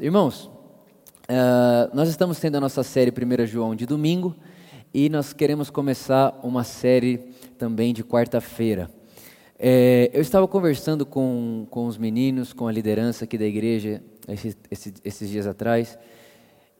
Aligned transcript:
Irmãos, 0.00 0.46
uh, 1.30 1.94
nós 1.94 2.08
estamos 2.08 2.40
tendo 2.40 2.56
a 2.56 2.60
nossa 2.60 2.82
série 2.82 3.12
1 3.12 3.46
João 3.46 3.76
de 3.76 3.86
domingo 3.86 4.34
e 4.92 5.08
nós 5.08 5.32
queremos 5.32 5.70
começar 5.70 6.36
uma 6.42 6.64
série 6.64 7.18
também 7.56 7.94
de 7.94 8.02
quarta-feira. 8.02 8.90
É, 9.56 10.10
eu 10.12 10.20
estava 10.20 10.48
conversando 10.48 11.06
com, 11.06 11.64
com 11.70 11.86
os 11.86 11.96
meninos, 11.96 12.52
com 12.52 12.66
a 12.66 12.72
liderança 12.72 13.24
aqui 13.24 13.38
da 13.38 13.44
igreja 13.44 14.02
esses, 14.26 14.56
esses, 14.68 14.94
esses 15.04 15.30
dias 15.30 15.46
atrás 15.46 15.96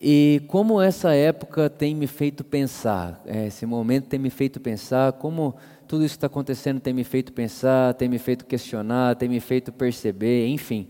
e 0.00 0.42
como 0.48 0.82
essa 0.82 1.14
época 1.14 1.70
tem 1.70 1.94
me 1.94 2.08
feito 2.08 2.42
pensar, 2.42 3.22
é, 3.26 3.46
esse 3.46 3.64
momento 3.64 4.08
tem 4.08 4.18
me 4.18 4.28
feito 4.28 4.60
pensar, 4.60 5.12
como 5.12 5.54
tudo 5.86 6.04
isso 6.04 6.16
está 6.16 6.26
acontecendo 6.26 6.80
tem 6.80 6.92
me 6.92 7.04
feito 7.04 7.32
pensar, 7.32 7.94
tem 7.94 8.08
me 8.08 8.18
feito 8.18 8.44
questionar, 8.44 9.14
tem 9.14 9.28
me 9.28 9.38
feito 9.38 9.70
perceber, 9.70 10.48
enfim. 10.48 10.88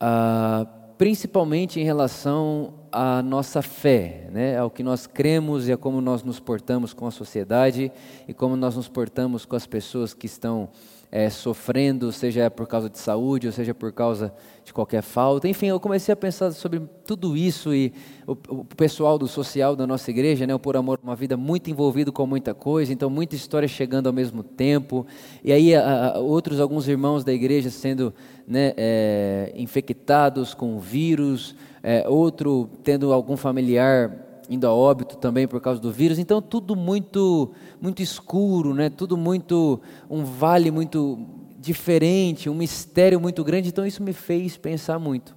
Uh, 0.00 0.79
principalmente 1.00 1.80
em 1.80 1.82
relação 1.82 2.74
à 2.92 3.22
nossa 3.22 3.62
fé, 3.62 4.28
né? 4.30 4.58
ao 4.58 4.68
que 4.68 4.82
nós 4.82 5.06
cremos 5.06 5.66
e 5.66 5.72
a 5.72 5.76
como 5.78 5.98
nós 5.98 6.22
nos 6.22 6.38
portamos 6.38 6.92
com 6.92 7.06
a 7.06 7.10
sociedade 7.10 7.90
e 8.28 8.34
como 8.34 8.54
nós 8.54 8.76
nos 8.76 8.86
portamos 8.86 9.46
com 9.46 9.56
as 9.56 9.66
pessoas 9.66 10.12
que 10.12 10.26
estão 10.26 10.68
é, 11.12 11.28
sofrendo, 11.28 12.12
seja 12.12 12.50
por 12.50 12.66
causa 12.66 12.88
de 12.88 12.98
saúde 12.98 13.46
ou 13.48 13.52
seja 13.52 13.74
por 13.74 13.92
causa 13.92 14.32
de 14.64 14.72
qualquer 14.72 15.02
falta. 15.02 15.48
Enfim, 15.48 15.66
eu 15.66 15.80
comecei 15.80 16.12
a 16.12 16.16
pensar 16.16 16.52
sobre 16.52 16.80
tudo 17.04 17.36
isso 17.36 17.74
e 17.74 17.92
o, 18.26 18.32
o 18.32 18.64
pessoal 18.64 19.18
do 19.18 19.26
social 19.26 19.74
da 19.74 19.86
nossa 19.86 20.08
igreja, 20.10 20.46
né, 20.46 20.54
o 20.54 20.58
Por 20.58 20.76
Amor, 20.76 21.00
uma 21.02 21.16
vida 21.16 21.36
muito 21.36 21.68
envolvido 21.68 22.12
com 22.12 22.26
muita 22.26 22.54
coisa, 22.54 22.92
então 22.92 23.10
muita 23.10 23.34
história 23.34 23.66
chegando 23.66 24.06
ao 24.06 24.12
mesmo 24.12 24.42
tempo. 24.44 25.04
E 25.42 25.52
aí 25.52 25.74
a, 25.74 26.14
a, 26.14 26.18
outros, 26.20 26.60
alguns 26.60 26.86
irmãos 26.86 27.24
da 27.24 27.32
igreja 27.32 27.70
sendo 27.70 28.14
né, 28.46 28.72
é, 28.76 29.52
infectados 29.56 30.54
com 30.54 30.78
vírus, 30.78 31.56
é, 31.82 32.08
outro 32.08 32.70
tendo 32.84 33.12
algum 33.12 33.36
familiar 33.36 34.29
indo 34.50 34.66
a 34.66 34.74
óbito 34.74 35.16
também 35.16 35.46
por 35.46 35.60
causa 35.60 35.80
do 35.80 35.92
vírus. 35.92 36.18
Então 36.18 36.42
tudo 36.42 36.74
muito 36.74 37.52
muito 37.80 38.02
escuro, 38.02 38.74
né? 38.74 38.90
Tudo 38.90 39.16
muito 39.16 39.80
um 40.10 40.24
vale 40.24 40.72
muito 40.72 41.24
diferente, 41.60 42.50
um 42.50 42.54
mistério 42.54 43.20
muito 43.20 43.44
grande. 43.44 43.68
Então 43.68 43.86
isso 43.86 44.02
me 44.02 44.12
fez 44.12 44.56
pensar 44.56 44.98
muito. 44.98 45.36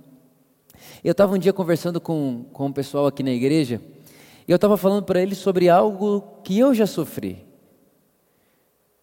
Eu 1.03 1.11
estava 1.11 1.35
um 1.35 1.37
dia 1.37 1.53
conversando 1.53 2.01
com, 2.01 2.45
com 2.51 2.65
o 2.65 2.73
pessoal 2.73 3.05
aqui 3.05 3.21
na 3.21 3.31
igreja 3.31 3.79
e 4.47 4.51
eu 4.51 4.55
estava 4.55 4.75
falando 4.75 5.03
para 5.03 5.21
eles 5.21 5.37
sobre 5.37 5.69
algo 5.69 6.21
que 6.43 6.57
eu 6.57 6.73
já 6.73 6.87
sofri. 6.87 7.45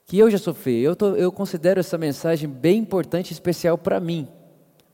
Que 0.06 0.18
eu 0.18 0.28
já 0.28 0.38
sofri. 0.38 0.80
Eu, 0.80 0.96
tô, 0.96 1.14
eu 1.14 1.30
considero 1.30 1.78
essa 1.78 1.96
mensagem 1.96 2.48
bem 2.48 2.78
importante 2.78 3.32
especial 3.32 3.78
para 3.78 4.00
mim, 4.00 4.26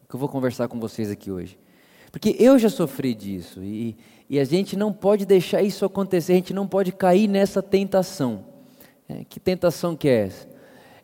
que 0.06 0.14
eu 0.14 0.20
vou 0.20 0.28
conversar 0.28 0.68
com 0.68 0.78
vocês 0.78 1.10
aqui 1.10 1.30
hoje. 1.30 1.58
Porque 2.16 2.34
eu 2.38 2.58
já 2.58 2.70
sofri 2.70 3.14
disso 3.14 3.62
e, 3.62 3.94
e 4.30 4.40
a 4.40 4.44
gente 4.44 4.74
não 4.74 4.90
pode 4.90 5.26
deixar 5.26 5.60
isso 5.60 5.84
acontecer, 5.84 6.32
a 6.32 6.36
gente 6.36 6.54
não 6.54 6.66
pode 6.66 6.90
cair 6.90 7.28
nessa 7.28 7.62
tentação. 7.62 8.42
É, 9.06 9.22
que 9.28 9.38
tentação 9.38 9.94
que 9.94 10.08
é 10.08 10.22
essa? 10.22 10.48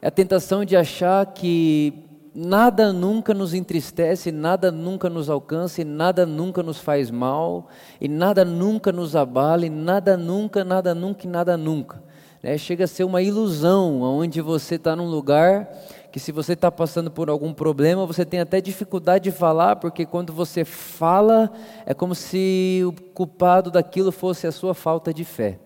É 0.01 0.09
a 0.09 0.11
tentação 0.11 0.65
de 0.65 0.75
achar 0.75 1.27
que 1.27 1.93
nada 2.35 2.95
nunca 2.95 3.35
nos 3.35 3.53
entristece, 3.53 4.33
nada 4.33 4.73
nunca 4.73 5.11
nos 5.11 5.29
alcança, 5.29 5.83
e 5.83 5.85
nada 5.85 6.25
nunca 6.25 6.63
nos 6.63 6.79
faz 6.79 7.11
mal, 7.11 7.69
e 8.01 8.09
nada 8.09 8.43
nunca 8.43 8.91
nos 8.91 9.15
abala, 9.15 9.67
e 9.67 9.71
nada 9.71 10.17
nunca, 10.17 10.65
nada 10.65 10.95
nunca 10.95 11.27
e 11.27 11.29
nada 11.29 11.59
nunca. 11.59 12.03
É, 12.43 12.57
chega 12.57 12.85
a 12.85 12.89
ser 12.89 13.05
uma 13.05 13.21
ilusão, 13.21 14.01
onde 14.01 14.41
você 14.41 14.77
está 14.77 14.97
num 14.97 15.11
lugar 15.11 15.69
que 16.13 16.21
se 16.21 16.31
você 16.31 16.53
está 16.53 16.71
passando 16.71 17.11
por 17.11 17.31
algum 17.31 17.55
problema, 17.55 18.05
você 18.05 18.23
tem 18.23 18.39
até 18.39 18.61
dificuldade 18.61 19.25
de 19.25 19.33
falar, 19.33 19.77
porque 19.77 20.05
quando 20.05 20.31
você 20.31 20.63
fala, 20.63 21.51
é 21.87 21.95
como 21.95 22.15
se 22.15 22.83
o 22.87 22.93
culpado 23.15 23.71
daquilo 23.71 24.13
fosse 24.13 24.47
a 24.47 24.53
sua 24.53 24.75
falta 24.75 25.13
de 25.13 25.25
fé. 25.25 25.59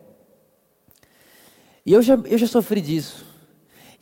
E 1.84 1.92
eu 1.92 2.00
já, 2.00 2.14
eu 2.14 2.38
já 2.38 2.46
sofri 2.46 2.80
disso. 2.80 3.26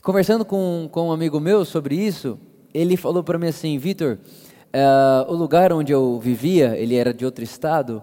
Conversando 0.03 0.44
com, 0.44 0.87
com 0.93 1.09
um 1.09 1.12
amigo 1.12 1.41
meu 1.41 1.65
sobre 1.65 1.97
isso, 1.97 2.38
ele 2.75 2.94
falou 2.94 3.25
para 3.25 3.38
mim 3.38 3.49
assim: 3.49 3.78
Vitor, 3.78 4.19
uh, 4.19 5.32
o 5.32 5.34
lugar 5.34 5.72
onde 5.72 5.93
eu 5.93 6.21
vivia, 6.21 6.76
ele 6.76 6.94
era 6.94 7.15
de 7.15 7.25
outro 7.25 7.43
estado, 7.43 8.03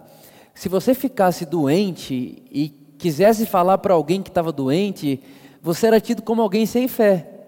se 0.56 0.68
você 0.68 0.96
ficasse 0.96 1.46
doente 1.46 2.42
e 2.52 2.70
quisesse 2.98 3.46
falar 3.46 3.78
para 3.78 3.94
alguém 3.94 4.24
que 4.24 4.30
estava 4.30 4.52
doente, 4.52 5.22
você 5.62 5.86
era 5.86 6.02
tido 6.02 6.24
como 6.24 6.42
alguém 6.42 6.66
sem 6.66 6.88
fé. 6.88 7.41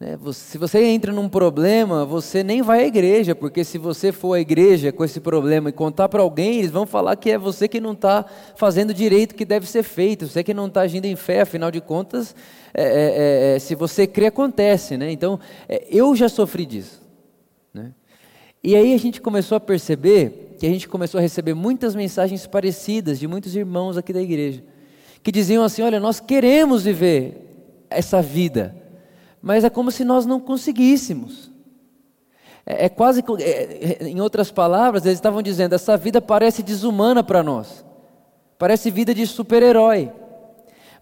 Né? 0.00 0.16
Se 0.32 0.56
você 0.56 0.84
entra 0.84 1.12
num 1.12 1.28
problema, 1.28 2.04
você 2.04 2.44
nem 2.44 2.62
vai 2.62 2.84
à 2.84 2.86
igreja, 2.86 3.34
porque 3.34 3.64
se 3.64 3.78
você 3.78 4.12
for 4.12 4.34
à 4.34 4.40
igreja 4.40 4.92
com 4.92 5.04
esse 5.04 5.18
problema 5.18 5.70
e 5.70 5.72
contar 5.72 6.08
para 6.08 6.22
alguém, 6.22 6.58
eles 6.58 6.70
vão 6.70 6.86
falar 6.86 7.16
que 7.16 7.30
é 7.30 7.38
você 7.38 7.66
que 7.66 7.80
não 7.80 7.92
está 7.92 8.24
fazendo 8.54 8.94
direito 8.94 9.34
que 9.34 9.44
deve 9.44 9.68
ser 9.68 9.82
feito, 9.82 10.28
você 10.28 10.44
que 10.44 10.54
não 10.54 10.66
está 10.66 10.82
agindo 10.82 11.06
em 11.06 11.16
fé, 11.16 11.40
afinal 11.40 11.70
de 11.70 11.80
contas, 11.80 12.34
é, 12.72 12.82
é, 12.82 12.86
é, 12.86 13.56
é, 13.56 13.58
se 13.58 13.74
você 13.74 14.06
crê, 14.06 14.26
acontece. 14.26 14.96
Né? 14.96 15.10
Então, 15.10 15.40
é, 15.68 15.84
eu 15.90 16.14
já 16.14 16.28
sofri 16.28 16.64
disso. 16.64 17.02
Né? 17.74 17.92
E 18.62 18.76
aí 18.76 18.94
a 18.94 18.98
gente 18.98 19.20
começou 19.20 19.56
a 19.56 19.60
perceber 19.60 20.54
que 20.60 20.66
a 20.66 20.70
gente 20.70 20.88
começou 20.88 21.18
a 21.18 21.22
receber 21.22 21.54
muitas 21.54 21.94
mensagens 21.94 22.46
parecidas 22.46 23.18
de 23.18 23.26
muitos 23.26 23.54
irmãos 23.54 23.96
aqui 23.96 24.12
da 24.12 24.20
igreja, 24.22 24.62
que 25.22 25.30
diziam 25.30 25.62
assim: 25.62 25.82
olha, 25.82 26.00
nós 26.00 26.18
queremos 26.18 26.82
viver 26.82 27.86
essa 27.88 28.20
vida 28.20 28.74
mas 29.40 29.64
é 29.64 29.70
como 29.70 29.90
se 29.90 30.04
nós 30.04 30.26
não 30.26 30.40
conseguíssemos. 30.40 31.50
É, 32.66 32.86
é 32.86 32.88
quase, 32.88 33.24
é, 33.40 34.02
é, 34.02 34.08
em 34.08 34.20
outras 34.20 34.50
palavras, 34.50 35.04
eles 35.06 35.18
estavam 35.18 35.42
dizendo: 35.42 35.74
essa 35.74 35.96
vida 35.96 36.20
parece 36.20 36.62
desumana 36.62 37.22
para 37.22 37.42
nós, 37.42 37.84
parece 38.58 38.90
vida 38.90 39.14
de 39.14 39.26
super-herói, 39.26 40.12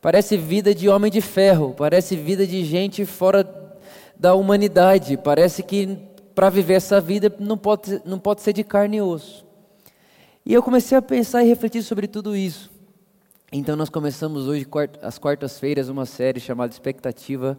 parece 0.01 0.37
vida 0.37 0.75
de 0.75 0.89
homem 0.89 1.11
de 1.11 1.21
ferro, 1.21 1.75
parece 1.77 2.15
vida 2.15 2.47
de 2.47 2.65
gente 2.65 3.05
fora 3.05 3.45
da 4.19 4.35
humanidade, 4.35 5.17
parece 5.17 5.63
que 5.63 5.99
para 6.35 6.51
viver 6.51 6.75
essa 6.75 7.01
vida 7.01 7.35
não 7.39 7.57
pode, 7.57 8.01
não 8.05 8.19
pode 8.19 8.43
ser 8.43 8.53
de 8.53 8.63
carne 8.63 8.99
e 8.99 9.03
osso. 9.03 9.45
E 10.45 10.55
eu 10.55 10.63
comecei 10.63 10.97
a 10.97 11.03
pensar 11.03 11.43
e 11.43 11.49
refletir 11.49 11.83
sobre 11.83 12.07
tudo 12.07 12.37
isso. 12.37 12.71
Então 13.51 13.75
nós 13.75 13.89
começamos 13.89 14.47
hoje, 14.47 14.67
às 15.03 15.19
quartas-feiras, 15.19 15.89
uma 15.89 16.05
série 16.05 16.39
chamada 16.39 16.73
Expectativa 16.73 17.59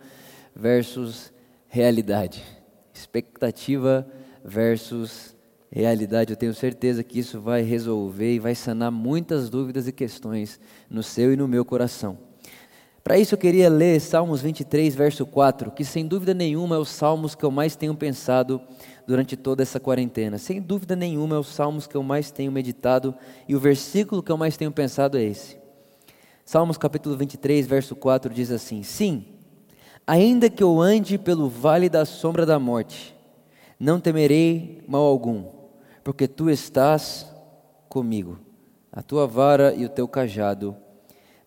versus 0.58 1.32
realidade. 1.68 2.44
Expectativa 2.94 4.08
versus 4.44 5.36
realidade. 5.72 6.32
Eu 6.34 6.38
tenho 6.38 6.54
certeza 6.54 7.04
que 7.04 7.20
isso 7.20 7.40
vai 7.40 7.62
resolver 7.62 8.34
e 8.34 8.40
vai 8.40 8.56
sanar 8.56 8.92
muitas 8.92 9.50
dúvidas 9.50 9.88
e 9.88 9.92
questões 9.92 10.60
no 10.90 11.04
seu 11.04 11.32
e 11.32 11.38
no 11.38 11.48
meu 11.48 11.64
coração. 11.64 12.18
Para 13.04 13.18
isso 13.18 13.36
eu 13.36 13.40
queria 13.40 13.70
ler 13.70 14.02
Salmos 14.02 14.42
23, 14.42 14.94
verso 14.94 15.26
4, 15.26 15.72
que 15.72 15.86
sem 15.86 16.06
dúvida 16.06 16.34
nenhuma 16.34 16.76
é 16.76 16.80
os 16.80 16.90
salmos 16.90 17.36
que 17.36 17.46
eu 17.46 17.52
mais 17.52 17.74
tenho 17.74 17.96
pensado 17.96 18.60
durante 19.06 19.38
toda 19.38 19.64
essa 19.64 19.80
quarentena. 19.80 20.38
Sem 20.38 20.60
dúvida 20.62 20.94
nenhuma 20.94 21.38
é 21.38 21.40
os 21.40 21.48
salmos 21.48 21.88
que 21.88 21.96
eu 21.96 22.04
mais 22.04 22.32
tenho 22.32 22.52
meditado 22.52 23.16
e 23.48 23.56
o 23.56 23.60
versículo 23.60 24.22
que 24.22 24.32
eu 24.32 24.36
mais 24.36 24.58
tenho 24.58 24.72
pensado 24.74 25.18
é 25.18 25.24
esse. 25.24 25.58
Salmos 26.44 26.78
capítulo 26.78 27.16
23, 27.16 27.66
verso 27.66 27.96
4 27.96 28.34
diz 28.34 28.52
assim: 28.52 28.84
Sim, 28.84 29.37
Ainda 30.08 30.50
que 30.50 30.64
eu 30.64 30.80
ande 30.80 31.18
pelo 31.18 31.50
vale 31.50 31.90
da 31.90 32.06
sombra 32.06 32.46
da 32.46 32.58
morte, 32.58 33.14
não 33.78 34.00
temerei 34.00 34.82
mal 34.88 35.04
algum, 35.04 35.44
porque 36.02 36.30
tu 36.30 36.50
estás 36.50 37.30
comigo. 37.90 38.40
A 38.90 39.02
tua 39.04 39.28
vara 39.28 39.74
e 39.74 39.84
o 39.86 39.90
teu 39.90 40.08
cajado 40.08 40.78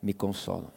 me 0.03 0.13
consolam. 0.13 0.69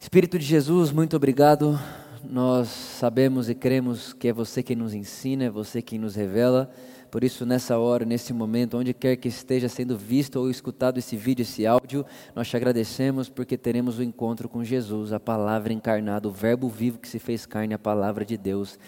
Espírito 0.00 0.40
de 0.40 0.44
Jesus, 0.44 0.90
muito 0.90 1.14
obrigado. 1.14 1.78
Nós 2.24 2.68
sabemos 2.68 3.48
e 3.48 3.54
cremos 3.54 4.12
que 4.12 4.26
é 4.26 4.32
você 4.32 4.60
quem 4.60 4.74
nos 4.74 4.94
ensina, 4.94 5.44
é 5.44 5.50
você 5.50 5.80
quem 5.80 6.00
nos 6.00 6.16
revela. 6.16 6.68
Por 7.12 7.22
isso, 7.22 7.44
nessa 7.44 7.78
hora, 7.78 8.06
nesse 8.06 8.32
momento, 8.32 8.78
onde 8.78 8.94
quer 8.94 9.16
que 9.16 9.28
esteja 9.28 9.68
sendo 9.68 9.98
visto 9.98 10.36
ou 10.36 10.48
escutado 10.48 10.96
esse 10.96 11.14
vídeo, 11.14 11.42
esse 11.42 11.66
áudio, 11.66 12.06
nós 12.34 12.48
te 12.48 12.56
agradecemos 12.56 13.28
porque 13.28 13.58
teremos 13.58 13.98
o 13.98 14.02
encontro 14.02 14.48
com 14.48 14.64
Jesus, 14.64 15.12
a 15.12 15.20
palavra 15.20 15.74
encarnada, 15.74 16.26
o 16.26 16.32
Verbo 16.32 16.70
vivo 16.70 16.98
que 16.98 17.06
se 17.06 17.18
fez 17.18 17.44
carne, 17.44 17.74
a 17.74 17.78
palavra 17.78 18.24
de 18.24 18.38
Deus 18.38 18.78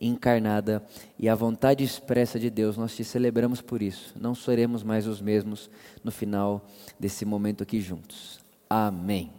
encarnada 0.00 0.82
e 1.18 1.28
a 1.28 1.34
vontade 1.34 1.84
expressa 1.84 2.40
de 2.40 2.48
Deus. 2.48 2.78
Nós 2.78 2.96
te 2.96 3.04
celebramos 3.04 3.60
por 3.60 3.82
isso. 3.82 4.14
Não 4.18 4.34
seremos 4.34 4.82
mais 4.82 5.06
os 5.06 5.20
mesmos 5.20 5.70
no 6.02 6.10
final 6.10 6.66
desse 6.98 7.26
momento 7.26 7.62
aqui 7.62 7.82
juntos. 7.82 8.40
Amém. 8.68 9.30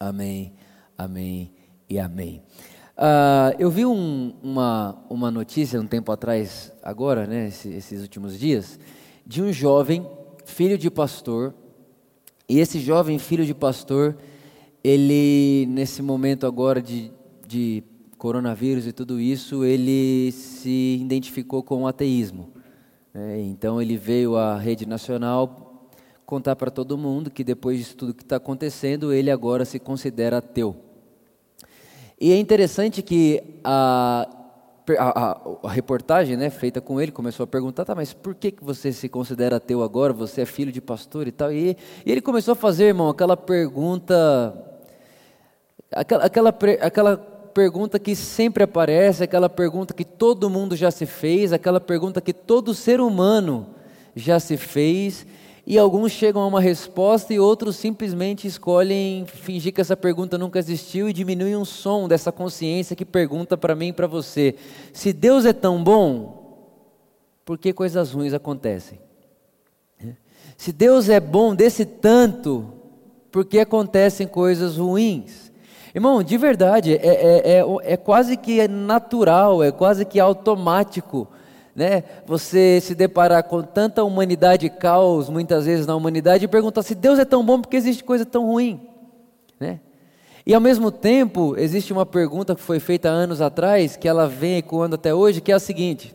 Amém. 0.00 0.54
Amém 0.96 1.52
e 1.86 1.98
amém. 1.98 2.42
Uh, 2.98 3.54
eu 3.60 3.70
vi 3.70 3.86
um, 3.86 4.34
uma, 4.42 4.98
uma 5.08 5.30
notícia 5.30 5.80
um 5.80 5.86
tempo 5.86 6.10
atrás, 6.10 6.72
agora, 6.82 7.28
né, 7.28 7.46
esses, 7.46 7.72
esses 7.72 8.02
últimos 8.02 8.36
dias, 8.36 8.76
de 9.24 9.40
um 9.40 9.52
jovem, 9.52 10.04
filho 10.44 10.76
de 10.76 10.90
pastor, 10.90 11.54
e 12.48 12.58
esse 12.58 12.80
jovem 12.80 13.16
filho 13.20 13.46
de 13.46 13.54
pastor, 13.54 14.16
ele, 14.82 15.64
nesse 15.68 16.02
momento 16.02 16.44
agora 16.44 16.82
de, 16.82 17.12
de 17.46 17.84
coronavírus 18.16 18.84
e 18.84 18.92
tudo 18.92 19.20
isso, 19.20 19.64
ele 19.64 20.32
se 20.32 20.98
identificou 21.00 21.62
com 21.62 21.82
o 21.82 21.86
ateísmo. 21.86 22.48
Né? 23.14 23.42
Então 23.42 23.80
ele 23.80 23.96
veio 23.96 24.36
à 24.36 24.58
rede 24.58 24.86
nacional 24.86 25.88
contar 26.26 26.56
para 26.56 26.70
todo 26.70 26.98
mundo 26.98 27.30
que 27.30 27.44
depois 27.44 27.78
disso 27.78 27.96
tudo 27.96 28.12
que 28.12 28.24
está 28.24 28.36
acontecendo, 28.36 29.12
ele 29.12 29.30
agora 29.30 29.64
se 29.64 29.78
considera 29.78 30.38
ateu. 30.38 30.87
E 32.20 32.32
é 32.32 32.36
interessante 32.36 33.00
que 33.00 33.42
a, 33.62 34.28
a, 34.98 35.40
a, 35.62 35.70
reportagem 35.70 36.36
né, 36.36 36.50
feita 36.50 36.80
com 36.80 37.00
ele 37.00 37.12
começou 37.12 37.44
a 37.44 37.46
perguntar, 37.46 37.84
tá, 37.84 37.94
mas 37.94 38.12
por 38.12 38.34
que, 38.34 38.50
que 38.50 38.64
você 38.64 38.92
se 38.92 39.08
considera 39.08 39.56
ateu 39.56 39.82
agora? 39.82 40.12
Você 40.12 40.40
é 40.40 40.44
filho 40.44 40.72
de 40.72 40.80
pastor 40.80 41.28
e 41.28 41.32
tal. 41.32 41.52
E, 41.52 41.76
e 42.04 42.10
ele 42.10 42.20
começou 42.20 42.52
a 42.52 42.56
fazer, 42.56 42.86
irmão, 42.86 43.08
aquela 43.08 43.36
pergunta, 43.36 44.52
aquela, 45.92 46.24
aquela, 46.24 46.48
aquela 46.80 47.16
pergunta 47.16 47.98
que 47.98 48.16
sempre 48.16 48.64
aparece, 48.64 49.22
aquela 49.22 49.48
pergunta 49.48 49.94
que 49.94 50.04
todo 50.04 50.50
mundo 50.50 50.74
já 50.74 50.90
se 50.90 51.06
fez, 51.06 51.52
aquela 51.52 51.80
pergunta 51.80 52.20
que 52.20 52.32
todo 52.32 52.74
ser 52.74 53.00
humano 53.00 53.66
já 54.14 54.40
se 54.40 54.56
fez, 54.56 55.24
e 55.70 55.78
alguns 55.78 56.12
chegam 56.12 56.40
a 56.40 56.46
uma 56.46 56.62
resposta 56.62 57.34
e 57.34 57.38
outros 57.38 57.76
simplesmente 57.76 58.46
escolhem 58.46 59.26
fingir 59.26 59.70
que 59.70 59.82
essa 59.82 59.94
pergunta 59.94 60.38
nunca 60.38 60.58
existiu 60.58 61.10
e 61.10 61.12
diminuem 61.12 61.54
um 61.54 61.64
som 61.64 62.08
dessa 62.08 62.32
consciência 62.32 62.96
que 62.96 63.04
pergunta 63.04 63.54
para 63.54 63.74
mim 63.74 63.88
e 63.88 63.92
para 63.92 64.06
você: 64.06 64.54
se 64.94 65.12
Deus 65.12 65.44
é 65.44 65.52
tão 65.52 65.84
bom, 65.84 66.64
por 67.44 67.58
que 67.58 67.74
coisas 67.74 68.12
ruins 68.12 68.32
acontecem? 68.32 68.98
Se 70.56 70.72
Deus 70.72 71.10
é 71.10 71.20
bom 71.20 71.54
desse 71.54 71.84
tanto, 71.84 72.72
por 73.30 73.44
que 73.44 73.58
acontecem 73.58 74.26
coisas 74.26 74.78
ruins? 74.78 75.52
Irmão, 75.94 76.22
de 76.22 76.38
verdade, 76.38 76.94
é, 76.94 76.96
é, 76.96 77.58
é, 77.58 77.64
é 77.92 77.96
quase 77.98 78.38
que 78.38 78.66
natural, 78.66 79.62
é 79.62 79.70
quase 79.70 80.06
que 80.06 80.18
automático. 80.18 81.28
Né? 81.78 82.02
Você 82.26 82.80
se 82.80 82.92
deparar 82.92 83.44
com 83.44 83.62
tanta 83.62 84.02
humanidade 84.02 84.66
e 84.66 84.68
caos, 84.68 85.28
muitas 85.28 85.64
vezes 85.64 85.86
na 85.86 85.94
humanidade, 85.94 86.44
e 86.44 86.48
perguntar 86.48 86.82
se 86.82 86.92
Deus 86.92 87.20
é 87.20 87.24
tão 87.24 87.46
bom, 87.46 87.60
porque 87.60 87.76
existe 87.76 88.02
coisa 88.02 88.26
tão 88.26 88.46
ruim. 88.46 88.90
Né? 89.60 89.78
E 90.44 90.52
ao 90.52 90.60
mesmo 90.60 90.90
tempo, 90.90 91.54
existe 91.56 91.92
uma 91.92 92.04
pergunta 92.04 92.56
que 92.56 92.60
foi 92.60 92.80
feita 92.80 93.08
anos 93.08 93.40
atrás, 93.40 93.96
que 93.96 94.08
ela 94.08 94.26
vem 94.26 94.56
ecoando 94.56 94.96
até 94.96 95.14
hoje, 95.14 95.40
que 95.40 95.52
é 95.52 95.54
a 95.54 95.60
seguinte: 95.60 96.12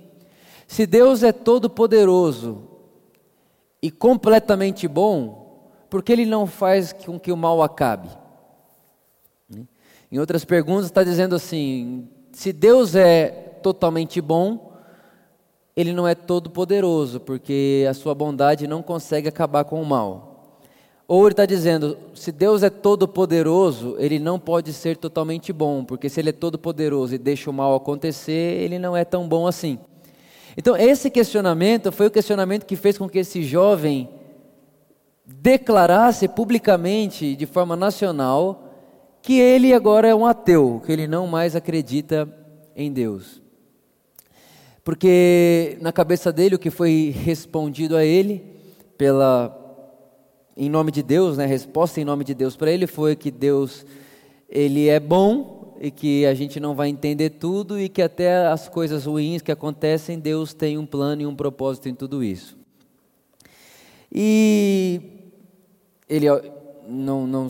se 0.68 0.86
Deus 0.86 1.24
é 1.24 1.32
todo 1.32 1.70
poderoso 1.70 2.68
e 3.82 3.90
completamente 3.90 4.86
bom, 4.86 5.72
por 5.90 6.04
que 6.04 6.12
Ele 6.12 6.26
não 6.26 6.46
faz 6.46 6.92
com 6.92 7.18
que 7.18 7.32
o 7.32 7.38
mal 7.38 7.64
acabe? 7.64 8.10
Em 10.12 10.20
outras 10.20 10.44
perguntas, 10.44 10.88
está 10.88 11.06
dizendo 11.06 11.36
assim: 11.36 12.10
se 12.34 12.52
Deus 12.52 12.96
é 12.96 13.30
totalmente 13.64 14.20
bom, 14.20 14.73
Ele 15.76 15.92
não 15.92 16.08
é 16.08 16.14
todo 16.14 16.50
poderoso, 16.50 17.20
porque 17.20 17.86
a 17.90 17.94
sua 17.94 18.14
bondade 18.14 18.68
não 18.68 18.84
consegue 18.84 19.28
acabar 19.28 19.64
com 19.64 19.82
o 19.82 19.86
mal. 19.86 20.34
Ou 21.08 21.26
ele 21.26 21.34
está 21.34 21.46
dizendo: 21.46 21.98
se 22.14 22.32
Deus 22.32 22.64
é 22.64 22.70
todo 22.70 23.08
poderoso, 23.08 23.96
Ele 24.00 24.20
não 24.20 24.40
pode 24.40 24.72
ser 24.72 24.98
totalmente 24.98 25.52
bom, 25.52 25.84
porque 25.84 26.10
se 26.10 26.20
Ele 26.20 26.30
é 26.30 26.34
todo 26.34 26.58
poderoso 26.58 27.16
e 27.16 27.18
deixa 27.18 27.50
o 27.50 27.54
mal 27.54 27.76
acontecer, 27.76 28.62
Ele 28.62 28.80
não 28.80 28.96
é 28.96 29.04
tão 29.04 29.28
bom 29.28 29.46
assim. 29.46 29.78
Então, 30.56 30.78
esse 30.78 31.10
questionamento 31.10 31.92
foi 31.92 32.08
o 32.08 32.12
questionamento 32.12 32.66
que 32.66 32.76
fez 32.76 32.98
com 32.98 33.10
que 33.10 33.20
esse 33.20 33.44
jovem 33.44 34.08
declarasse 35.26 36.28
publicamente, 36.28 37.36
de 37.36 37.46
forma 37.46 37.76
nacional, 37.76 38.70
que 39.22 39.40
ele 39.40 39.74
agora 39.74 40.08
é 40.08 40.16
um 40.16 40.26
ateu, 40.26 40.82
que 40.86 40.92
ele 40.92 41.08
não 41.08 41.26
mais 41.26 41.56
acredita 41.56 42.28
em 42.76 42.92
Deus. 42.92 43.43
Porque 44.84 45.78
na 45.82 45.92
cabeça 45.92 46.32
dele 46.32 46.56
o 46.56 46.60
que 46.60 46.70
foi 46.70 47.14
respondido 47.16 47.96
a 47.96 48.04
ele 48.04 48.44
pela 48.98 49.60
em 50.56 50.70
nome 50.70 50.92
de 50.92 51.02
Deus, 51.02 51.38
né, 51.38 51.46
resposta 51.46 52.00
em 52.00 52.06
nome 52.06 52.24
de 52.24 52.34
Deus 52.34 52.56
para 52.56 52.72
ele 52.72 52.86
foi 52.86 53.16
que 53.16 53.32
Deus 53.32 53.86
ele 54.48 54.88
é 54.88 55.00
bom 55.00 55.76
e 55.82 55.90
que 55.90 56.26
a 56.26 56.34
gente 56.34 56.60
não 56.60 56.76
vai 56.76 56.90
entender 56.90 57.32
tudo 57.32 57.80
e 57.80 57.90
que 57.90 58.02
até 58.02 58.46
as 58.48 58.70
coisas 58.70 59.06
ruins 59.06 59.42
que 59.42 59.52
acontecem, 59.52 60.20
Deus 60.20 60.54
tem 60.54 60.78
um 60.78 60.86
plano 60.86 61.24
e 61.24 61.26
um 61.26 61.36
propósito 61.36 61.90
em 61.90 61.96
tudo 61.96 62.24
isso. 62.24 62.56
E 64.12 65.02
ele 66.08 66.28
não, 66.88 67.26
não 67.26 67.50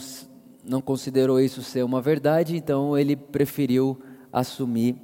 não 0.63 0.81
considerou 0.81 1.41
isso 1.41 1.61
ser 1.61 1.83
uma 1.83 2.01
verdade, 2.01 2.55
então 2.55 2.97
ele 2.97 3.15
preferiu 3.15 4.01
assumir 4.31 4.95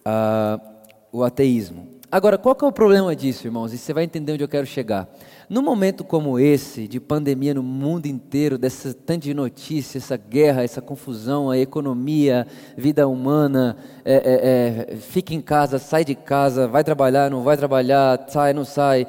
uh, 0.00 0.69
o 1.12 1.22
ateísmo. 1.24 2.00
Agora, 2.12 2.36
qual 2.36 2.56
que 2.56 2.64
é 2.64 2.68
o 2.68 2.72
problema 2.72 3.14
disso, 3.14 3.46
irmãos? 3.46 3.72
E 3.72 3.78
você 3.78 3.92
vai 3.92 4.02
entender 4.02 4.32
onde 4.32 4.42
eu 4.42 4.48
quero 4.48 4.66
chegar. 4.66 5.08
Num 5.48 5.62
momento 5.62 6.02
como 6.02 6.40
esse, 6.40 6.88
de 6.88 6.98
pandemia 6.98 7.54
no 7.54 7.62
mundo 7.62 8.06
inteiro, 8.06 8.58
dessa 8.58 8.92
tanto 8.92 9.22
de 9.22 9.32
notícias, 9.32 10.02
essa 10.04 10.16
guerra, 10.16 10.64
essa 10.64 10.80
confusão, 10.80 11.50
a 11.50 11.56
economia, 11.56 12.48
vida 12.76 13.06
humana, 13.06 13.76
é, 14.04 14.14
é, 14.14 14.92
é, 14.92 14.96
fica 14.96 15.32
em 15.32 15.40
casa, 15.40 15.78
sai 15.78 16.04
de 16.04 16.16
casa, 16.16 16.66
vai 16.66 16.82
trabalhar, 16.82 17.30
não 17.30 17.44
vai 17.44 17.56
trabalhar, 17.56 18.26
sai, 18.28 18.52
não 18.52 18.64
sai. 18.64 19.06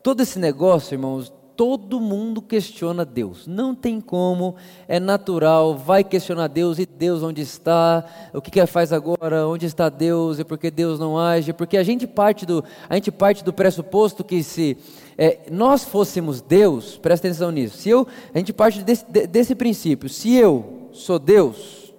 Todo 0.00 0.22
esse 0.22 0.38
negócio, 0.38 0.94
irmãos, 0.94 1.32
todo 1.56 1.98
mundo 1.98 2.42
questiona 2.42 3.04
Deus. 3.04 3.46
Não 3.46 3.74
tem 3.74 4.00
como, 4.00 4.54
é 4.86 5.00
natural, 5.00 5.76
vai 5.76 6.04
questionar 6.04 6.48
Deus 6.48 6.78
e 6.78 6.84
Deus 6.86 7.22
onde 7.22 7.40
está, 7.40 8.04
o 8.34 8.42
que, 8.42 8.50
que 8.50 8.66
faz 8.66 8.92
agora, 8.92 9.46
onde 9.48 9.64
está 9.64 9.88
Deus 9.88 10.38
e 10.38 10.44
por 10.44 10.58
que 10.58 10.70
Deus 10.70 10.98
não 10.98 11.18
age, 11.18 11.52
porque 11.52 11.76
a 11.76 11.82
gente 11.82 12.06
parte 12.06 12.44
do, 12.44 12.62
a 12.88 12.94
gente 12.94 13.10
parte 13.10 13.42
do 13.42 13.52
pressuposto 13.52 14.22
que 14.22 14.42
se 14.42 14.76
é, 15.16 15.40
nós 15.50 15.82
fôssemos 15.82 16.40
Deus, 16.40 16.98
presta 16.98 17.26
atenção 17.26 17.50
nisso, 17.50 17.78
se 17.78 17.88
eu, 17.88 18.06
a 18.34 18.38
gente 18.38 18.52
parte 18.52 18.82
desse, 18.82 19.04
desse 19.04 19.54
princípio, 19.54 20.08
se 20.08 20.34
eu 20.34 20.90
sou 20.92 21.18
Deus 21.18 21.92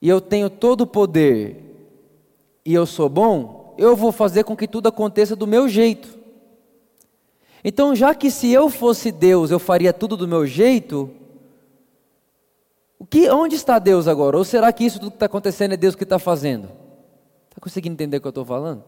e 0.00 0.08
eu 0.08 0.20
tenho 0.20 0.50
todo 0.50 0.82
o 0.82 0.86
poder 0.86 1.62
e 2.64 2.74
eu 2.74 2.86
sou 2.86 3.08
bom, 3.08 3.74
eu 3.78 3.94
vou 3.94 4.12
fazer 4.12 4.44
com 4.44 4.56
que 4.56 4.68
tudo 4.68 4.88
aconteça 4.88 5.36
do 5.36 5.46
meu 5.46 5.68
jeito. 5.68 6.21
Então, 7.64 7.94
já 7.94 8.14
que 8.14 8.30
se 8.30 8.50
eu 8.50 8.68
fosse 8.68 9.12
Deus, 9.12 9.50
eu 9.50 9.58
faria 9.58 9.92
tudo 9.92 10.16
do 10.16 10.26
meu 10.26 10.46
jeito, 10.46 11.10
o 12.98 13.06
que, 13.06 13.30
onde 13.30 13.54
está 13.54 13.78
Deus 13.78 14.08
agora? 14.08 14.36
Ou 14.36 14.44
será 14.44 14.72
que 14.72 14.84
isso 14.84 14.98
tudo 14.98 15.10
que 15.10 15.16
está 15.16 15.26
acontecendo 15.26 15.72
é 15.74 15.76
Deus 15.76 15.94
que 15.94 16.04
está 16.04 16.18
fazendo? 16.18 16.64
Está 17.50 17.60
conseguindo 17.60 17.94
entender 17.94 18.16
o 18.16 18.20
que 18.20 18.26
eu 18.26 18.30
estou 18.30 18.44
falando? 18.44 18.82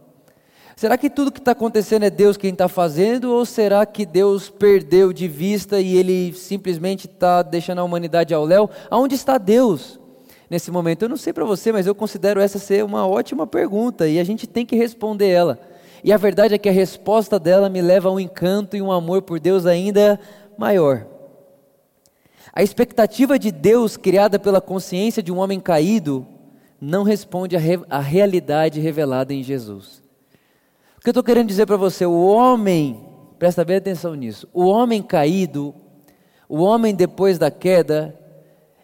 Será 0.76 0.98
que 0.98 1.08
tudo 1.08 1.30
que 1.30 1.38
está 1.38 1.52
acontecendo 1.52 2.04
é 2.04 2.10
Deus 2.10 2.36
quem 2.36 2.50
está 2.50 2.66
fazendo? 2.66 3.32
Ou 3.32 3.44
será 3.46 3.86
que 3.86 4.04
Deus 4.04 4.50
perdeu 4.50 5.12
de 5.12 5.28
vista 5.28 5.80
e 5.80 5.96
Ele 5.96 6.32
simplesmente 6.32 7.06
está 7.06 7.42
deixando 7.42 7.78
a 7.78 7.84
humanidade 7.84 8.34
ao 8.34 8.44
léu? 8.44 8.68
Aonde 8.90 9.14
está 9.14 9.38
Deus 9.38 10.00
nesse 10.50 10.72
momento? 10.72 11.02
Eu 11.02 11.08
não 11.08 11.16
sei 11.16 11.32
para 11.32 11.44
você, 11.44 11.70
mas 11.70 11.86
eu 11.86 11.94
considero 11.94 12.40
essa 12.40 12.58
ser 12.58 12.84
uma 12.84 13.06
ótima 13.06 13.46
pergunta 13.46 14.08
e 14.08 14.18
a 14.18 14.24
gente 14.24 14.48
tem 14.48 14.66
que 14.66 14.74
responder 14.74 15.28
ela. 15.28 15.60
E 16.04 16.12
a 16.12 16.18
verdade 16.18 16.54
é 16.54 16.58
que 16.58 16.68
a 16.68 16.72
resposta 16.72 17.40
dela 17.40 17.70
me 17.70 17.80
leva 17.80 18.10
a 18.10 18.12
um 18.12 18.20
encanto 18.20 18.76
e 18.76 18.82
um 18.82 18.92
amor 18.92 19.22
por 19.22 19.40
Deus 19.40 19.64
ainda 19.64 20.20
maior. 20.58 21.06
A 22.52 22.62
expectativa 22.62 23.38
de 23.38 23.50
Deus 23.50 23.96
criada 23.96 24.38
pela 24.38 24.60
consciência 24.60 25.22
de 25.22 25.32
um 25.32 25.38
homem 25.38 25.58
caído 25.58 26.26
não 26.78 27.04
responde 27.04 27.56
à, 27.56 27.58
re 27.58 27.78
realidade 28.02 28.80
revelada 28.80 29.32
em 29.32 29.42
Jesus. 29.42 30.02
O 30.98 31.00
que 31.00 31.08
eu 31.08 31.12
estou 31.12 31.24
querendo 31.24 31.48
dizer 31.48 31.64
para 31.64 31.78
você? 31.78 32.04
O 32.04 32.26
homem, 32.26 33.02
presta 33.38 33.64
bem 33.64 33.76
atenção 33.76 34.14
nisso, 34.14 34.46
o 34.52 34.66
homem 34.66 35.02
caído, 35.02 35.74
o 36.46 36.58
homem 36.58 36.94
depois 36.94 37.38
da 37.38 37.50
queda, 37.50 38.14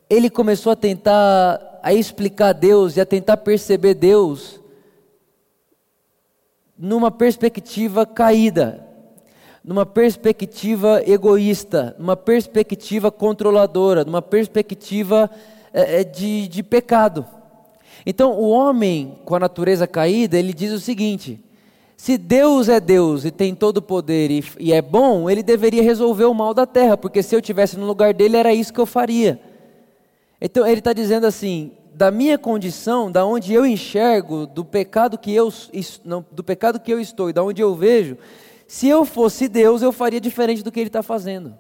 ele 0.09 0.31
começou 0.31 0.73
a 0.73 0.77
tentar 0.77 1.81
a 1.83 1.93
explicar 1.93 2.55
Deus 2.55 2.97
e 2.97 3.01
a 3.01 3.07
tentar 3.07 3.37
perceber 3.37 3.93
Deus 3.93 4.60
numa 6.81 7.11
perspectiva 7.11 8.07
caída, 8.07 8.83
numa 9.63 9.85
perspectiva 9.85 11.03
egoísta, 11.07 11.95
numa 11.99 12.17
perspectiva 12.17 13.13
controladora, 13.13 14.03
numa 14.03 14.23
perspectiva 14.23 15.31
é, 15.75 16.03
de, 16.03 16.49
de 16.49 16.63
pecado. 16.63 17.27
Então, 18.07 18.33
o 18.33 18.49
homem 18.49 19.19
com 19.27 19.35
a 19.35 19.41
natureza 19.41 19.87
caída, 19.87 20.39
ele 20.39 20.55
diz 20.55 20.73
o 20.73 20.81
seguinte: 20.81 21.39
se 21.99 22.17
Deus 22.17 22.67
é 22.67 22.81
Deus 22.81 23.27
e 23.27 23.31
tem 23.31 23.55
todo 23.55 23.77
o 23.77 23.83
poder 23.83 24.31
e, 24.31 24.43
e 24.59 24.73
é 24.73 24.81
bom, 24.81 25.29
ele 25.29 25.43
deveria 25.43 25.83
resolver 25.83 26.25
o 26.25 26.33
mal 26.33 26.55
da 26.55 26.65
terra, 26.65 26.97
porque 26.97 27.23
se 27.23 27.37
eu 27.37 27.43
tivesse 27.43 27.79
no 27.79 27.85
lugar 27.87 28.15
dele, 28.15 28.39
era 28.39 28.55
isso 28.55 28.73
que 28.73 28.81
eu 28.81 28.87
faria. 28.87 29.39
Então, 30.41 30.67
ele 30.67 30.79
está 30.79 30.95
dizendo 30.95 31.27
assim: 31.27 31.73
da 32.01 32.11
minha 32.11 32.39
condição, 32.39 33.13
da 33.13 33.27
onde 33.27 33.53
eu 33.53 33.67
enxergo, 33.67 34.47
do 34.47 34.65
pecado 34.65 35.19
que 35.19 35.35
eu 35.35 35.53
não, 36.03 36.25
do 36.33 36.43
pecado 36.43 36.81
que 36.81 36.91
eu 36.91 36.99
estou 36.99 37.29
e 37.29 37.33
da 37.35 37.45
onde 37.45 37.61
eu 37.61 37.75
vejo, 37.75 38.17
se 38.67 38.89
eu 38.89 39.05
fosse 39.05 39.47
Deus, 39.47 39.83
eu 39.83 39.93
faria 39.93 40.19
diferente 40.19 40.63
do 40.63 40.73
que 40.73 40.81
Ele 40.81 40.89
está 40.89 41.03
fazendo. 41.03 41.55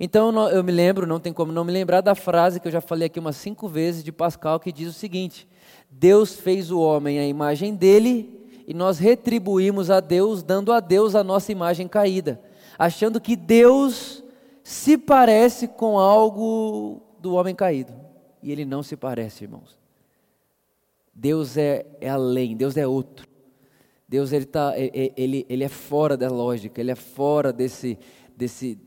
Então 0.00 0.48
eu 0.48 0.64
me 0.64 0.72
lembro, 0.72 1.06
não 1.06 1.20
tem 1.20 1.32
como 1.32 1.52
não 1.52 1.62
me 1.62 1.70
lembrar 1.70 2.00
da 2.00 2.16
frase 2.16 2.58
que 2.58 2.66
eu 2.66 2.72
já 2.72 2.80
falei 2.80 3.06
aqui 3.06 3.20
umas 3.20 3.36
cinco 3.36 3.68
vezes 3.68 4.02
de 4.02 4.10
Pascal, 4.10 4.58
que 4.58 4.72
diz 4.72 4.88
o 4.88 4.92
seguinte: 4.92 5.46
Deus 5.88 6.34
fez 6.34 6.72
o 6.72 6.80
homem 6.80 7.20
à 7.20 7.24
imagem 7.24 7.76
dele 7.76 8.50
e 8.66 8.74
nós 8.74 8.98
retribuímos 8.98 9.88
a 9.88 10.00
Deus, 10.00 10.42
dando 10.42 10.72
a 10.72 10.80
Deus 10.80 11.14
a 11.14 11.22
nossa 11.22 11.52
imagem 11.52 11.86
caída, 11.86 12.40
achando 12.76 13.20
que 13.20 13.36
Deus 13.36 14.20
se 14.64 14.98
parece 14.98 15.68
com 15.68 15.96
algo 15.96 17.00
do 17.20 17.34
homem 17.34 17.54
caído. 17.54 18.01
E 18.42 18.50
ele 18.50 18.64
não 18.64 18.82
se 18.82 18.96
parece, 18.96 19.44
irmãos. 19.44 19.78
Deus 21.14 21.56
é, 21.56 21.86
é 22.00 22.08
além, 22.08 22.56
Deus 22.56 22.76
é 22.76 22.86
outro. 22.86 23.26
Deus 24.08 24.32
ele, 24.32 24.44
tá, 24.44 24.74
ele, 24.76 25.46
ele 25.48 25.64
é 25.64 25.68
fora 25.68 26.16
da 26.16 26.28
lógica, 26.28 26.80
ele 26.80 26.90
é 26.90 26.94
fora 26.94 27.52
desse, 27.52 27.98
desse, 28.36 28.78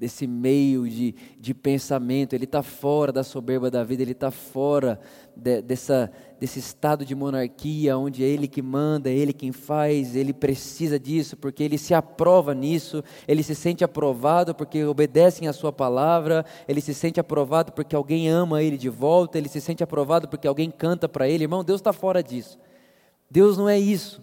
desse 0.00 0.26
meio 0.26 0.88
de, 0.88 1.14
de 1.38 1.52
pensamento, 1.52 2.32
ele 2.32 2.44
está 2.44 2.62
fora 2.62 3.12
da 3.12 3.22
soberba 3.22 3.70
da 3.70 3.84
vida, 3.84 4.00
ele 4.00 4.12
está 4.12 4.30
fora 4.30 4.98
de, 5.36 5.60
dessa, 5.60 6.10
desse 6.38 6.58
estado 6.58 7.04
de 7.04 7.14
monarquia, 7.14 7.98
onde 7.98 8.24
é 8.24 8.26
ele 8.26 8.48
que 8.48 8.62
manda, 8.62 9.10
é 9.10 9.12
ele 9.12 9.34
quem 9.34 9.52
faz, 9.52 10.16
ele 10.16 10.32
precisa 10.32 10.98
disso, 10.98 11.36
porque 11.36 11.62
ele 11.62 11.76
se 11.76 11.92
aprova 11.92 12.54
nisso, 12.54 13.04
ele 13.28 13.42
se 13.42 13.54
sente 13.54 13.84
aprovado 13.84 14.54
porque 14.54 14.82
obedecem 14.84 15.46
a 15.46 15.52
sua 15.52 15.70
palavra, 15.70 16.46
ele 16.66 16.80
se 16.80 16.94
sente 16.94 17.20
aprovado 17.20 17.70
porque 17.70 17.94
alguém 17.94 18.26
ama 18.26 18.62
ele 18.62 18.78
de 18.78 18.88
volta, 18.88 19.36
ele 19.36 19.50
se 19.50 19.60
sente 19.60 19.84
aprovado 19.84 20.28
porque 20.28 20.48
alguém 20.48 20.70
canta 20.70 21.10
para 21.10 21.28
ele, 21.28 21.44
irmão, 21.44 21.62
Deus 21.62 21.78
está 21.78 21.92
fora 21.92 22.22
disso, 22.22 22.58
Deus 23.30 23.58
não 23.58 23.68
é 23.68 23.78
isso. 23.78 24.22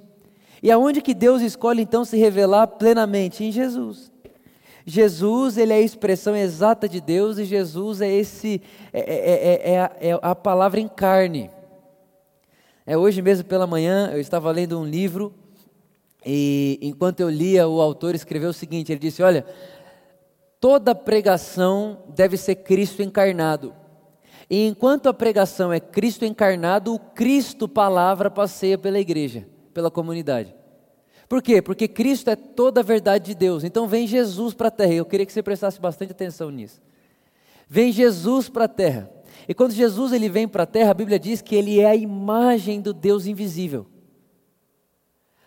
E 0.63 0.71
aonde 0.71 1.03
que 1.03 1.13
Deus 1.13 1.43
escolhe 1.43 1.83
então 1.83 2.03
se 2.03 2.17
revelar 2.17 2.65
plenamente? 2.65 3.43
Em 3.43 3.51
Jesus. 3.51 4.11
Jesus 4.89 5.57
ele 5.57 5.73
é 5.73 5.75
a 5.75 5.81
expressão 5.81 6.33
exata 6.33 6.87
de 6.87 7.01
Deus 7.01 7.37
e 7.37 7.43
Jesus 7.43 7.99
é 7.99 8.09
esse 8.09 8.61
é, 8.93 9.01
é, 9.01 9.73
é, 9.73 10.11
é, 10.11 10.19
a 10.21 10.33
palavra 10.33 10.79
em 10.79 10.87
carne. 10.87 11.51
É 12.85 12.97
hoje 12.97 13.21
mesmo 13.21 13.43
pela 13.43 13.67
manhã 13.67 14.09
eu 14.13 14.19
estava 14.21 14.49
lendo 14.49 14.79
um 14.79 14.85
livro 14.85 15.33
e 16.25 16.79
enquanto 16.81 17.19
eu 17.19 17.29
lia 17.29 17.67
o 17.67 17.81
autor 17.81 18.15
escreveu 18.15 18.51
o 18.51 18.53
seguinte, 18.53 18.89
ele 18.89 18.99
disse, 18.99 19.21
olha, 19.21 19.45
toda 20.57 20.95
pregação 20.95 22.03
deve 22.15 22.37
ser 22.37 22.55
Cristo 22.55 23.01
encarnado. 23.01 23.73
E 24.49 24.65
enquanto 24.65 25.09
a 25.09 25.13
pregação 25.13 25.73
é 25.73 25.81
Cristo 25.81 26.23
encarnado, 26.23 26.93
o 26.93 26.99
Cristo 26.99 27.67
palavra 27.67 28.31
passeia 28.31 28.77
pela 28.77 28.99
igreja, 28.99 29.45
pela 29.73 29.91
comunidade. 29.91 30.55
Por 31.27 31.41
quê? 31.41 31.61
Porque 31.61 31.87
Cristo 31.87 32.29
é 32.29 32.35
toda 32.35 32.79
a 32.79 32.83
verdade 32.83 33.25
de 33.25 33.35
Deus. 33.35 33.63
Então 33.63 33.87
vem 33.87 34.07
Jesus 34.07 34.53
para 34.53 34.69
a 34.69 34.71
terra. 34.71 34.93
Eu 34.93 35.05
queria 35.05 35.25
que 35.25 35.33
você 35.33 35.43
prestasse 35.43 35.79
bastante 35.79 36.11
atenção 36.11 36.49
nisso. 36.49 36.81
Vem 37.67 37.91
Jesus 37.91 38.47
para 38.47 38.65
a 38.65 38.69
terra. 38.69 39.11
E 39.47 39.53
quando 39.53 39.73
Jesus 39.73 40.13
ele 40.13 40.29
vem 40.29 40.47
para 40.47 40.63
a 40.63 40.67
terra, 40.67 40.91
a 40.91 40.93
Bíblia 40.93 41.19
diz 41.19 41.41
que 41.41 41.55
ele 41.55 41.79
é 41.79 41.85
a 41.87 41.95
imagem 41.95 42.79
do 42.79 42.93
Deus 42.93 43.25
invisível. 43.25 43.85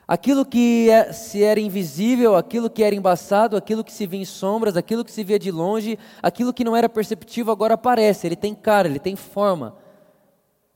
Aquilo 0.06 0.44
que 0.44 0.90
é, 0.90 1.12
se 1.12 1.42
era 1.42 1.60
invisível, 1.60 2.34
aquilo 2.34 2.68
que 2.68 2.82
era 2.82 2.94
embaçado, 2.94 3.56
aquilo 3.56 3.84
que 3.84 3.92
se 3.92 4.06
via 4.06 4.20
em 4.20 4.24
sombras, 4.24 4.76
aquilo 4.76 5.04
que 5.04 5.12
se 5.12 5.22
via 5.22 5.38
de 5.38 5.50
longe, 5.50 5.98
aquilo 6.20 6.52
que 6.52 6.64
não 6.64 6.74
era 6.76 6.88
perceptível 6.88 7.52
agora 7.52 7.74
aparece. 7.74 8.26
Ele 8.26 8.36
tem 8.36 8.54
cara, 8.54 8.88
ele 8.88 8.98
tem 8.98 9.14
forma. 9.16 9.76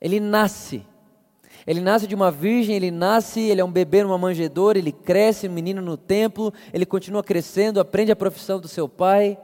Ele 0.00 0.20
nasce. 0.20 0.86
Ele 1.66 1.80
nasce 1.80 2.06
de 2.06 2.14
uma 2.14 2.30
virgem, 2.30 2.76
ele 2.76 2.90
nasce, 2.90 3.40
ele 3.40 3.60
é 3.60 3.64
um 3.64 3.72
bebê 3.72 4.02
numa 4.02 4.18
manjedoura, 4.18 4.78
ele 4.78 4.92
cresce, 4.92 5.48
um 5.48 5.52
menino 5.52 5.80
no 5.80 5.96
templo, 5.96 6.52
ele 6.72 6.84
continua 6.84 7.22
crescendo, 7.22 7.80
aprende 7.80 8.12
a 8.12 8.16
profissão 8.16 8.60
do 8.60 8.68
seu 8.68 8.88
pai. 8.88 9.38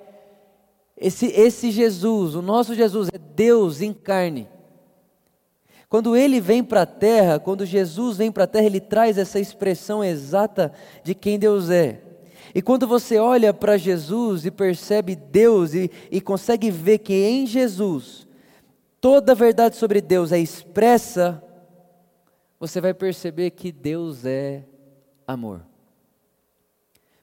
Esse, 0.97 1.27
esse 1.27 1.71
Jesus, 1.71 2.35
o 2.35 2.43
nosso 2.43 2.75
Jesus, 2.75 3.09
é 3.13 3.19
Deus 3.19 3.81
em 3.81 3.93
carne. 3.93 4.49
Quando 5.89 6.15
ele 6.15 6.41
vem 6.41 6.63
para 6.63 6.83
a 6.83 6.87
terra, 6.87 7.39
quando 7.39 7.65
Jesus 7.65 8.19
vem 8.19 8.31
para 8.31 8.45
a 8.45 8.47
terra, 8.47 8.67
ele 8.67 8.81
traz 8.81 9.17
essa 9.17 9.41
expressão 9.41 10.05
exata 10.05 10.73
de 11.03 11.15
quem 11.15 11.39
Deus 11.39 11.71
é. 11.71 12.03
E 12.55 12.61
quando 12.61 12.87
você 12.87 13.19
olha 13.19 13.55
para 13.55 13.79
Jesus 13.79 14.45
e 14.45 14.51
percebe 14.51 15.17
Deus 15.17 15.73
e, 15.73 15.91
e 16.11 16.21
consegue 16.21 16.71
ver 16.71 16.99
que 16.99 17.15
em 17.15 17.47
Jesus 17.47 18.29
toda 19.01 19.33
a 19.33 19.35
verdade 19.35 19.77
sobre 19.77 20.01
Deus 20.01 20.31
é 20.31 20.39
expressa, 20.39 21.43
você 22.61 22.79
vai 22.79 22.93
perceber 22.93 23.51
que 23.53 23.73
Deus 23.73 24.27
é 24.27 24.67
amor. 25.27 25.65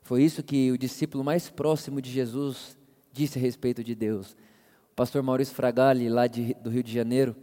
Foi 0.02 0.24
isso 0.24 0.42
que 0.42 0.72
o 0.72 0.78
discípulo 0.78 1.24
mais 1.24 1.48
próximo 1.48 2.02
de 2.02 2.10
Jesus 2.10 2.76
disse 3.14 3.38
a 3.38 3.42
respeito 3.42 3.84
de 3.84 3.94
Deus. 3.94 4.32
O 4.92 4.96
pastor 4.96 5.22
Maurício 5.22 5.54
Fragali, 5.54 6.10
lá 6.10 6.26
de, 6.26 6.56
do 6.56 6.72
Rio 6.72 6.82
de 6.82 6.92
Janeiro, 6.92 7.36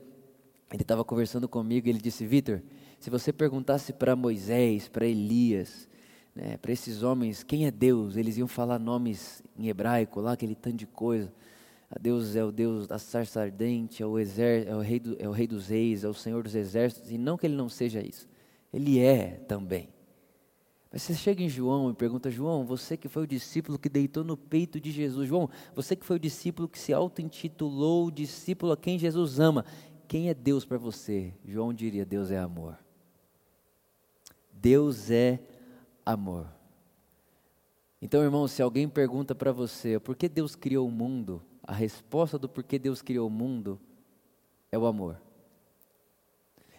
ele 0.73 0.83
estava 0.83 1.05
conversando 1.05 1.49
comigo 1.49 1.87
e 1.87 1.91
ele 1.91 2.01
disse: 2.01 2.27
Vitor, 2.27 2.61
se 2.99 3.11
você 3.11 3.33
perguntasse 3.33 3.93
para 3.93 4.17
Moisés, 4.17 4.89
para 4.89 5.07
Elias, 5.07 5.89
né, 6.35 6.57
para 6.57 6.73
esses 6.73 7.05
homens, 7.05 7.45
quem 7.45 7.65
é 7.65 7.71
Deus? 7.71 8.17
Eles 8.17 8.37
iam 8.37 8.49
falar 8.49 8.81
nomes 8.81 9.41
em 9.57 9.69
hebraico, 9.69 10.21
lá 10.21 10.33
aquele 10.33 10.57
tanto 10.57 10.79
de 10.79 10.87
coisa. 10.87 11.33
Deus 12.01 12.35
é 12.35 12.45
o 12.45 12.51
Deus 12.51 12.87
da 12.87 12.99
sarça 12.99 13.41
ardente, 13.41 14.03
é 14.03 14.07
o, 14.07 14.19
exer, 14.19 14.67
é, 14.67 14.75
o 14.75 14.81
rei 14.81 14.99
do, 14.99 15.17
é 15.19 15.29
o 15.29 15.33
rei 15.33 15.47
dos 15.47 15.69
reis, 15.69 16.05
é 16.05 16.09
o 16.09 16.15
Senhor 16.15 16.43
dos 16.43 16.55
exércitos, 16.55 17.11
e 17.11 17.19
não 17.19 17.37
que 17.37 17.47
ele 17.47 17.57
não 17.57 17.69
seja 17.69 18.01
isso, 18.01 18.29
ele 18.73 18.99
é 18.99 19.41
também. 19.47 19.89
Mas 20.91 21.03
você 21.03 21.15
chega 21.15 21.43
em 21.43 21.49
João 21.49 21.91
e 21.91 21.95
pergunta, 21.95 22.31
João, 22.31 22.65
você 22.65 22.97
que 22.97 23.09
foi 23.09 23.25
o 23.25 23.27
discípulo 23.27 23.79
que 23.79 23.89
deitou 23.89 24.23
no 24.23 24.37
peito 24.37 24.81
de 24.81 24.93
Jesus, 24.93 25.29
João, 25.29 25.51
você 25.75 25.97
que 25.97 26.07
foi 26.07 26.17
o 26.17 26.21
discípulo 26.21 26.69
que 26.69 26.79
se 26.79 26.93
auto-intitulou 26.93 28.11
discípulo 28.11 28.73
a 28.73 28.77
quem 28.77 28.99
Jesus 28.99 29.41
ama, 29.41 29.65
quem 30.07 30.29
é 30.29 30.35
Deus 30.35 30.65
para 30.65 30.79
você? 30.79 31.35
João 31.45 31.75
diria, 31.75 32.05
Deus 32.05 32.31
é 32.31 32.39
amor. 32.39 32.79
Deus 34.53 35.11
é 35.11 35.41
amor. 36.07 36.47
Então, 38.01 38.23
irmão, 38.23 38.47
se 38.47 38.63
alguém 38.63 38.89
pergunta 38.89 39.35
para 39.35 39.51
você, 39.51 39.99
por 39.99 40.15
que 40.15 40.29
Deus 40.29 40.55
criou 40.55 40.87
o 40.87 40.91
mundo? 40.91 41.43
A 41.67 41.73
resposta 41.73 42.39
do 42.39 42.49
porquê 42.49 42.79
Deus 42.79 43.03
criou 43.03 43.27
o 43.27 43.31
mundo 43.31 43.81
é 44.71 44.79
o 44.79 44.87
amor. 44.87 45.21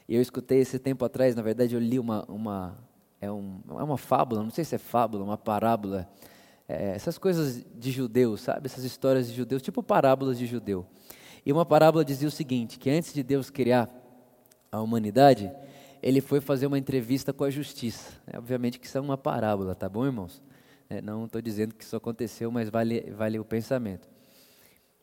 E 0.08 0.16
eu 0.16 0.22
escutei 0.22 0.60
esse 0.60 0.78
tempo 0.78 1.04
atrás, 1.04 1.36
na 1.36 1.42
verdade 1.42 1.74
eu 1.74 1.80
li 1.80 1.98
uma, 1.98 2.24
uma, 2.26 2.78
é, 3.20 3.32
um, 3.32 3.60
é 3.70 3.84
uma 3.84 3.98
fábula, 3.98 4.44
não 4.44 4.52
sei 4.52 4.64
se 4.64 4.76
é 4.76 4.78
fábula, 4.78 5.24
uma 5.24 5.38
parábola, 5.38 6.08
é, 6.68 6.92
essas 6.92 7.18
coisas 7.18 7.66
de 7.76 7.92
judeu, 7.92 8.38
sabe? 8.38 8.68
Essas 8.68 8.84
histórias 8.84 9.28
de 9.28 9.34
judeus, 9.34 9.62
tipo 9.62 9.82
parábolas 9.82 10.38
de 10.38 10.46
judeu. 10.46 10.86
E 11.44 11.52
uma 11.52 11.66
parábola 11.66 12.06
dizia 12.06 12.28
o 12.28 12.32
seguinte, 12.32 12.78
que 12.78 12.90
antes 12.90 13.14
de 13.14 13.24
Deus 13.24 13.50
criar 13.50 13.90
a 14.72 14.82
humanidade, 14.82 15.52
ele 16.02 16.22
foi 16.22 16.40
fazer 16.40 16.68
uma 16.68 16.78
entrevista 16.78 17.34
com 17.34 17.44
a 17.44 17.50
justiça. 17.50 18.12
É, 18.28 18.38
obviamente 18.38 18.80
que 18.80 18.86
isso 18.86 18.98
é 18.98 19.02
uma 19.02 19.18
parábola, 19.18 19.74
tá 19.74 19.90
bom, 19.90 20.06
irmãos? 20.06 20.44
É, 20.88 21.02
não 21.02 21.26
estou 21.26 21.42
dizendo 21.42 21.74
que 21.74 21.84
isso 21.84 21.96
aconteceu, 21.96 22.52
mas 22.52 22.70
vale, 22.70 23.12
vale 23.12 23.40
o 23.40 23.46
pensamento. 23.46 24.15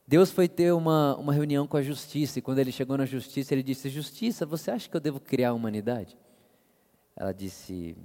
Deus 0.07 0.31
foi 0.31 0.49
ter 0.49 0.73
uma, 0.73 1.17
uma 1.17 1.33
reunião 1.33 1.67
com 1.67 1.77
a 1.77 1.83
justiça, 1.83 2.39
e 2.39 2.43
quando 2.43 2.59
ele 2.59 2.73
chegou 2.73 2.99
na 2.99 3.07
justiça, 3.07 3.55
ele 3.55 3.63
disse: 3.63 3.89
Justiça, 3.89 4.45
você 4.45 4.71
acha 4.71 4.89
que 4.89 4.97
eu 4.97 5.01
devo 5.01 5.21
criar 5.21 5.51
a 5.51 5.55
humanidade? 5.55 6.17
Ela 7.17 7.33
disse: 7.33 7.97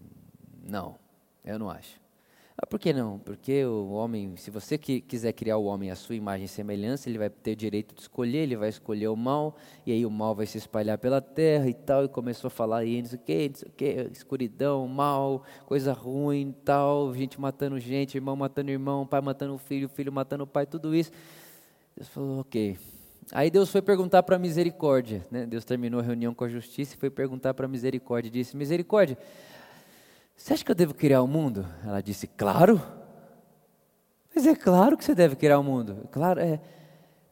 Não, 0.64 0.98
eu 1.44 1.58
não 1.58 1.70
acho. 1.70 2.00
Ah, 2.60 2.66
por 2.66 2.80
que 2.80 2.92
não? 2.92 3.20
Porque 3.20 3.64
o 3.66 3.92
homem, 3.92 4.36
se 4.36 4.50
você 4.50 4.80
que 4.80 5.00
quiser 5.00 5.32
criar 5.32 5.58
o 5.58 5.66
homem 5.66 5.92
à 5.92 5.96
sua 5.96 6.16
imagem 6.16 6.46
e 6.46 6.48
semelhança, 6.48 7.08
ele 7.08 7.20
vai 7.20 7.30
ter 7.30 7.52
o 7.52 7.56
direito 7.56 7.94
de 7.94 8.02
escolher, 8.02 8.40
ele 8.40 8.56
vai 8.56 8.70
escolher 8.70 9.10
o 9.10 9.16
mal, 9.16 9.56
e 9.86 9.92
aí 9.92 10.04
o 10.04 10.10
mal 10.10 10.34
vai 10.34 10.48
se 10.48 10.58
espalhar 10.58 10.98
pela 10.98 11.22
terra 11.22 11.70
e 11.70 11.74
tal, 11.76 12.06
e 12.06 12.08
começou 12.08 12.48
a 12.48 12.52
falar 12.52 12.78
aí, 12.80 13.00
não 13.00 13.10
sei 13.10 13.20
o 13.20 13.22
que, 13.22 13.50
não 13.50 13.56
sei 13.56 13.68
o 13.70 13.72
que, 13.72 14.12
escuridão, 14.12 14.88
mal, 14.88 15.44
coisa 15.68 15.94
ruim, 15.94 16.52
tal, 16.66 17.14
gente 17.14 17.40
matando 17.40 17.80
gente, 17.80 18.16
irmão 18.16 18.36
matando 18.36 18.72
irmão, 18.72 19.06
pai 19.06 19.22
matando 19.22 19.56
filho, 19.60 19.88
filho 19.88 20.12
matando 20.12 20.48
pai, 20.48 20.66
tudo 20.66 20.96
isso. 20.96 21.12
Deus 21.98 22.10
falou, 22.10 22.42
ok. 22.42 22.78
Aí 23.32 23.50
Deus 23.50 23.72
foi 23.72 23.82
perguntar 23.82 24.22
para 24.22 24.36
a 24.36 24.40
misericórdia. 24.40 25.26
Né? 25.32 25.48
Deus 25.48 25.66
terminou 25.66 26.00
a 26.00 26.04
reunião 26.04 26.32
com 26.32 26.44
a 26.44 26.48
justiça 26.48 26.94
e 26.94 26.98
foi 26.98 27.10
perguntar 27.10 27.56
para 27.56 27.66
a 27.66 27.70
misericórdia. 27.70 28.30
Disse: 28.30 28.56
Misericórdia, 28.56 29.18
você 30.36 30.54
acha 30.54 30.64
que 30.64 30.70
eu 30.70 30.76
devo 30.76 30.94
criar 30.94 31.24
o 31.24 31.28
mundo? 31.28 31.66
Ela 31.84 32.00
disse: 32.00 32.28
Claro. 32.28 32.80
Mas 34.34 34.46
é 34.46 34.56
claro 34.56 34.96
que 34.96 35.04
você 35.04 35.16
deve 35.16 35.36
criar 35.36 35.58
o 35.58 35.64
mundo. 35.64 36.08
Claro, 36.12 36.40
é. 36.40 36.62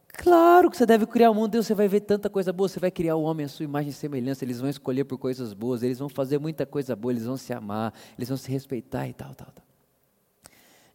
Claro 0.07 0.71
que 0.71 0.77
você 0.77 0.85
deve 0.85 1.05
criar 1.05 1.29
o 1.29 1.35
mundo. 1.35 1.51
Deus, 1.51 1.67
você 1.67 1.75
vai 1.75 1.87
ver 1.87 1.99
tanta 1.99 2.27
coisa 2.27 2.51
boa. 2.51 2.67
Você 2.67 2.79
vai 2.79 2.89
criar 2.89 3.15
o 3.15 3.21
homem 3.21 3.45
à 3.45 3.49
sua 3.49 3.65
imagem 3.65 3.91
e 3.91 3.93
semelhança. 3.93 4.43
Eles 4.43 4.59
vão 4.59 4.69
escolher 4.69 5.03
por 5.03 5.19
coisas 5.19 5.53
boas. 5.53 5.83
Eles 5.83 5.99
vão 5.99 6.09
fazer 6.09 6.39
muita 6.39 6.65
coisa 6.65 6.95
boa. 6.95 7.11
Eles 7.11 7.25
vão 7.25 7.37
se 7.37 7.53
amar. 7.53 7.93
Eles 8.17 8.27
vão 8.27 8.37
se 8.37 8.49
respeitar 8.51 9.07
e 9.07 9.13
tal, 9.13 9.35
tal, 9.35 9.51
tal. 9.53 9.63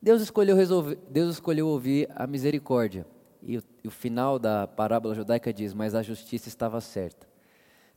Deus 0.03 0.21
escolheu 0.21 0.57
resolver. 0.57 0.99
Deus 1.09 1.35
escolheu 1.35 1.69
ouvir 1.69 2.09
a 2.17 2.27
misericórdia. 2.27 3.07
E 3.43 3.59
o, 3.59 3.63
e 3.85 3.89
o 3.89 3.91
final 3.91 4.39
da 4.39 4.67
parábola 4.67 5.15
judaica 5.15 5.53
diz: 5.53 5.73
Mas 5.73 5.95
a 5.95 6.03
justiça 6.03 6.49
estava 6.49 6.81
certa. 6.81 7.29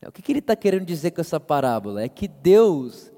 O 0.08 0.12
que, 0.12 0.22
que 0.22 0.32
ele 0.32 0.40
está 0.40 0.56
querendo 0.56 0.86
dizer 0.86 1.12
com 1.12 1.22
essa 1.22 1.40
parábola? 1.40 2.04
É 2.04 2.10
que 2.10 2.28
Deus, 2.28 3.12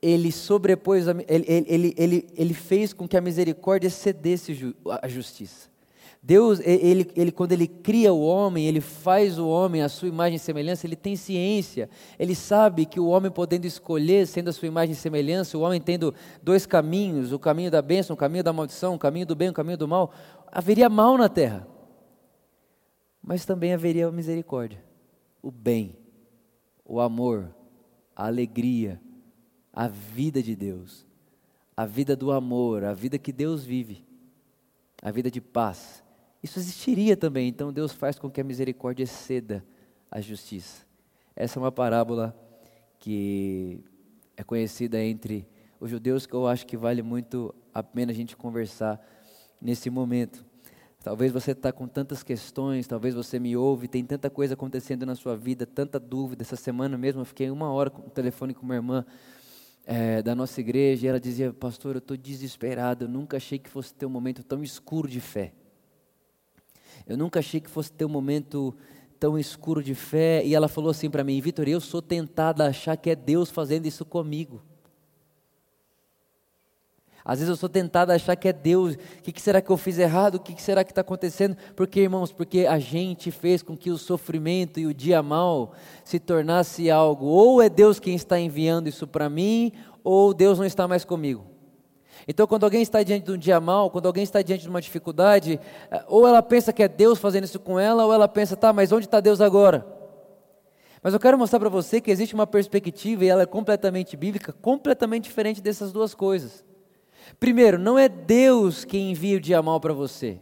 ele 0.00 0.32
sobrepôs, 0.32 1.06
ele, 1.06 1.44
ele, 1.46 1.94
ele, 1.96 2.26
ele 2.34 2.54
fez 2.54 2.92
com 2.92 3.06
que 3.06 3.16
a 3.16 3.20
misericórdia 3.20 3.90
cedesse 3.90 4.74
a 5.02 5.08
justiça. 5.08 5.68
Deus, 6.26 6.58
ele, 6.60 7.06
ele, 7.14 7.30
quando 7.30 7.52
Ele 7.52 7.68
cria 7.68 8.10
o 8.10 8.22
homem, 8.22 8.66
Ele 8.66 8.80
faz 8.80 9.38
o 9.38 9.46
homem 9.46 9.82
a 9.82 9.90
sua 9.90 10.08
imagem 10.08 10.36
e 10.36 10.38
semelhança, 10.38 10.86
Ele 10.86 10.96
tem 10.96 11.16
ciência, 11.16 11.86
Ele 12.18 12.34
sabe 12.34 12.86
que 12.86 12.98
o 12.98 13.08
homem 13.08 13.30
podendo 13.30 13.66
escolher, 13.66 14.26
sendo 14.26 14.48
a 14.48 14.52
sua 14.54 14.66
imagem 14.66 14.94
e 14.94 14.96
semelhança, 14.96 15.58
o 15.58 15.60
homem 15.60 15.78
tendo 15.78 16.14
dois 16.42 16.64
caminhos, 16.64 17.30
o 17.30 17.38
caminho 17.38 17.70
da 17.70 17.82
bênção, 17.82 18.14
o 18.14 18.16
caminho 18.16 18.42
da 18.42 18.54
maldição, 18.54 18.94
o 18.94 18.98
caminho 18.98 19.26
do 19.26 19.36
bem, 19.36 19.50
o 19.50 19.52
caminho 19.52 19.76
do 19.76 19.86
mal, 19.86 20.14
haveria 20.50 20.88
mal 20.88 21.18
na 21.18 21.28
terra, 21.28 21.68
mas 23.22 23.44
também 23.44 23.74
haveria 23.74 24.06
a 24.08 24.10
misericórdia, 24.12 24.82
o 25.42 25.50
bem, 25.50 25.94
o 26.86 27.00
amor, 27.00 27.54
a 28.16 28.28
alegria, 28.28 28.98
a 29.70 29.88
vida 29.88 30.42
de 30.42 30.56
Deus, 30.56 31.06
a 31.76 31.84
vida 31.84 32.16
do 32.16 32.32
amor, 32.32 32.82
a 32.82 32.94
vida 32.94 33.18
que 33.18 33.30
Deus 33.30 33.62
vive, 33.62 34.06
a 35.02 35.10
vida 35.10 35.30
de 35.30 35.42
paz 35.42 36.02
isso 36.44 36.58
existiria 36.58 37.16
também. 37.16 37.48
Então 37.48 37.72
Deus 37.72 37.92
faz 37.92 38.18
com 38.18 38.30
que 38.30 38.38
a 38.38 38.44
misericórdia 38.44 39.04
exceda 39.04 39.64
a 40.10 40.20
justiça. 40.20 40.84
Essa 41.34 41.58
é 41.58 41.60
uma 41.60 41.72
parábola 41.72 42.36
que 42.98 43.82
é 44.36 44.44
conhecida 44.44 45.02
entre 45.02 45.48
os 45.80 45.90
judeus 45.90 46.26
que 46.26 46.34
eu 46.34 46.46
acho 46.46 46.66
que 46.66 46.76
vale 46.76 47.00
muito 47.02 47.54
a 47.72 47.82
pena 47.82 48.12
a 48.12 48.14
gente 48.14 48.36
conversar 48.36 49.00
nesse 49.58 49.88
momento. 49.88 50.44
Talvez 51.02 51.32
você 51.32 51.52
está 51.52 51.72
com 51.72 51.88
tantas 51.88 52.22
questões, 52.22 52.86
talvez 52.86 53.14
você 53.14 53.38
me 53.38 53.56
ouve, 53.56 53.88
tem 53.88 54.04
tanta 54.04 54.28
coisa 54.28 54.52
acontecendo 54.52 55.06
na 55.06 55.14
sua 55.14 55.34
vida, 55.38 55.64
tanta 55.64 55.98
dúvida. 55.98 56.42
Essa 56.42 56.56
semana 56.56 56.98
mesmo 56.98 57.22
eu 57.22 57.24
fiquei 57.24 57.50
uma 57.50 57.72
hora 57.72 57.90
no 57.90 58.10
telefone 58.10 58.52
com 58.52 58.66
uma 58.66 58.74
irmã 58.74 59.06
é, 59.86 60.22
da 60.22 60.34
nossa 60.34 60.60
igreja 60.60 61.06
e 61.06 61.08
ela 61.08 61.20
dizia, 61.20 61.54
pastor, 61.54 61.94
eu 61.94 62.00
estou 62.00 62.18
desesperado, 62.18 63.06
eu 63.06 63.08
nunca 63.08 63.38
achei 63.38 63.58
que 63.58 63.70
fosse 63.70 63.94
ter 63.94 64.04
um 64.04 64.10
momento 64.10 64.44
tão 64.44 64.62
escuro 64.62 65.08
de 65.08 65.20
fé. 65.20 65.54
Eu 67.06 67.16
nunca 67.16 67.40
achei 67.40 67.60
que 67.60 67.68
fosse 67.68 67.92
ter 67.92 68.04
um 68.04 68.08
momento 68.08 68.74
tão 69.20 69.38
escuro 69.38 69.82
de 69.82 69.94
fé. 69.94 70.44
E 70.44 70.54
ela 70.54 70.68
falou 70.68 70.90
assim 70.90 71.10
para 71.10 71.24
mim: 71.24 71.40
Vitor, 71.40 71.68
eu 71.68 71.80
sou 71.80 72.02
tentada 72.02 72.64
a 72.64 72.68
achar 72.68 72.96
que 72.96 73.10
é 73.10 73.16
Deus 73.16 73.50
fazendo 73.50 73.86
isso 73.86 74.04
comigo. 74.04 74.62
Às 77.24 77.38
vezes 77.38 77.48
eu 77.48 77.56
sou 77.56 77.70
tentada 77.70 78.12
a 78.12 78.16
achar 78.16 78.36
que 78.36 78.48
é 78.48 78.52
Deus. 78.52 78.94
O 78.94 79.22
que, 79.22 79.32
que 79.32 79.40
será 79.40 79.62
que 79.62 79.70
eu 79.70 79.78
fiz 79.78 79.98
errado? 79.98 80.34
O 80.34 80.40
que, 80.40 80.52
que 80.52 80.60
será 80.60 80.84
que 80.84 80.92
está 80.92 81.00
acontecendo? 81.00 81.56
Porque, 81.74 82.00
irmãos, 82.00 82.30
porque 82.30 82.66
a 82.66 82.78
gente 82.78 83.30
fez 83.30 83.62
com 83.62 83.74
que 83.74 83.90
o 83.90 83.96
sofrimento 83.96 84.78
e 84.78 84.86
o 84.86 84.92
dia 84.92 85.22
mal 85.22 85.72
se 86.04 86.18
tornasse 86.18 86.90
algo. 86.90 87.24
Ou 87.24 87.62
é 87.62 87.70
Deus 87.70 87.98
quem 87.98 88.14
está 88.14 88.38
enviando 88.38 88.88
isso 88.88 89.06
para 89.06 89.30
mim, 89.30 89.72
ou 90.02 90.34
Deus 90.34 90.58
não 90.58 90.66
está 90.66 90.86
mais 90.86 91.02
comigo. 91.02 91.53
Então, 92.26 92.46
quando 92.46 92.64
alguém 92.64 92.82
está 92.82 93.02
diante 93.02 93.26
de 93.26 93.32
um 93.32 93.36
dia 93.36 93.60
mal, 93.60 93.90
quando 93.90 94.06
alguém 94.06 94.22
está 94.22 94.40
diante 94.40 94.62
de 94.62 94.68
uma 94.68 94.80
dificuldade, 94.80 95.60
eh, 95.90 96.04
ou 96.08 96.26
ela 96.26 96.42
pensa 96.42 96.72
que 96.72 96.82
é 96.82 96.88
Deus 96.88 97.18
fazendo 97.18 97.44
isso 97.44 97.60
com 97.60 97.78
ela, 97.78 98.04
ou 98.04 98.12
ela 98.12 98.26
pensa, 98.26 98.56
tá, 98.56 98.72
mas 98.72 98.92
onde 98.92 99.06
está 99.06 99.20
Deus 99.20 99.40
agora? 99.40 99.86
Mas 101.02 101.12
eu 101.12 101.20
quero 101.20 101.38
mostrar 101.38 101.60
para 101.60 101.68
você 101.68 102.00
que 102.00 102.10
existe 102.10 102.34
uma 102.34 102.46
perspectiva, 102.46 103.24
e 103.24 103.28
ela 103.28 103.42
é 103.42 103.46
completamente 103.46 104.16
bíblica, 104.16 104.52
completamente 104.52 105.24
diferente 105.24 105.60
dessas 105.60 105.92
duas 105.92 106.14
coisas. 106.14 106.64
Primeiro, 107.38 107.78
não 107.78 107.98
é 107.98 108.08
Deus 108.08 108.84
quem 108.84 109.10
envia 109.10 109.36
o 109.36 109.40
dia 109.40 109.62
mal 109.62 109.78
para 109.78 109.92
você. 109.92 110.40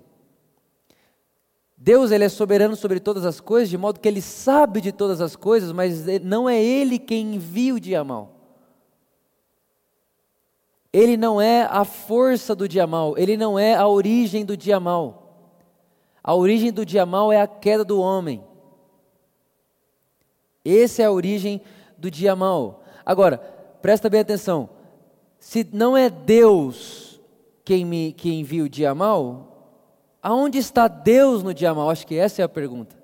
Deus 1.76 2.12
ele 2.12 2.22
é 2.22 2.28
soberano 2.28 2.76
sobre 2.76 3.00
todas 3.00 3.24
as 3.24 3.40
coisas, 3.40 3.68
de 3.68 3.76
modo 3.76 3.98
que 3.98 4.06
ele 4.06 4.22
sabe 4.22 4.80
de 4.80 4.92
todas 4.92 5.20
as 5.20 5.34
coisas, 5.34 5.72
mas 5.72 6.06
não 6.22 6.48
é 6.48 6.62
ele 6.62 6.96
quem 6.96 7.34
envia 7.34 7.74
o 7.74 7.80
dia 7.80 8.04
mal. 8.04 8.41
Ele 10.92 11.16
não 11.16 11.40
é 11.40 11.62
a 11.62 11.84
força 11.84 12.54
do 12.54 12.68
dia 12.68 12.86
mal, 12.86 13.16
ele 13.16 13.36
não 13.36 13.58
é 13.58 13.74
a 13.74 13.88
origem 13.88 14.44
do 14.44 14.56
dia 14.56 14.78
mal. 14.78 15.22
A 16.22 16.34
origem 16.34 16.70
do 16.70 16.84
dia 16.84 17.06
mal 17.06 17.32
é 17.32 17.40
a 17.40 17.46
queda 17.46 17.84
do 17.84 18.00
homem. 18.00 18.44
Essa 20.64 21.02
é 21.02 21.04
a 21.06 21.12
origem 21.12 21.60
do 21.96 22.10
dia 22.10 22.36
mal. 22.36 22.84
Agora, 23.04 23.38
presta 23.80 24.08
bem 24.08 24.20
atenção. 24.20 24.68
Se 25.38 25.66
não 25.72 25.96
é 25.96 26.08
Deus 26.08 27.20
quem 27.64 27.84
me 27.84 28.12
quem 28.12 28.40
envia 28.40 28.62
o 28.62 28.68
dia 28.68 28.94
mal, 28.94 29.76
aonde 30.22 30.58
está 30.58 30.86
Deus 30.86 31.42
no 31.42 31.52
dia 31.52 31.74
mal? 31.74 31.90
Acho 31.90 32.06
que 32.06 32.16
essa 32.16 32.42
é 32.42 32.44
a 32.44 32.48
pergunta. 32.48 32.94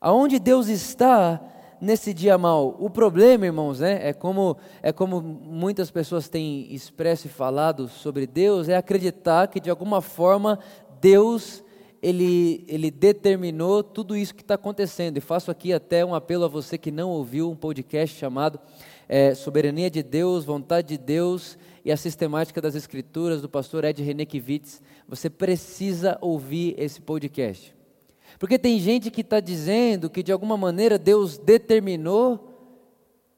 Aonde 0.00 0.38
Deus 0.38 0.66
está 0.66 1.40
nesse 1.84 2.14
dia 2.14 2.38
mal. 2.38 2.76
O 2.80 2.88
problema, 2.88 3.46
irmãos, 3.46 3.80
né, 3.80 4.00
é 4.08 4.12
como 4.12 4.56
é 4.82 4.90
como 4.90 5.20
muitas 5.20 5.90
pessoas 5.90 6.28
têm 6.28 6.72
expresso 6.74 7.26
e 7.26 7.30
falado 7.30 7.88
sobre 7.88 8.26
Deus, 8.26 8.68
é 8.68 8.76
acreditar 8.76 9.46
que 9.48 9.60
de 9.60 9.70
alguma 9.70 10.00
forma 10.00 10.58
Deus 11.00 11.62
ele, 12.02 12.64
ele 12.68 12.90
determinou 12.90 13.82
tudo 13.82 14.16
isso 14.16 14.34
que 14.34 14.42
está 14.42 14.54
acontecendo. 14.54 15.16
E 15.16 15.20
faço 15.20 15.50
aqui 15.50 15.72
até 15.72 16.04
um 16.04 16.14
apelo 16.14 16.44
a 16.44 16.48
você 16.48 16.76
que 16.76 16.90
não 16.90 17.10
ouviu 17.10 17.50
um 17.50 17.56
podcast 17.56 18.16
chamado 18.18 18.58
é, 19.08 19.34
Soberania 19.34 19.90
de 19.90 20.02
Deus, 20.02 20.44
Vontade 20.44 20.88
de 20.88 20.98
Deus 20.98 21.56
e 21.84 21.90
a 21.90 21.96
Sistemática 21.96 22.60
das 22.60 22.74
Escrituras, 22.74 23.40
do 23.40 23.48
pastor 23.48 23.84
Ed 23.84 24.02
Renekiewicz. 24.02 24.82
Você 25.08 25.30
precisa 25.30 26.18
ouvir 26.20 26.74
esse 26.78 27.00
podcast. 27.00 27.73
Porque 28.44 28.58
tem 28.58 28.78
gente 28.78 29.10
que 29.10 29.22
está 29.22 29.40
dizendo 29.40 30.10
que 30.10 30.22
de 30.22 30.30
alguma 30.30 30.54
maneira 30.54 30.98
Deus 30.98 31.38
determinou, 31.38 32.46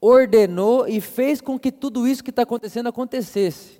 ordenou 0.01 0.85
e 0.85 0.99
fez 0.99 1.39
com 1.39 1.57
que 1.57 1.71
tudo 1.71 2.05
isso 2.05 2.21
que 2.21 2.29
está 2.29 2.41
acontecendo 2.41 2.89
acontecesse. 2.89 3.79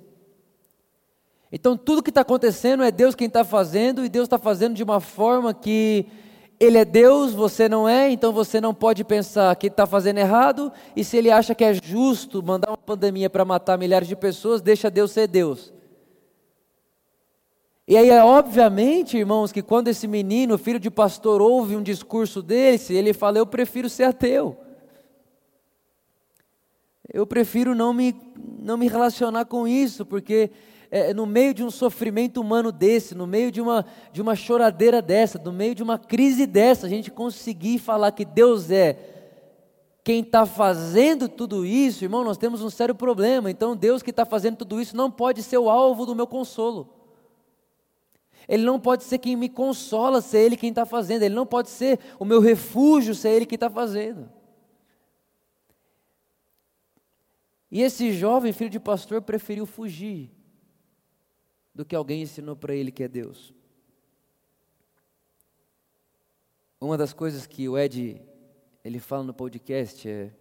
Então 1.52 1.76
tudo 1.76 2.02
que 2.02 2.08
está 2.08 2.22
acontecendo 2.22 2.82
é 2.82 2.90
Deus 2.90 3.14
quem 3.14 3.26
está 3.26 3.44
fazendo 3.44 4.06
e 4.06 4.08
Deus 4.08 4.24
está 4.24 4.38
fazendo 4.38 4.74
de 4.74 4.82
uma 4.82 5.00
forma 5.00 5.52
que 5.52 6.06
Ele 6.58 6.78
é 6.78 6.84
Deus, 6.86 7.34
você 7.34 7.68
não 7.68 7.86
é, 7.86 8.10
então 8.10 8.32
você 8.32 8.58
não 8.58 8.72
pode 8.72 9.04
pensar 9.04 9.54
que 9.56 9.66
está 9.66 9.84
fazendo 9.84 10.16
errado 10.16 10.72
e 10.96 11.04
se 11.04 11.18
Ele 11.18 11.30
acha 11.30 11.54
que 11.54 11.62
é 11.62 11.74
justo 11.74 12.42
mandar 12.42 12.70
uma 12.70 12.78
pandemia 12.78 13.28
para 13.28 13.44
matar 13.44 13.76
milhares 13.76 14.08
de 14.08 14.16
pessoas, 14.16 14.62
deixa 14.62 14.90
Deus 14.90 15.10
ser 15.10 15.28
Deus. 15.28 15.74
E 17.90 17.96
aí, 17.96 18.10
obviamente, 18.10 19.16
irmãos, 19.16 19.50
que 19.50 19.62
quando 19.62 19.88
esse 19.88 20.06
menino, 20.06 20.58
filho 20.58 20.78
de 20.78 20.90
pastor, 20.90 21.40
ouve 21.40 21.74
um 21.74 21.82
discurso 21.82 22.42
desse, 22.42 22.92
ele 22.92 23.14
fala: 23.14 23.38
Eu 23.38 23.46
prefiro 23.46 23.88
ser 23.88 24.02
ateu. 24.02 24.54
Eu 27.10 27.26
prefiro 27.26 27.74
não 27.74 27.94
me, 27.94 28.14
não 28.60 28.76
me 28.76 28.88
relacionar 28.88 29.46
com 29.46 29.66
isso, 29.66 30.04
porque 30.04 30.50
é, 30.90 31.14
no 31.14 31.24
meio 31.24 31.54
de 31.54 31.64
um 31.64 31.70
sofrimento 31.70 32.42
humano 32.42 32.70
desse, 32.70 33.14
no 33.14 33.26
meio 33.26 33.50
de 33.50 33.62
uma, 33.62 33.86
de 34.12 34.20
uma 34.20 34.36
choradeira 34.36 35.00
dessa, 35.00 35.38
no 35.38 35.50
meio 35.50 35.74
de 35.74 35.82
uma 35.82 35.98
crise 35.98 36.46
dessa, 36.46 36.84
a 36.84 36.90
gente 36.90 37.10
conseguir 37.10 37.78
falar 37.78 38.12
que 38.12 38.26
Deus 38.26 38.70
é 38.70 38.98
quem 40.04 40.20
está 40.20 40.44
fazendo 40.44 41.26
tudo 41.26 41.64
isso, 41.64 42.04
irmão, 42.04 42.22
nós 42.22 42.36
temos 42.36 42.60
um 42.60 42.68
sério 42.68 42.94
problema. 42.94 43.50
Então, 43.50 43.74
Deus 43.74 44.02
que 44.02 44.10
está 44.10 44.26
fazendo 44.26 44.58
tudo 44.58 44.78
isso 44.78 44.94
não 44.94 45.10
pode 45.10 45.42
ser 45.42 45.56
o 45.56 45.70
alvo 45.70 46.04
do 46.04 46.14
meu 46.14 46.26
consolo. 46.26 46.97
Ele 48.48 48.64
não 48.64 48.80
pode 48.80 49.04
ser 49.04 49.18
quem 49.18 49.36
me 49.36 49.48
consola, 49.48 50.20
ser 50.20 50.38
Ele 50.38 50.56
quem 50.56 50.70
está 50.70 50.86
fazendo. 50.86 51.22
Ele 51.22 51.34
não 51.34 51.46
pode 51.46 51.68
ser 51.68 52.00
o 52.18 52.24
meu 52.24 52.40
refúgio, 52.40 53.14
ser 53.14 53.30
Ele 53.30 53.46
quem 53.46 53.56
está 53.56 53.68
fazendo. 53.68 54.28
E 57.70 57.82
esse 57.82 58.12
jovem 58.12 58.52
filho 58.52 58.70
de 58.70 58.80
pastor 58.80 59.20
preferiu 59.20 59.66
fugir 59.66 60.30
do 61.74 61.84
que 61.84 61.94
alguém 61.94 62.22
ensinou 62.22 62.56
para 62.56 62.74
ele 62.74 62.90
que 62.90 63.04
é 63.04 63.08
Deus. 63.08 63.54
Uma 66.80 66.96
das 66.96 67.12
coisas 67.12 67.46
que 67.46 67.68
o 67.68 67.76
Ed 67.76 68.20
ele 68.82 68.98
fala 68.98 69.24
no 69.24 69.34
podcast 69.34 70.08
é 70.08 70.32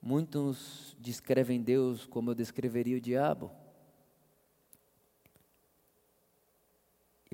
muitos 0.00 0.96
descrevem 1.00 1.60
Deus 1.60 2.06
como 2.06 2.30
eu 2.30 2.34
descreveria 2.34 2.96
o 2.96 3.00
diabo. 3.00 3.50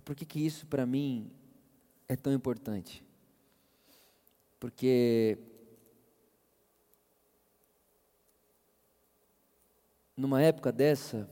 Por 0.05 0.15
que, 0.15 0.25
que 0.25 0.45
isso 0.45 0.67
para 0.67 0.85
mim 0.85 1.31
é 2.09 2.17
tão 2.17 2.33
importante? 2.33 3.05
Porque 4.59 5.39
numa 10.17 10.43
época 10.43 10.71
dessa, 10.71 11.29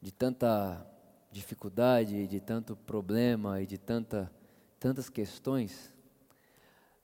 de 0.00 0.12
tanta 0.12 0.86
dificuldade, 1.30 2.26
de 2.26 2.40
tanto 2.40 2.76
problema 2.76 3.60
e 3.60 3.66
de 3.66 3.78
tanta, 3.78 4.30
tantas 4.78 5.08
questões, 5.08 5.94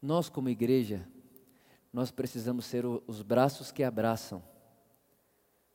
nós 0.01 0.29
como 0.29 0.49
igreja, 0.49 1.07
nós 1.93 2.11
precisamos 2.11 2.67
ser 2.67 2.85
o, 2.85 3.03
os 3.07 3.23
braços 3.23 3.71
que 3.71 3.83
abraçam. 3.83 4.43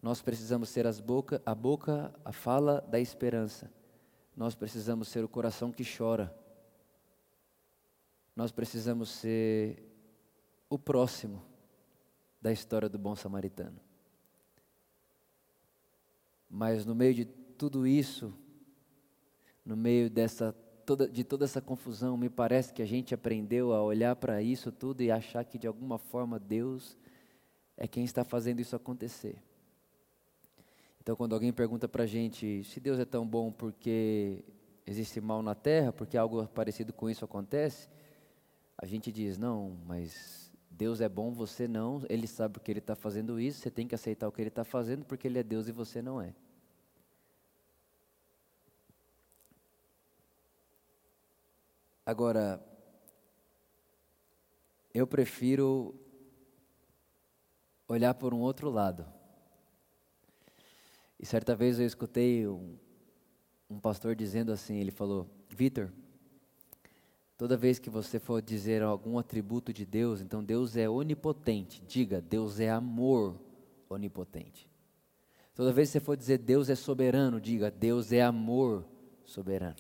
Nós 0.01 0.21
precisamos 0.21 0.69
ser 0.69 0.85
as 0.85 0.99
boca, 0.99 1.41
a 1.45 1.55
boca, 1.55 2.13
a 2.23 2.31
fala 2.31 2.81
da 2.81 2.99
esperança. 2.99 3.71
Nós 4.39 4.55
precisamos 4.55 5.09
ser 5.09 5.21
o 5.21 5.27
coração 5.27 5.69
que 5.69 5.83
chora. 5.83 6.33
Nós 8.33 8.53
precisamos 8.53 9.09
ser 9.09 9.83
o 10.69 10.79
próximo 10.79 11.43
da 12.41 12.49
história 12.49 12.87
do 12.87 12.97
bom 12.97 13.17
samaritano. 13.17 13.77
Mas 16.49 16.85
no 16.85 16.95
meio 16.95 17.13
de 17.13 17.25
tudo 17.25 17.85
isso, 17.85 18.33
no 19.65 19.75
meio 19.75 20.09
dessa 20.09 20.53
toda, 20.85 21.05
de 21.05 21.25
toda 21.25 21.43
essa 21.43 21.59
confusão, 21.59 22.15
me 22.15 22.29
parece 22.29 22.71
que 22.71 22.81
a 22.81 22.87
gente 22.87 23.13
aprendeu 23.13 23.73
a 23.73 23.83
olhar 23.83 24.15
para 24.15 24.41
isso 24.41 24.71
tudo 24.71 25.03
e 25.03 25.11
achar 25.11 25.43
que 25.43 25.57
de 25.57 25.67
alguma 25.67 25.97
forma 25.97 26.39
Deus 26.39 26.97
é 27.75 27.85
quem 27.89 28.05
está 28.05 28.23
fazendo 28.23 28.61
isso 28.61 28.73
acontecer. 28.73 29.43
Então, 31.09 31.17
quando 31.17 31.33
alguém 31.33 31.51
pergunta 31.51 31.89
para 31.89 32.03
a 32.03 32.05
gente 32.05 32.63
se 32.65 32.79
Deus 32.79 32.99
é 32.99 33.03
tão 33.03 33.25
bom 33.25 33.51
porque 33.51 34.45
existe 34.85 35.19
mal 35.19 35.41
na 35.41 35.55
terra, 35.55 35.91
porque 35.91 36.15
algo 36.15 36.47
parecido 36.49 36.93
com 36.93 37.09
isso 37.09 37.25
acontece, 37.25 37.89
a 38.77 38.85
gente 38.85 39.11
diz: 39.11 39.35
não, 39.35 39.75
mas 39.87 40.51
Deus 40.69 41.01
é 41.01 41.09
bom, 41.09 41.31
você 41.31 41.67
não, 41.67 42.03
Ele 42.07 42.27
sabe 42.27 42.53
porque 42.53 42.71
Ele 42.71 42.77
está 42.77 42.95
fazendo 42.95 43.39
isso, 43.39 43.59
você 43.59 43.71
tem 43.71 43.87
que 43.87 43.95
aceitar 43.95 44.27
o 44.27 44.31
que 44.31 44.39
Ele 44.39 44.49
está 44.49 44.63
fazendo, 44.63 45.03
porque 45.03 45.27
Ele 45.27 45.39
é 45.39 45.41
Deus 45.41 45.67
e 45.67 45.71
você 45.71 45.99
não 45.99 46.21
é. 46.21 46.31
Agora, 52.05 52.63
eu 54.93 55.07
prefiro 55.07 55.95
olhar 57.87 58.13
por 58.13 58.31
um 58.31 58.41
outro 58.41 58.69
lado. 58.69 59.17
E 61.19 61.25
certa 61.25 61.55
vez 61.55 61.79
eu 61.79 61.85
escutei 61.85 62.47
um, 62.47 62.77
um 63.69 63.79
pastor 63.79 64.15
dizendo 64.15 64.51
assim: 64.51 64.77
ele 64.77 64.91
falou, 64.91 65.27
Vitor, 65.49 65.91
toda 67.37 67.57
vez 67.57 67.77
que 67.77 67.89
você 67.89 68.19
for 68.19 68.41
dizer 68.41 68.81
algum 68.81 69.17
atributo 69.17 69.73
de 69.73 69.85
Deus, 69.85 70.21
então 70.21 70.43
Deus 70.43 70.77
é 70.77 70.89
onipotente, 70.89 71.83
diga, 71.87 72.21
Deus 72.21 72.59
é 72.59 72.69
amor 72.69 73.39
onipotente. 73.89 74.69
Toda 75.53 75.73
vez 75.73 75.89
que 75.89 75.93
você 75.93 75.99
for 75.99 76.15
dizer 76.15 76.37
Deus 76.37 76.69
é 76.69 76.75
soberano, 76.75 77.41
diga, 77.41 77.69
Deus 77.69 78.13
é 78.13 78.21
amor 78.21 78.85
soberano. 79.25 79.75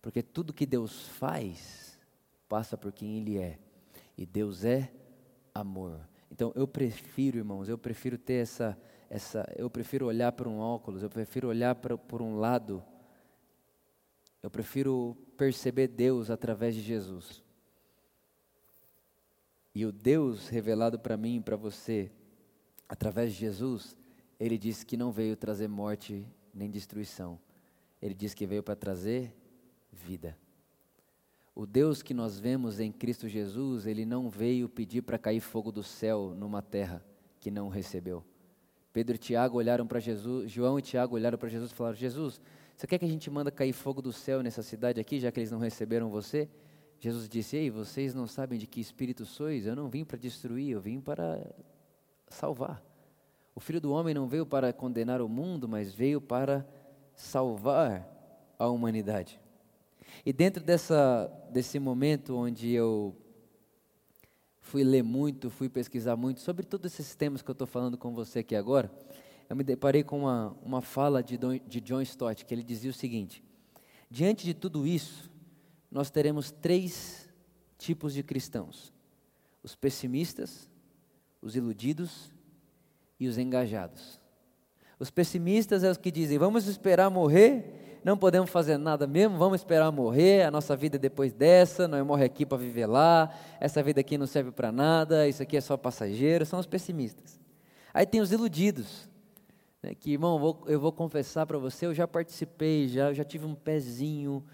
Porque 0.00 0.22
tudo 0.22 0.52
que 0.52 0.64
Deus 0.64 1.08
faz 1.08 1.98
passa 2.48 2.76
por 2.76 2.92
quem 2.92 3.16
Ele 3.16 3.38
é. 3.38 3.58
E 4.16 4.24
Deus 4.24 4.64
é 4.64 4.92
amor. 5.52 5.98
Então 6.30 6.52
eu 6.54 6.68
prefiro, 6.68 7.38
irmãos, 7.38 7.68
eu 7.68 7.76
prefiro 7.76 8.16
ter 8.16 8.34
essa, 8.34 8.78
essa 9.14 9.48
eu 9.54 9.70
prefiro 9.70 10.06
olhar 10.06 10.32
para 10.32 10.48
um 10.48 10.58
óculos, 10.58 11.04
eu 11.04 11.08
prefiro 11.08 11.46
olhar 11.46 11.76
para, 11.76 11.96
por 11.96 12.20
um 12.20 12.36
lado, 12.36 12.82
eu 14.42 14.50
prefiro 14.50 15.16
perceber 15.36 15.86
Deus 15.86 16.30
através 16.30 16.74
de 16.74 16.80
Jesus. 16.80 17.40
E 19.72 19.86
o 19.86 19.92
Deus 19.92 20.48
revelado 20.48 20.98
para 20.98 21.16
mim 21.16 21.36
e 21.36 21.40
para 21.40 21.54
você, 21.54 22.10
através 22.88 23.32
de 23.32 23.38
Jesus, 23.38 23.96
ele 24.38 24.58
disse 24.58 24.84
que 24.84 24.96
não 24.96 25.12
veio 25.12 25.36
trazer 25.36 25.68
morte 25.68 26.26
nem 26.52 26.68
destruição. 26.68 27.38
Ele 28.02 28.14
disse 28.14 28.34
que 28.34 28.46
veio 28.46 28.64
para 28.64 28.74
trazer 28.74 29.32
vida. 29.92 30.36
O 31.54 31.66
Deus 31.66 32.02
que 32.02 32.12
nós 32.12 32.36
vemos 32.40 32.80
em 32.80 32.90
Cristo 32.90 33.28
Jesus, 33.28 33.86
ele 33.86 34.04
não 34.04 34.28
veio 34.28 34.68
pedir 34.68 35.02
para 35.02 35.18
cair 35.18 35.38
fogo 35.38 35.70
do 35.70 35.84
céu 35.84 36.34
numa 36.36 36.60
terra 36.60 37.00
que 37.38 37.48
não 37.48 37.68
recebeu. 37.68 38.24
Pedro 38.94 39.16
e 39.16 39.18
Tiago 39.18 39.58
olharam 39.58 39.88
para 39.88 39.98
Jesus, 39.98 40.48
João 40.48 40.78
e 40.78 40.82
Tiago 40.82 41.16
olharam 41.16 41.36
para 41.36 41.48
Jesus 41.48 41.72
e 41.72 41.74
falaram: 41.74 41.96
Jesus, 41.96 42.40
você 42.76 42.86
quer 42.86 42.96
que 42.96 43.04
a 43.04 43.08
gente 43.08 43.28
manda 43.28 43.50
cair 43.50 43.72
fogo 43.72 44.00
do 44.00 44.12
céu 44.12 44.40
nessa 44.40 44.62
cidade 44.62 45.00
aqui, 45.00 45.18
já 45.18 45.32
que 45.32 45.40
eles 45.40 45.50
não 45.50 45.58
receberam 45.58 46.08
você? 46.08 46.48
Jesus 47.00 47.28
disse: 47.28 47.56
Ei, 47.56 47.70
vocês 47.70 48.14
não 48.14 48.28
sabem 48.28 48.56
de 48.56 48.68
que 48.68 48.80
espírito 48.80 49.26
sois? 49.26 49.66
Eu 49.66 49.74
não 49.74 49.88
vim 49.88 50.04
para 50.04 50.16
destruir, 50.16 50.70
eu 50.70 50.80
vim 50.80 51.00
para 51.00 51.44
salvar. 52.28 52.80
O 53.52 53.58
filho 53.58 53.80
do 53.80 53.90
homem 53.90 54.14
não 54.14 54.28
veio 54.28 54.46
para 54.46 54.72
condenar 54.72 55.20
o 55.20 55.28
mundo, 55.28 55.68
mas 55.68 55.92
veio 55.92 56.20
para 56.20 56.64
salvar 57.16 58.08
a 58.56 58.68
humanidade. 58.68 59.40
E 60.24 60.32
dentro 60.32 60.62
dessa, 60.62 61.26
desse 61.50 61.80
momento 61.80 62.36
onde 62.36 62.70
eu 62.70 63.12
fui 64.64 64.82
ler 64.82 65.02
muito, 65.02 65.50
fui 65.50 65.68
pesquisar 65.68 66.16
muito 66.16 66.40
sobre 66.40 66.64
todos 66.64 66.92
esses 66.92 67.14
temas 67.14 67.42
que 67.42 67.50
eu 67.50 67.52
estou 67.52 67.66
falando 67.66 67.96
com 67.98 68.12
você 68.14 68.38
aqui 68.40 68.56
agora, 68.56 68.90
eu 69.48 69.54
me 69.54 69.62
deparei 69.62 70.02
com 70.02 70.20
uma, 70.20 70.56
uma 70.62 70.80
fala 70.80 71.22
de, 71.22 71.36
Don, 71.36 71.58
de 71.68 71.80
John 71.80 72.00
Stott, 72.00 72.44
que 72.44 72.54
ele 72.54 72.62
dizia 72.62 72.90
o 72.90 72.94
seguinte: 72.94 73.44
Diante 74.10 74.44
de 74.44 74.54
tudo 74.54 74.86
isso, 74.86 75.30
nós 75.90 76.10
teremos 76.10 76.50
três 76.50 77.28
tipos 77.76 78.14
de 78.14 78.22
cristãos: 78.22 78.92
os 79.62 79.76
pessimistas, 79.76 80.68
os 81.42 81.54
iludidos 81.54 82.32
e 83.20 83.28
os 83.28 83.36
engajados. 83.36 84.18
Os 84.98 85.10
pessimistas 85.10 85.84
é 85.84 85.90
os 85.90 85.98
que 85.98 86.10
dizem: 86.10 86.38
vamos 86.38 86.66
esperar 86.66 87.10
morrer 87.10 87.83
não 88.04 88.18
podemos 88.18 88.50
fazer 88.50 88.76
nada 88.76 89.06
mesmo, 89.06 89.38
vamos 89.38 89.60
esperar 89.60 89.90
morrer, 89.90 90.42
a 90.42 90.50
nossa 90.50 90.76
vida 90.76 90.96
é 90.96 90.98
depois 90.98 91.32
dessa, 91.32 91.88
nós 91.88 92.04
morre 92.04 92.26
aqui 92.26 92.44
para 92.44 92.58
viver 92.58 92.84
lá, 92.84 93.34
essa 93.58 93.82
vida 93.82 94.02
aqui 94.02 94.18
não 94.18 94.26
serve 94.26 94.50
para 94.50 94.70
nada, 94.70 95.26
isso 95.26 95.42
aqui 95.42 95.56
é 95.56 95.60
só 95.60 95.74
passageiro, 95.74 96.44
são 96.44 96.60
os 96.60 96.66
pessimistas. 96.66 97.40
Aí 97.94 98.04
tem 98.04 98.20
os 98.20 98.30
iludidos, 98.30 99.08
né, 99.82 99.94
que 99.94 100.12
irmão, 100.12 100.34
eu 100.34 100.38
vou, 100.38 100.62
eu 100.66 100.78
vou 100.78 100.92
confessar 100.92 101.46
para 101.46 101.56
você, 101.56 101.86
eu 101.86 101.94
já 101.94 102.06
participei, 102.06 102.88
já, 102.88 103.10
já 103.14 103.24
tive 103.24 103.46
um 103.46 103.54
pezinho 103.54 104.44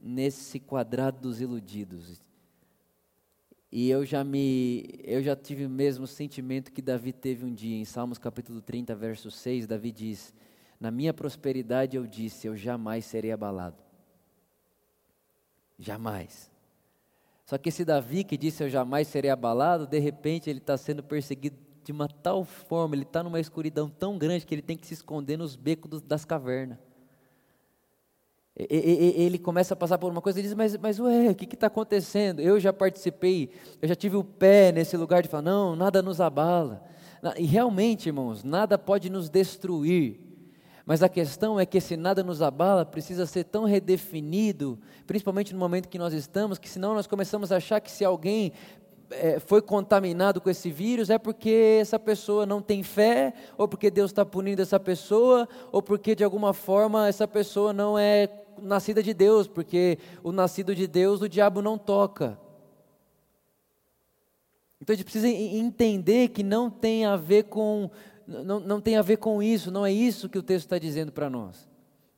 nesse 0.00 0.58
quadrado 0.58 1.20
dos 1.20 1.38
iludidos. 1.38 2.24
E 3.70 3.90
eu 3.90 4.06
já 4.06 4.24
me, 4.24 4.88
eu 5.04 5.22
já 5.22 5.36
tive 5.36 5.66
o 5.66 5.70
mesmo 5.70 6.06
sentimento 6.06 6.72
que 6.72 6.80
Davi 6.80 7.12
teve 7.12 7.44
um 7.44 7.52
dia, 7.52 7.76
em 7.76 7.84
Salmos 7.84 8.16
capítulo 8.16 8.62
30, 8.62 8.94
verso 8.94 9.30
6, 9.30 9.66
Davi 9.66 9.92
diz: 9.92 10.32
na 10.80 10.90
minha 10.90 11.12
prosperidade 11.14 11.96
eu 11.96 12.06
disse: 12.06 12.46
eu 12.46 12.56
jamais 12.56 13.04
serei 13.04 13.32
abalado. 13.32 13.76
Jamais. 15.78 16.50
Só 17.44 17.56
que 17.56 17.68
esse 17.68 17.84
Davi 17.84 18.24
que 18.24 18.36
disse 18.36 18.64
eu 18.64 18.68
jamais 18.68 19.08
serei 19.08 19.30
abalado, 19.30 19.86
de 19.86 19.98
repente 19.98 20.50
ele 20.50 20.58
está 20.58 20.76
sendo 20.76 21.02
perseguido 21.02 21.56
de 21.84 21.92
uma 21.92 22.08
tal 22.08 22.44
forma, 22.44 22.96
ele 22.96 23.04
está 23.04 23.22
numa 23.22 23.38
escuridão 23.38 23.88
tão 23.88 24.18
grande 24.18 24.44
que 24.44 24.52
ele 24.52 24.62
tem 24.62 24.76
que 24.76 24.86
se 24.86 24.94
esconder 24.94 25.36
nos 25.36 25.54
becos 25.54 26.02
das 26.02 26.24
cavernas. 26.24 26.78
Ele 28.56 29.38
começa 29.38 29.74
a 29.74 29.76
passar 29.76 29.98
por 29.98 30.10
uma 30.10 30.22
coisa 30.22 30.40
e 30.40 30.42
diz: 30.42 30.54
Mas, 30.54 30.76
mas 30.78 30.98
ué, 30.98 31.28
o 31.28 31.34
que 31.34 31.44
está 31.44 31.66
acontecendo? 31.66 32.40
Eu 32.40 32.58
já 32.58 32.72
participei, 32.72 33.50
eu 33.82 33.86
já 33.86 33.94
tive 33.94 34.16
o 34.16 34.24
pé 34.24 34.72
nesse 34.72 34.96
lugar 34.96 35.22
de 35.22 35.28
falar: 35.28 35.42
Não, 35.42 35.76
nada 35.76 36.02
nos 36.02 36.22
abala. 36.22 36.82
E 37.36 37.44
realmente, 37.44 38.08
irmãos, 38.08 38.42
nada 38.42 38.78
pode 38.78 39.10
nos 39.10 39.28
destruir, 39.28 40.18
mas 40.86 41.02
a 41.02 41.08
questão 41.08 41.58
é 41.58 41.66
que 41.66 41.78
esse 41.78 41.96
nada 41.96 42.22
nos 42.22 42.40
abala 42.40 42.86
precisa 42.86 43.26
ser 43.26 43.42
tão 43.42 43.64
redefinido, 43.64 44.78
principalmente 45.04 45.52
no 45.52 45.58
momento 45.58 45.88
que 45.88 45.98
nós 45.98 46.14
estamos, 46.14 46.58
que 46.58 46.68
senão 46.68 46.94
nós 46.94 47.08
começamos 47.08 47.50
a 47.50 47.56
achar 47.56 47.80
que 47.80 47.90
se 47.90 48.04
alguém 48.04 48.52
é, 49.10 49.40
foi 49.40 49.60
contaminado 49.60 50.40
com 50.40 50.48
esse 50.48 50.70
vírus 50.70 51.10
é 51.10 51.18
porque 51.18 51.78
essa 51.80 51.98
pessoa 51.98 52.46
não 52.46 52.62
tem 52.62 52.84
fé, 52.84 53.34
ou 53.58 53.66
porque 53.66 53.90
Deus 53.90 54.12
está 54.12 54.24
punindo 54.24 54.62
essa 54.62 54.78
pessoa, 54.78 55.48
ou 55.72 55.82
porque 55.82 56.14
de 56.14 56.22
alguma 56.22 56.52
forma 56.52 57.08
essa 57.08 57.26
pessoa 57.26 57.72
não 57.72 57.98
é 57.98 58.28
nascida 58.62 59.02
de 59.02 59.12
Deus, 59.12 59.48
porque 59.48 59.98
o 60.22 60.30
nascido 60.30 60.72
de 60.72 60.86
Deus 60.86 61.20
o 61.20 61.28
diabo 61.28 61.60
não 61.60 61.76
toca. 61.76 62.38
Então 64.80 64.94
a 64.94 64.96
gente 64.96 65.04
precisa 65.04 65.26
entender 65.26 66.28
que 66.28 66.44
não 66.44 66.70
tem 66.70 67.06
a 67.06 67.16
ver 67.16 67.44
com 67.44 67.90
não, 68.26 68.60
não 68.60 68.80
tem 68.80 68.96
a 68.96 69.02
ver 69.02 69.18
com 69.18 69.42
isso, 69.42 69.70
não 69.70 69.84
é 69.84 69.92
isso 69.92 70.28
que 70.28 70.38
o 70.38 70.42
texto 70.42 70.66
está 70.66 70.78
dizendo 70.78 71.12
para 71.12 71.30
nós. 71.30 71.68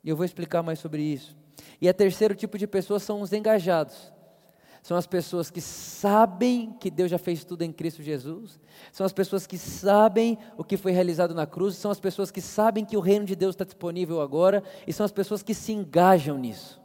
E 0.02 0.08
eu 0.08 0.16
vou 0.16 0.24
explicar 0.24 0.62
mais 0.62 0.78
sobre 0.78 1.02
isso. 1.02 1.36
E 1.80 1.88
a 1.88 1.94
terceiro 1.94 2.34
tipo 2.34 2.56
de 2.56 2.66
pessoas 2.66 3.02
são 3.02 3.20
os 3.20 3.32
engajados. 3.32 4.12
São 4.82 4.96
as 4.96 5.06
pessoas 5.06 5.50
que 5.50 5.60
sabem 5.60 6.72
que 6.80 6.90
Deus 6.90 7.10
já 7.10 7.18
fez 7.18 7.44
tudo 7.44 7.62
em 7.62 7.72
Cristo 7.72 8.02
Jesus. 8.02 8.58
São 8.92 9.04
as 9.04 9.12
pessoas 9.12 9.46
que 9.46 9.58
sabem 9.58 10.38
o 10.56 10.64
que 10.64 10.76
foi 10.76 10.92
realizado 10.92 11.34
na 11.34 11.46
cruz. 11.46 11.76
São 11.76 11.90
as 11.90 12.00
pessoas 12.00 12.30
que 12.30 12.40
sabem 12.40 12.84
que 12.84 12.96
o 12.96 13.00
reino 13.00 13.26
de 13.26 13.36
Deus 13.36 13.54
está 13.54 13.64
disponível 13.64 14.20
agora. 14.20 14.62
E 14.86 14.92
são 14.92 15.04
as 15.04 15.12
pessoas 15.12 15.42
que 15.42 15.52
se 15.52 15.72
engajam 15.72 16.38
nisso 16.38 16.80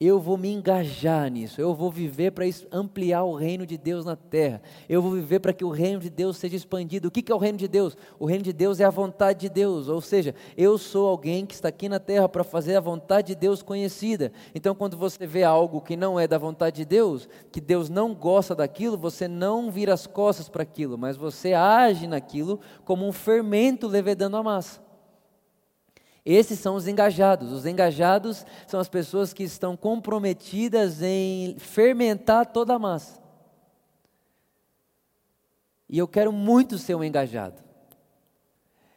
eu 0.00 0.20
vou 0.20 0.36
me 0.36 0.48
engajar 0.48 1.28
nisso, 1.28 1.60
eu 1.60 1.74
vou 1.74 1.90
viver 1.90 2.30
para 2.30 2.44
ampliar 2.70 3.24
o 3.24 3.34
reino 3.34 3.66
de 3.66 3.76
Deus 3.76 4.04
na 4.04 4.14
terra, 4.14 4.62
eu 4.88 5.02
vou 5.02 5.10
viver 5.10 5.40
para 5.40 5.52
que 5.52 5.64
o 5.64 5.70
reino 5.70 5.98
de 5.98 6.08
Deus 6.08 6.36
seja 6.36 6.54
expandido. 6.54 7.08
O 7.08 7.10
que 7.10 7.32
é 7.32 7.34
o 7.34 7.38
reino 7.38 7.58
de 7.58 7.66
Deus? 7.66 7.96
O 8.16 8.24
reino 8.24 8.44
de 8.44 8.52
Deus 8.52 8.78
é 8.78 8.84
a 8.84 8.90
vontade 8.90 9.40
de 9.40 9.48
Deus, 9.48 9.88
ou 9.88 10.00
seja, 10.00 10.36
eu 10.56 10.78
sou 10.78 11.08
alguém 11.08 11.44
que 11.44 11.52
está 11.52 11.68
aqui 11.68 11.88
na 11.88 11.98
terra 11.98 12.28
para 12.28 12.44
fazer 12.44 12.76
a 12.76 12.80
vontade 12.80 13.28
de 13.28 13.34
Deus 13.34 13.60
conhecida. 13.60 14.30
Então, 14.54 14.72
quando 14.72 14.96
você 14.96 15.26
vê 15.26 15.42
algo 15.42 15.80
que 15.80 15.96
não 15.96 16.18
é 16.18 16.28
da 16.28 16.38
vontade 16.38 16.76
de 16.76 16.84
Deus, 16.84 17.28
que 17.50 17.60
Deus 17.60 17.88
não 17.88 18.14
gosta 18.14 18.54
daquilo, 18.54 18.96
você 18.96 19.26
não 19.26 19.68
vira 19.68 19.92
as 19.92 20.06
costas 20.06 20.48
para 20.48 20.62
aquilo, 20.62 20.96
mas 20.96 21.16
você 21.16 21.54
age 21.54 22.06
naquilo 22.06 22.60
como 22.84 23.04
um 23.04 23.10
fermento 23.10 23.88
levedando 23.88 24.36
a 24.36 24.44
massa. 24.44 24.87
Esses 26.30 26.58
são 26.58 26.74
os 26.74 26.86
engajados. 26.86 27.50
Os 27.50 27.64
engajados 27.64 28.44
são 28.66 28.78
as 28.78 28.86
pessoas 28.86 29.32
que 29.32 29.42
estão 29.42 29.74
comprometidas 29.74 31.00
em 31.00 31.56
fermentar 31.58 32.44
toda 32.44 32.74
a 32.74 32.78
massa. 32.78 33.18
E 35.88 35.96
eu 35.96 36.06
quero 36.06 36.30
muito 36.30 36.76
ser 36.76 36.94
um 36.94 37.02
engajado. 37.02 37.62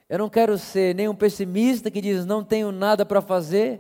Eu 0.10 0.20
não 0.20 0.30
quero 0.30 0.58
ser 0.58 0.94
nem 0.94 1.08
um 1.08 1.16
pessimista 1.16 1.90
que 1.90 2.02
diz 2.02 2.26
não 2.26 2.44
tenho 2.44 2.70
nada 2.70 3.06
para 3.06 3.22
fazer, 3.22 3.80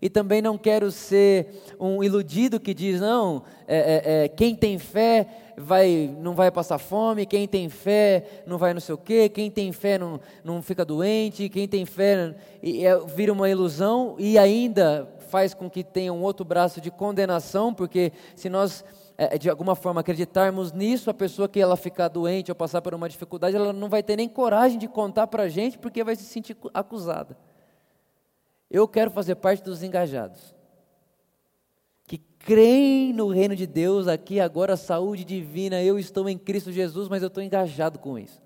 E 0.00 0.08
também 0.08 0.40
não 0.40 0.56
quero 0.56 0.92
ser 0.92 1.64
um 1.80 2.04
iludido 2.04 2.60
que 2.60 2.74
diz, 2.74 3.00
não, 3.00 3.42
é, 3.66 3.78
é, 3.78 4.24
é, 4.24 4.28
quem 4.28 4.54
tem 4.54 4.78
fé 4.78 5.45
vai, 5.56 6.14
não 6.20 6.34
vai 6.34 6.50
passar 6.50 6.78
fome, 6.78 7.26
quem 7.26 7.48
tem 7.48 7.68
fé 7.68 8.42
não 8.46 8.58
vai 8.58 8.74
não 8.74 8.80
sei 8.80 8.94
o 8.94 8.98
quê, 8.98 9.28
quem 9.28 9.50
tem 9.50 9.72
fé 9.72 9.98
não, 9.98 10.20
não 10.44 10.62
fica 10.62 10.84
doente, 10.84 11.48
quem 11.48 11.66
tem 11.66 11.84
fé 11.84 12.34
e, 12.62 12.86
é, 12.86 12.98
vira 12.98 13.32
uma 13.32 13.48
ilusão 13.48 14.16
e 14.18 14.38
ainda 14.38 15.08
faz 15.28 15.54
com 15.54 15.68
que 15.68 15.82
tenha 15.82 16.12
um 16.12 16.22
outro 16.22 16.44
braço 16.44 16.80
de 16.80 16.90
condenação, 16.90 17.72
porque 17.72 18.12
se 18.34 18.48
nós 18.48 18.84
é, 19.18 19.38
de 19.38 19.48
alguma 19.48 19.74
forma 19.74 20.00
acreditarmos 20.00 20.72
nisso, 20.72 21.08
a 21.08 21.14
pessoa 21.14 21.48
que 21.48 21.58
ela 21.58 21.76
ficar 21.76 22.08
doente 22.08 22.50
ou 22.50 22.54
passar 22.54 22.82
por 22.82 22.94
uma 22.94 23.08
dificuldade, 23.08 23.56
ela 23.56 23.72
não 23.72 23.88
vai 23.88 24.02
ter 24.02 24.16
nem 24.16 24.28
coragem 24.28 24.78
de 24.78 24.86
contar 24.86 25.26
para 25.26 25.44
a 25.44 25.48
gente, 25.48 25.78
porque 25.78 26.04
vai 26.04 26.14
se 26.14 26.24
sentir 26.24 26.56
acusada. 26.74 27.36
Eu 28.70 28.86
quero 28.86 29.10
fazer 29.10 29.36
parte 29.36 29.62
dos 29.62 29.82
engajados. 29.82 30.55
Creem 32.46 33.12
no 33.12 33.26
reino 33.26 33.56
de 33.56 33.66
Deus, 33.66 34.06
aqui 34.06 34.38
agora, 34.38 34.76
saúde 34.76 35.24
divina, 35.24 35.82
eu 35.82 35.98
estou 35.98 36.28
em 36.28 36.38
Cristo 36.38 36.70
Jesus, 36.70 37.08
mas 37.08 37.20
eu 37.20 37.26
estou 37.26 37.42
engajado 37.42 37.98
com 37.98 38.16
isso. 38.16 38.40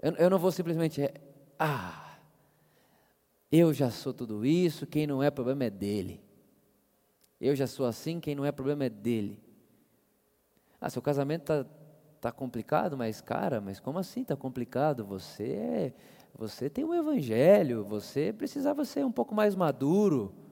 Eu, 0.00 0.12
eu 0.12 0.30
não 0.30 0.38
vou 0.38 0.50
simplesmente, 0.50 1.02
ah, 1.58 2.16
eu 3.52 3.74
já 3.74 3.90
sou 3.90 4.14
tudo 4.14 4.46
isso, 4.46 4.86
quem 4.86 5.06
não 5.06 5.22
é, 5.22 5.30
problema 5.30 5.64
é 5.64 5.70
dele. 5.70 6.18
Eu 7.38 7.54
já 7.54 7.66
sou 7.66 7.84
assim, 7.84 8.18
quem 8.20 8.34
não 8.34 8.46
é, 8.46 8.50
problema 8.50 8.86
é 8.86 8.88
dele. 8.88 9.38
Ah, 10.80 10.88
seu 10.88 11.02
casamento 11.02 11.42
está 11.42 11.66
tá 12.22 12.32
complicado, 12.32 12.96
mas 12.96 13.20
cara, 13.20 13.60
mas 13.60 13.78
como 13.78 13.98
assim 13.98 14.22
está 14.22 14.34
complicado? 14.34 15.04
Você 15.04 15.44
é 15.52 15.92
você 16.34 16.70
tem 16.70 16.86
um 16.86 16.94
evangelho, 16.94 17.84
você 17.84 18.32
precisava 18.32 18.86
ser 18.86 19.04
um 19.04 19.12
pouco 19.12 19.34
mais 19.34 19.54
maduro. 19.54 20.47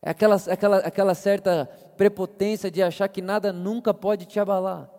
É 0.00 0.10
aquela, 0.10 0.36
aquela, 0.36 0.76
aquela 0.78 1.14
certa 1.14 1.66
prepotência 1.96 2.70
de 2.70 2.82
achar 2.82 3.08
que 3.08 3.20
nada 3.20 3.52
nunca 3.52 3.92
pode 3.92 4.26
te 4.26 4.38
abalar. 4.38 4.90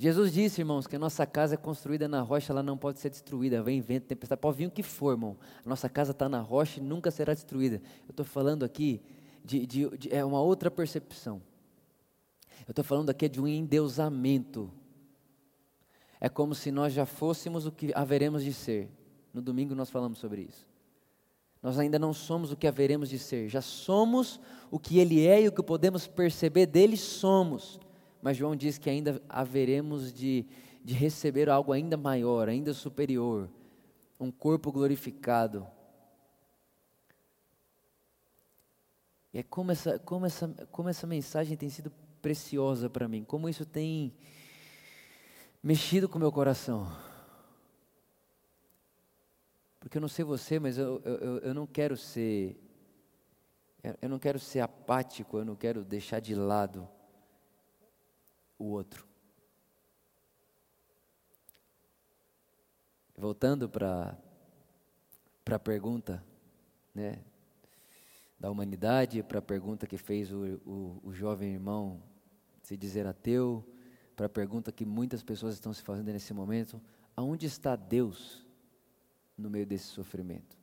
Jesus 0.00 0.32
disse, 0.32 0.60
irmãos, 0.60 0.86
que 0.86 0.94
a 0.94 0.98
nossa 0.98 1.26
casa 1.26 1.54
é 1.54 1.56
construída 1.56 2.06
na 2.06 2.20
rocha, 2.20 2.52
ela 2.52 2.62
não 2.62 2.78
pode 2.78 3.00
ser 3.00 3.10
destruída. 3.10 3.62
Vem 3.62 3.80
vento, 3.80 4.06
tempestade, 4.06 4.40
pode 4.40 4.56
vir 4.56 4.66
o 4.66 4.70
que 4.70 4.82
for, 4.82 5.10
irmão. 5.10 5.36
A 5.64 5.68
nossa 5.68 5.88
casa 5.88 6.12
está 6.12 6.28
na 6.28 6.40
rocha 6.40 6.78
e 6.78 6.82
nunca 6.82 7.10
será 7.10 7.34
destruída. 7.34 7.82
Eu 8.06 8.10
estou 8.10 8.24
falando 8.24 8.64
aqui 8.64 9.02
de, 9.44 9.66
de, 9.66 9.96
de, 9.96 10.14
é 10.14 10.24
uma 10.24 10.40
outra 10.40 10.70
percepção. 10.70 11.42
Eu 12.66 12.70
estou 12.70 12.84
falando 12.84 13.10
aqui 13.10 13.28
de 13.28 13.40
um 13.40 13.48
endeusamento 13.48 14.70
é 16.20 16.28
como 16.28 16.54
se 16.54 16.70
nós 16.70 16.92
já 16.92 17.06
fôssemos 17.06 17.66
o 17.66 17.72
que 17.72 17.92
haveremos 17.94 18.42
de 18.42 18.52
ser. 18.52 18.90
No 19.32 19.40
domingo 19.40 19.74
nós 19.74 19.90
falamos 19.90 20.18
sobre 20.18 20.42
isso. 20.42 20.67
Nós 21.62 21.78
ainda 21.78 21.98
não 21.98 22.12
somos 22.12 22.52
o 22.52 22.56
que 22.56 22.66
haveremos 22.66 23.08
de 23.08 23.18
ser, 23.18 23.48
já 23.48 23.60
somos 23.60 24.40
o 24.70 24.78
que 24.78 24.98
Ele 24.98 25.26
é 25.26 25.42
e 25.42 25.48
o 25.48 25.52
que 25.52 25.62
podemos 25.62 26.06
perceber 26.06 26.66
dele 26.66 26.96
somos. 26.96 27.80
Mas 28.22 28.36
João 28.36 28.54
diz 28.54 28.78
que 28.78 28.88
ainda 28.88 29.20
haveremos 29.28 30.12
de, 30.12 30.46
de 30.84 30.94
receber 30.94 31.48
algo 31.48 31.72
ainda 31.72 31.96
maior, 31.96 32.48
ainda 32.48 32.72
superior, 32.72 33.48
um 34.18 34.30
corpo 34.30 34.70
glorificado. 34.70 35.66
E 39.32 39.38
é 39.38 39.42
como 39.42 39.72
essa, 39.72 39.98
como 39.98 40.26
essa, 40.26 40.48
como 40.70 40.88
essa 40.88 41.06
mensagem 41.06 41.56
tem 41.56 41.68
sido 41.68 41.92
preciosa 42.22 42.88
para 42.88 43.08
mim, 43.08 43.24
como 43.24 43.48
isso 43.48 43.64
tem 43.64 44.12
mexido 45.62 46.08
com 46.08 46.16
o 46.16 46.20
meu 46.20 46.32
coração. 46.32 46.90
Porque 49.80 49.98
eu 49.98 50.00
não 50.00 50.08
sei 50.08 50.24
você, 50.24 50.58
mas 50.58 50.76
eu, 50.76 51.00
eu, 51.04 51.38
eu 51.38 51.54
não 51.54 51.66
quero 51.66 51.96
ser. 51.96 52.58
Eu 54.02 54.08
não 54.08 54.18
quero 54.18 54.38
ser 54.38 54.60
apático, 54.60 55.38
eu 55.38 55.44
não 55.44 55.54
quero 55.54 55.84
deixar 55.84 56.20
de 56.20 56.34
lado 56.34 56.88
o 58.58 58.64
outro. 58.64 59.06
Voltando 63.16 63.68
para 63.68 64.16
a 65.48 65.58
pergunta 65.58 66.22
né, 66.92 67.22
da 68.38 68.50
humanidade, 68.50 69.22
para 69.22 69.38
a 69.38 69.42
pergunta 69.42 69.86
que 69.86 69.96
fez 69.96 70.32
o, 70.32 70.60
o, 70.66 71.00
o 71.04 71.12
jovem 71.12 71.54
irmão 71.54 72.02
se 72.62 72.76
dizer 72.76 73.06
ateu, 73.06 73.64
para 74.14 74.26
a 74.26 74.28
pergunta 74.28 74.72
que 74.72 74.84
muitas 74.84 75.22
pessoas 75.22 75.54
estão 75.54 75.72
se 75.72 75.82
fazendo 75.82 76.12
nesse 76.12 76.34
momento: 76.34 76.82
aonde 77.16 77.46
está 77.46 77.76
Deus 77.76 78.47
no 79.38 79.48
meio 79.48 79.64
desse 79.64 79.86
sofrimento? 79.86 80.58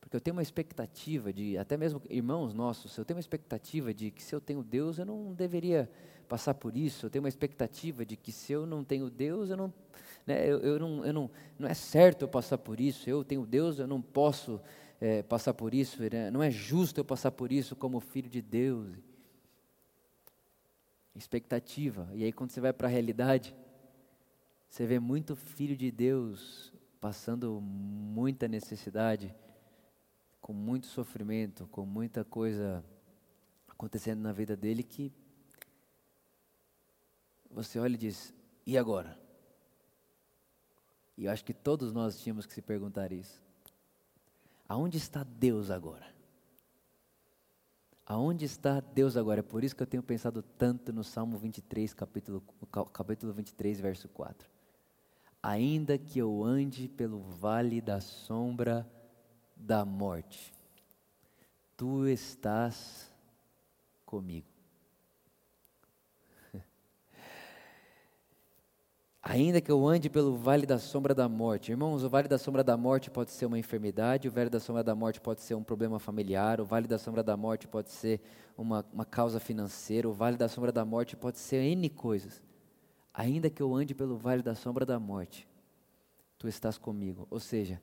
Porque 0.00 0.16
eu 0.16 0.20
tenho 0.20 0.36
uma 0.36 0.42
expectativa 0.42 1.32
de, 1.32 1.58
até 1.58 1.76
mesmo 1.76 2.00
irmãos 2.08 2.54
nossos, 2.54 2.96
eu 2.96 3.04
tenho 3.04 3.16
uma 3.16 3.20
expectativa 3.20 3.92
de 3.92 4.12
que 4.12 4.22
se 4.22 4.34
eu 4.34 4.40
tenho 4.40 4.62
Deus, 4.62 4.98
eu 4.98 5.04
não 5.04 5.34
deveria 5.34 5.90
passar 6.26 6.54
por 6.54 6.76
isso. 6.76 7.06
Eu 7.06 7.10
tenho 7.10 7.24
uma 7.24 7.28
expectativa 7.28 8.04
de 8.04 8.16
que 8.16 8.30
se 8.30 8.52
eu 8.52 8.66
não 8.66 8.84
tenho 8.84 9.10
Deus, 9.10 9.50
eu 9.50 9.56
não, 9.56 9.72
né, 10.26 10.46
eu, 10.48 10.60
eu 10.60 10.78
não, 10.78 11.04
eu 11.04 11.12
não, 11.12 11.30
não 11.58 11.68
é 11.68 11.74
certo 11.74 12.22
eu 12.22 12.28
passar 12.28 12.58
por 12.58 12.78
isso. 12.78 13.08
Eu 13.08 13.24
tenho 13.24 13.46
Deus, 13.46 13.78
eu 13.78 13.86
não 13.86 14.00
posso 14.00 14.60
é, 15.00 15.22
passar 15.22 15.54
por 15.54 15.74
isso. 15.74 16.02
Né? 16.02 16.30
Não 16.30 16.42
é 16.42 16.50
justo 16.50 17.00
eu 17.00 17.04
passar 17.04 17.30
por 17.30 17.50
isso 17.50 17.74
como 17.74 17.98
filho 18.00 18.28
de 18.28 18.42
Deus 18.42 18.96
expectativa. 21.14 22.08
E 22.12 22.24
aí, 22.24 22.32
quando 22.32 22.50
você 22.50 22.60
vai 22.60 22.72
para 22.72 22.88
a 22.88 22.90
realidade, 22.90 23.54
você 24.68 24.86
vê 24.86 24.98
muito 24.98 25.34
filho 25.34 25.76
de 25.76 25.90
Deus 25.90 26.72
passando 27.00 27.60
muita 27.60 28.48
necessidade, 28.48 29.34
com 30.40 30.52
muito 30.52 30.86
sofrimento, 30.86 31.66
com 31.68 31.84
muita 31.84 32.24
coisa 32.24 32.84
acontecendo 33.68 34.20
na 34.20 34.32
vida 34.32 34.56
dele 34.56 34.82
que 34.82 35.12
você 37.50 37.78
olha 37.78 37.94
e 37.94 37.98
diz: 37.98 38.34
e 38.64 38.76
agora? 38.76 39.18
E 41.16 41.24
eu 41.24 41.32
acho 41.32 41.44
que 41.44 41.54
todos 41.54 41.92
nós 41.92 42.20
tínhamos 42.20 42.44
que 42.46 42.52
se 42.52 42.60
perguntar 42.60 43.12
isso. 43.12 43.42
Aonde 44.68 44.98
está 44.98 45.22
Deus 45.22 45.70
agora? 45.70 46.06
Aonde 48.04 48.44
está 48.44 48.80
Deus 48.80 49.16
agora? 49.16 49.40
É 49.40 49.42
por 49.42 49.64
isso 49.64 49.74
que 49.74 49.82
eu 49.82 49.86
tenho 49.86 50.02
pensado 50.02 50.42
tanto 50.42 50.92
no 50.92 51.02
Salmo 51.02 51.38
23, 51.38 51.94
capítulo, 51.94 52.42
capítulo 52.92 53.32
23, 53.32 53.80
verso 53.80 54.08
4. 54.08 54.55
Ainda 55.48 55.96
que 55.96 56.18
eu 56.18 56.42
ande 56.42 56.88
pelo 56.88 57.20
vale 57.20 57.80
da 57.80 58.00
sombra 58.00 58.84
da 59.54 59.84
morte, 59.84 60.52
tu 61.76 62.04
estás 62.08 63.14
comigo. 64.04 64.48
Ainda 69.22 69.60
que 69.60 69.70
eu 69.70 69.86
ande 69.86 70.10
pelo 70.10 70.36
vale 70.36 70.66
da 70.66 70.80
sombra 70.80 71.14
da 71.14 71.28
morte. 71.28 71.70
Irmãos, 71.70 72.02
o 72.02 72.08
vale 72.08 72.26
da 72.26 72.38
sombra 72.38 72.64
da 72.64 72.76
morte 72.76 73.08
pode 73.08 73.30
ser 73.30 73.46
uma 73.46 73.56
enfermidade, 73.56 74.26
o 74.26 74.32
vale 74.32 74.50
da 74.50 74.58
sombra 74.58 74.82
da 74.82 74.96
morte 74.96 75.20
pode 75.20 75.42
ser 75.42 75.54
um 75.54 75.62
problema 75.62 76.00
familiar, 76.00 76.60
o 76.60 76.64
vale 76.64 76.88
da 76.88 76.98
sombra 76.98 77.22
da 77.22 77.36
morte 77.36 77.68
pode 77.68 77.92
ser 77.92 78.20
uma, 78.58 78.84
uma 78.92 79.04
causa 79.04 79.38
financeira, 79.38 80.08
o 80.08 80.12
vale 80.12 80.36
da 80.36 80.48
sombra 80.48 80.72
da 80.72 80.84
morte 80.84 81.14
pode 81.16 81.38
ser 81.38 81.58
N 81.58 81.88
coisas. 81.88 82.42
Ainda 83.16 83.48
que 83.48 83.62
eu 83.62 83.74
ande 83.74 83.94
pelo 83.94 84.18
vale 84.18 84.42
da 84.42 84.54
sombra 84.54 84.84
da 84.84 85.00
morte, 85.00 85.48
tu 86.36 86.46
estás 86.46 86.76
comigo. 86.76 87.26
Ou 87.30 87.40
seja, 87.40 87.80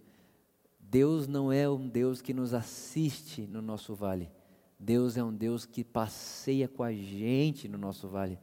Deus 0.79 1.27
não 1.27 1.51
é 1.51 1.67
um 1.67 1.89
Deus 1.89 2.21
que 2.21 2.35
nos 2.35 2.53
assiste 2.53 3.47
no 3.47 3.59
nosso 3.59 3.95
vale. 3.95 4.29
Deus 4.77 5.17
é 5.17 5.23
um 5.23 5.33
Deus 5.33 5.65
que 5.65 5.83
passeia 5.83 6.67
com 6.67 6.83
a 6.83 6.93
gente 6.93 7.67
no 7.67 7.79
nosso 7.79 8.07
vale. 8.07 8.37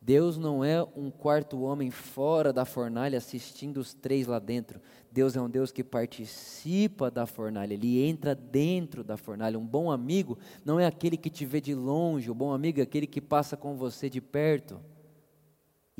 Deus 0.00 0.38
não 0.38 0.64
é 0.64 0.82
um 0.96 1.10
quarto 1.10 1.60
homem 1.60 1.90
fora 1.90 2.54
da 2.54 2.64
fornalha 2.64 3.18
assistindo 3.18 3.76
os 3.76 3.92
três 3.92 4.26
lá 4.26 4.38
dentro. 4.38 4.80
Deus 5.12 5.36
é 5.36 5.42
um 5.42 5.50
Deus 5.50 5.70
que 5.70 5.84
participa 5.84 7.10
da 7.10 7.26
fornalha, 7.26 7.74
ele 7.74 8.02
entra 8.02 8.34
dentro 8.34 9.04
da 9.04 9.18
fornalha. 9.18 9.58
Um 9.58 9.66
bom 9.66 9.90
amigo 9.90 10.38
não 10.64 10.80
é 10.80 10.86
aquele 10.86 11.18
que 11.18 11.28
te 11.28 11.44
vê 11.44 11.60
de 11.60 11.74
longe, 11.74 12.30
o 12.30 12.34
bom 12.34 12.50
amigo 12.50 12.80
é 12.80 12.82
aquele 12.82 13.06
que 13.06 13.20
passa 13.20 13.58
com 13.58 13.76
você 13.76 14.08
de 14.08 14.22
perto. 14.22 14.80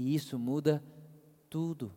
E 0.01 0.15
isso 0.15 0.39
muda 0.39 0.83
tudo. 1.51 1.93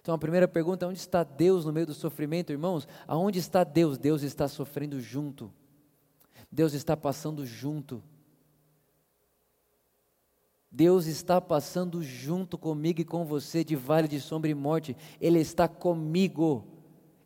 Então 0.00 0.14
a 0.14 0.18
primeira 0.18 0.46
pergunta 0.46 0.84
é: 0.84 0.88
onde 0.88 0.98
está 0.98 1.24
Deus 1.24 1.64
no 1.64 1.72
meio 1.72 1.86
do 1.86 1.92
sofrimento, 1.92 2.52
irmãos? 2.52 2.86
Aonde 3.06 3.40
está 3.40 3.64
Deus? 3.64 3.98
Deus 3.98 4.22
está 4.22 4.46
sofrendo 4.46 5.00
junto. 5.00 5.52
Deus 6.50 6.72
está 6.74 6.96
passando 6.96 7.44
junto. 7.44 8.00
Deus 10.70 11.06
está 11.06 11.40
passando 11.40 12.00
junto 12.00 12.56
comigo 12.56 13.00
e 13.00 13.04
com 13.04 13.24
você 13.24 13.64
de 13.64 13.74
vale 13.74 14.06
de 14.06 14.20
sombra 14.20 14.48
e 14.48 14.54
morte. 14.54 14.96
Ele 15.20 15.40
está 15.40 15.66
comigo. 15.66 16.64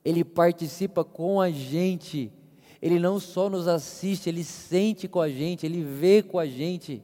Ele 0.03 0.25
participa 0.25 1.05
com 1.05 1.43
a 1.43 1.51
gente. 1.51 2.33
Ele 2.81 2.99
não 2.99 3.21
só 3.21 3.51
nos 3.51 3.69
assiste, 3.69 4.29
ele 4.29 4.43
sente 4.43 5.07
com 5.07 5.21
a 5.21 5.29
gente, 5.29 5.67
ele 5.67 5.85
vê 5.85 6.23
com 6.23 6.39
a 6.39 6.47
gente. 6.47 7.03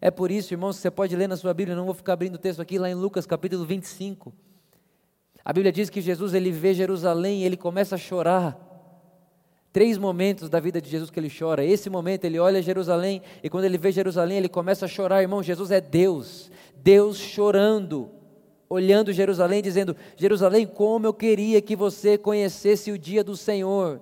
É 0.00 0.10
por 0.10 0.30
isso, 0.30 0.54
irmãos, 0.54 0.76
você 0.76 0.90
pode 0.90 1.14
ler 1.16 1.28
na 1.28 1.36
sua 1.36 1.52
Bíblia, 1.52 1.76
não 1.76 1.84
vou 1.84 1.94
ficar 1.94 2.12
abrindo 2.12 2.36
o 2.36 2.38
texto 2.38 2.60
aqui, 2.60 2.78
lá 2.78 2.88
em 2.88 2.94
Lucas 2.94 3.26
capítulo 3.26 3.64
25. 3.64 4.32
A 5.44 5.52
Bíblia 5.52 5.72
diz 5.72 5.90
que 5.90 6.00
Jesus 6.00 6.34
ele 6.34 6.52
vê 6.52 6.74
Jerusalém 6.74 7.42
e 7.42 7.44
ele 7.44 7.56
começa 7.56 7.94
a 7.94 7.98
chorar. 7.98 8.66
Três 9.72 9.98
momentos 9.98 10.48
da 10.48 10.60
vida 10.60 10.80
de 10.80 10.88
Jesus 10.88 11.10
que 11.10 11.18
ele 11.18 11.30
chora. 11.30 11.64
Esse 11.64 11.90
momento 11.90 12.24
ele 12.24 12.38
olha 12.38 12.62
Jerusalém 12.62 13.22
e 13.42 13.50
quando 13.50 13.64
ele 13.64 13.78
vê 13.78 13.92
Jerusalém 13.92 14.38
ele 14.38 14.48
começa 14.48 14.86
a 14.86 14.88
chorar. 14.88 15.22
Irmão, 15.22 15.42
Jesus 15.42 15.70
é 15.70 15.80
Deus. 15.80 16.50
Deus 16.76 17.18
chorando, 17.18 18.10
olhando 18.68 19.12
Jerusalém, 19.12 19.62
dizendo: 19.62 19.96
Jerusalém, 20.16 20.66
como 20.66 21.06
eu 21.06 21.14
queria 21.14 21.60
que 21.60 21.76
você 21.76 22.16
conhecesse 22.16 22.90
o 22.90 22.98
dia 22.98 23.22
do 23.22 23.36
Senhor. 23.36 24.00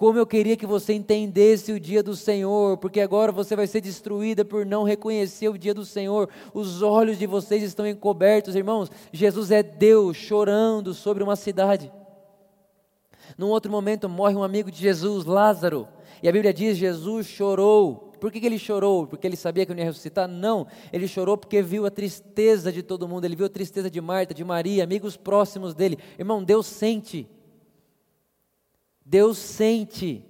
Como 0.00 0.18
eu 0.18 0.26
queria 0.26 0.56
que 0.56 0.64
você 0.64 0.94
entendesse 0.94 1.72
o 1.72 1.78
dia 1.78 2.02
do 2.02 2.16
Senhor, 2.16 2.78
porque 2.78 3.02
agora 3.02 3.30
você 3.30 3.54
vai 3.54 3.66
ser 3.66 3.82
destruída 3.82 4.46
por 4.46 4.64
não 4.64 4.82
reconhecer 4.82 5.50
o 5.50 5.58
dia 5.58 5.74
do 5.74 5.84
Senhor. 5.84 6.30
Os 6.54 6.80
olhos 6.80 7.18
de 7.18 7.26
vocês 7.26 7.62
estão 7.62 7.86
encobertos, 7.86 8.56
irmãos. 8.56 8.90
Jesus 9.12 9.50
é 9.50 9.62
Deus 9.62 10.16
chorando 10.16 10.94
sobre 10.94 11.22
uma 11.22 11.36
cidade. 11.36 11.92
Num 13.36 13.48
outro 13.48 13.70
momento 13.70 14.08
morre 14.08 14.34
um 14.34 14.42
amigo 14.42 14.70
de 14.70 14.78
Jesus, 14.80 15.26
Lázaro, 15.26 15.86
e 16.22 16.28
a 16.30 16.32
Bíblia 16.32 16.54
diz: 16.54 16.78
Jesus 16.78 17.26
chorou. 17.26 18.10
Por 18.18 18.32
que, 18.32 18.40
que 18.40 18.46
ele 18.46 18.58
chorou? 18.58 19.06
Porque 19.06 19.26
ele 19.26 19.36
sabia 19.36 19.66
que 19.66 19.72
não 19.72 19.80
ia 19.80 19.84
ressuscitar? 19.84 20.26
Não, 20.26 20.66
ele 20.90 21.06
chorou 21.06 21.36
porque 21.36 21.60
viu 21.60 21.84
a 21.84 21.90
tristeza 21.90 22.72
de 22.72 22.82
todo 22.82 23.06
mundo, 23.06 23.26
ele 23.26 23.36
viu 23.36 23.44
a 23.44 23.50
tristeza 23.50 23.90
de 23.90 24.00
Marta, 24.00 24.32
de 24.32 24.44
Maria, 24.44 24.82
amigos 24.82 25.18
próximos 25.18 25.74
dele. 25.74 25.98
Irmão, 26.18 26.42
Deus 26.42 26.64
sente. 26.64 27.28
Deus 29.10 29.38
sente. 29.38 30.24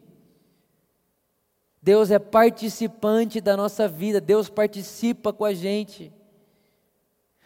Deus 1.83 2.11
é 2.11 2.19
participante 2.19 3.39
da 3.39 3.55
nossa 3.55 3.87
vida, 3.87 4.23
Deus 4.23 4.49
participa 4.49 5.35
com 5.35 5.45
a 5.45 5.53
gente. 5.53 6.11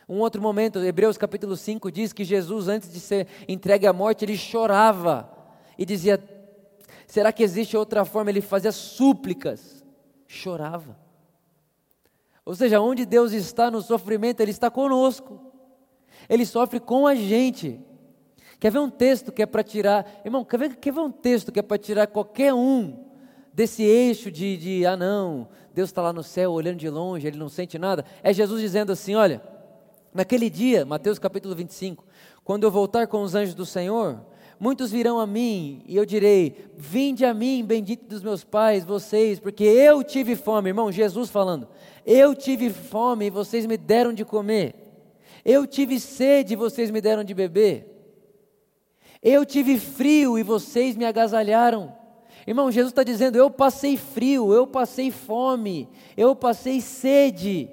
Um 0.08 0.20
outro 0.20 0.40
momento, 0.40 0.78
Hebreus 0.78 1.18
capítulo 1.18 1.56
5 1.56 1.90
diz 1.90 2.12
que 2.12 2.22
Jesus, 2.22 2.68
antes 2.68 2.92
de 2.92 3.00
ser 3.00 3.26
entregue 3.48 3.84
à 3.84 3.92
morte, 3.92 4.24
ele 4.24 4.36
chorava 4.36 5.28
e 5.76 5.84
dizia: 5.84 6.22
Será 7.04 7.32
que 7.32 7.42
existe 7.42 7.76
outra 7.76 8.04
forma? 8.04 8.30
Ele 8.30 8.40
fazia 8.40 8.70
súplicas, 8.70 9.84
chorava. 10.28 10.96
Ou 12.44 12.54
seja, 12.54 12.80
onde 12.80 13.04
Deus 13.04 13.32
está 13.32 13.72
no 13.72 13.82
sofrimento, 13.82 14.40
Ele 14.40 14.52
está 14.52 14.70
conosco, 14.70 15.40
Ele 16.28 16.46
sofre 16.46 16.78
com 16.78 17.08
a 17.08 17.16
gente. 17.16 17.80
Quer 18.64 18.70
ver 18.70 18.78
um 18.78 18.88
texto 18.88 19.30
que 19.30 19.42
é 19.42 19.46
para 19.46 19.62
tirar, 19.62 20.22
irmão, 20.24 20.42
quer 20.42 20.58
ver, 20.58 20.76
quer 20.76 20.90
ver 20.90 21.00
um 21.00 21.10
texto 21.10 21.52
que 21.52 21.58
é 21.58 21.62
para 21.62 21.76
tirar 21.76 22.06
qualquer 22.06 22.54
um 22.54 22.98
desse 23.52 23.82
eixo 23.82 24.30
de, 24.30 24.56
de 24.56 24.86
ah 24.86 24.96
não, 24.96 25.46
Deus 25.74 25.90
está 25.90 26.00
lá 26.00 26.14
no 26.14 26.22
céu 26.22 26.50
olhando 26.50 26.78
de 26.78 26.88
longe, 26.88 27.26
ele 27.26 27.36
não 27.36 27.50
sente 27.50 27.78
nada? 27.78 28.06
É 28.22 28.32
Jesus 28.32 28.62
dizendo 28.62 28.90
assim: 28.90 29.14
olha, 29.14 29.42
naquele 30.14 30.48
dia, 30.48 30.86
Mateus 30.86 31.18
capítulo 31.18 31.54
25, 31.54 32.06
quando 32.42 32.64
eu 32.64 32.70
voltar 32.70 33.06
com 33.06 33.20
os 33.20 33.34
anjos 33.34 33.54
do 33.54 33.66
Senhor, 33.66 34.18
muitos 34.58 34.90
virão 34.90 35.20
a 35.20 35.26
mim 35.26 35.82
e 35.86 35.94
eu 35.94 36.06
direi: 36.06 36.70
Vinde 36.74 37.22
a 37.26 37.34
mim, 37.34 37.62
bendito 37.62 38.06
dos 38.08 38.22
meus 38.22 38.44
pais, 38.44 38.82
vocês, 38.82 39.38
porque 39.38 39.64
eu 39.64 40.02
tive 40.02 40.34
fome, 40.34 40.70
irmão, 40.70 40.90
Jesus 40.90 41.28
falando, 41.28 41.68
eu 42.06 42.34
tive 42.34 42.70
fome 42.70 43.26
e 43.26 43.30
vocês 43.30 43.66
me 43.66 43.76
deram 43.76 44.14
de 44.14 44.24
comer, 44.24 44.74
eu 45.44 45.66
tive 45.66 46.00
sede 46.00 46.54
e 46.54 46.56
vocês 46.56 46.90
me 46.90 47.02
deram 47.02 47.22
de 47.22 47.34
beber. 47.34 47.90
Eu 49.24 49.46
tive 49.46 49.78
frio 49.78 50.38
e 50.38 50.42
vocês 50.42 50.94
me 50.94 51.06
agasalharam. 51.06 51.96
Irmão, 52.46 52.70
Jesus 52.70 52.92
está 52.92 53.02
dizendo: 53.02 53.36
eu 53.36 53.50
passei 53.50 53.96
frio, 53.96 54.52
eu 54.52 54.66
passei 54.66 55.10
fome, 55.10 55.88
eu 56.14 56.36
passei 56.36 56.82
sede. 56.82 57.70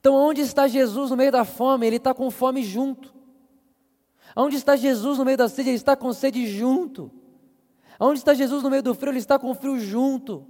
Então, 0.00 0.16
onde 0.16 0.40
está 0.40 0.66
Jesus 0.66 1.10
no 1.10 1.16
meio 1.16 1.30
da 1.30 1.44
fome? 1.44 1.86
Ele 1.86 1.96
está 1.96 2.12
com 2.12 2.28
fome 2.28 2.64
junto. 2.64 3.14
Onde 4.34 4.56
está 4.56 4.74
Jesus 4.74 5.18
no 5.18 5.24
meio 5.24 5.38
da 5.38 5.48
sede? 5.48 5.68
Ele 5.68 5.76
está 5.76 5.94
com 5.94 6.12
sede 6.12 6.44
junto. 6.48 7.08
Onde 8.00 8.18
está 8.18 8.34
Jesus 8.34 8.64
no 8.64 8.70
meio 8.70 8.82
do 8.82 8.96
frio? 8.96 9.12
Ele 9.12 9.20
está 9.20 9.38
com 9.38 9.54
frio 9.54 9.78
junto. 9.78 10.44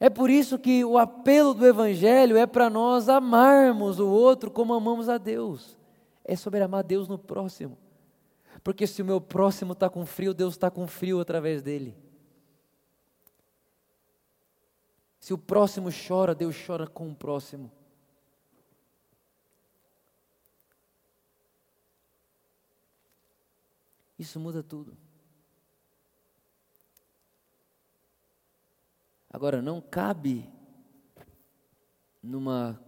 É 0.00 0.08
por 0.08 0.30
isso 0.30 0.58
que 0.58 0.82
o 0.82 0.96
apelo 0.96 1.52
do 1.52 1.66
Evangelho 1.66 2.38
é 2.38 2.46
para 2.46 2.70
nós 2.70 3.10
amarmos 3.10 4.00
o 4.00 4.08
outro 4.08 4.50
como 4.50 4.72
amamos 4.72 5.10
a 5.10 5.18
Deus 5.18 5.81
é 6.24 6.36
sobre 6.36 6.62
amar 6.62 6.84
Deus 6.84 7.08
no 7.08 7.18
próximo. 7.18 7.78
Porque 8.62 8.86
se 8.86 9.02
o 9.02 9.04
meu 9.04 9.20
próximo 9.20 9.72
está 9.72 9.90
com 9.90 10.06
frio, 10.06 10.32
Deus 10.32 10.54
está 10.54 10.70
com 10.70 10.86
frio 10.86 11.20
através 11.20 11.62
dele. 11.62 11.96
Se 15.18 15.32
o 15.32 15.38
próximo 15.38 15.88
chora, 15.90 16.34
Deus 16.34 16.56
chora 16.66 16.86
com 16.86 17.10
o 17.10 17.14
próximo. 17.14 17.70
Isso 24.18 24.38
muda 24.38 24.62
tudo. 24.62 24.96
Agora, 29.30 29.62
não 29.62 29.80
cabe 29.80 30.48
numa 32.22 32.80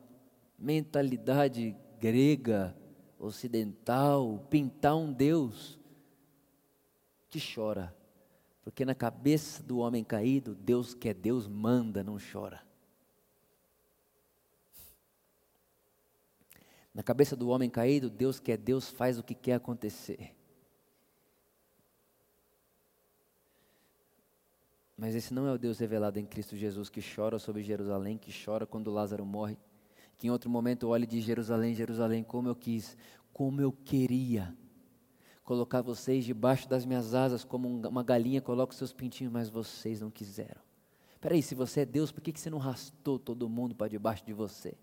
mentalidade 0.59 1.77
grega 1.99 2.77
ocidental, 3.25 4.47
pintar 4.51 4.97
um 4.97 5.13
Deus 5.13 5.79
que 7.29 7.41
chora. 7.41 7.95
Porque 8.63 8.85
na 8.85 8.95
cabeça 8.95 9.63
do 9.63 9.79
homem 9.79 10.03
caído, 10.03 10.55
Deus 10.55 10.95
que 10.95 11.09
é 11.09 11.15
Deus 11.15 11.47
manda, 11.47 12.03
não 12.03 12.19
chora. 12.33 12.63
Na 16.95 17.03
cabeça 17.03 17.35
do 17.35 17.49
homem 17.49 17.69
caído, 17.69 18.09
Deus 18.09 18.39
que 18.39 18.53
é 18.53 18.57
Deus 18.57 18.89
faz 18.89 19.19
o 19.19 19.23
que 19.23 19.35
quer 19.35 19.55
acontecer. 19.55 20.35
Mas 24.97 25.15
esse 25.15 25.35
não 25.35 25.47
é 25.47 25.53
o 25.53 25.59
Deus 25.59 25.79
revelado 25.79 26.21
em 26.21 26.25
Cristo 26.25 26.57
Jesus 26.57 26.89
que 26.89 27.01
chora 27.03 27.39
sobre 27.39 27.63
Jerusalém, 27.63 28.17
que 28.17 28.33
chora 28.33 28.65
quando 28.65 28.93
Lázaro 28.93 29.27
morre, 29.27 29.59
que 30.17 30.27
em 30.27 30.31
outro 30.31 30.49
momento 30.49 30.89
olhe 30.89 31.07
de 31.07 31.21
Jerusalém, 31.21 31.75
Jerusalém, 31.75 32.23
como 32.23 32.49
eu 32.49 32.55
quis, 32.55 32.97
como 33.33 33.61
eu 33.61 33.73
queria 33.73 34.55
colocar 35.45 35.83
vocês 35.83 36.25
debaixo 36.25 36.69
das 36.69 36.87
minhas 36.87 37.15
asas, 37.15 37.45
como 37.45 37.69
uma 37.69 38.03
galinha 38.03 38.41
coloca 38.41 38.75
seus 38.75 38.93
pintinhos, 38.93 39.33
mas 39.33 39.51
vocês 39.51 40.01
não 40.01 40.11
quiseram. 40.11 40.63
Peraí, 41.21 41.43
se 41.43 41.55
você 41.55 41.81
é 41.81 41.85
Deus, 41.87 42.11
por 42.11 42.23
que 42.23 42.39
você 42.39 42.51
não 42.51 42.59
rastou 42.59 43.19
todo 43.19 43.49
mundo 43.49 43.75
para 43.75 43.89
debaixo 43.89 44.25
de 44.25 44.33
você? 44.33 44.75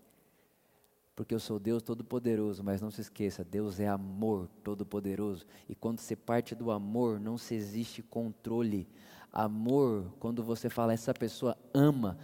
Porque 1.14 1.34
eu 1.34 1.40
sou 1.40 1.58
Deus 1.58 1.82
Todo-Poderoso, 1.82 2.64
mas 2.64 2.80
não 2.80 2.90
se 2.90 3.00
esqueça, 3.00 3.44
Deus 3.44 3.78
é 3.78 3.86
amor 3.86 4.48
Todo-Poderoso. 4.64 5.44
E 5.68 5.74
quando 5.74 6.00
você 6.00 6.16
parte 6.16 6.54
do 6.54 6.70
amor, 6.70 7.20
não 7.20 7.36
se 7.36 7.54
existe 7.54 8.02
controle. 8.02 8.88
Amor, 9.32 10.12
quando 10.18 10.42
você 10.42 10.68
fala, 10.68 10.92
essa 10.92 11.12
pessoa 11.12 11.56
ama, 11.72 12.18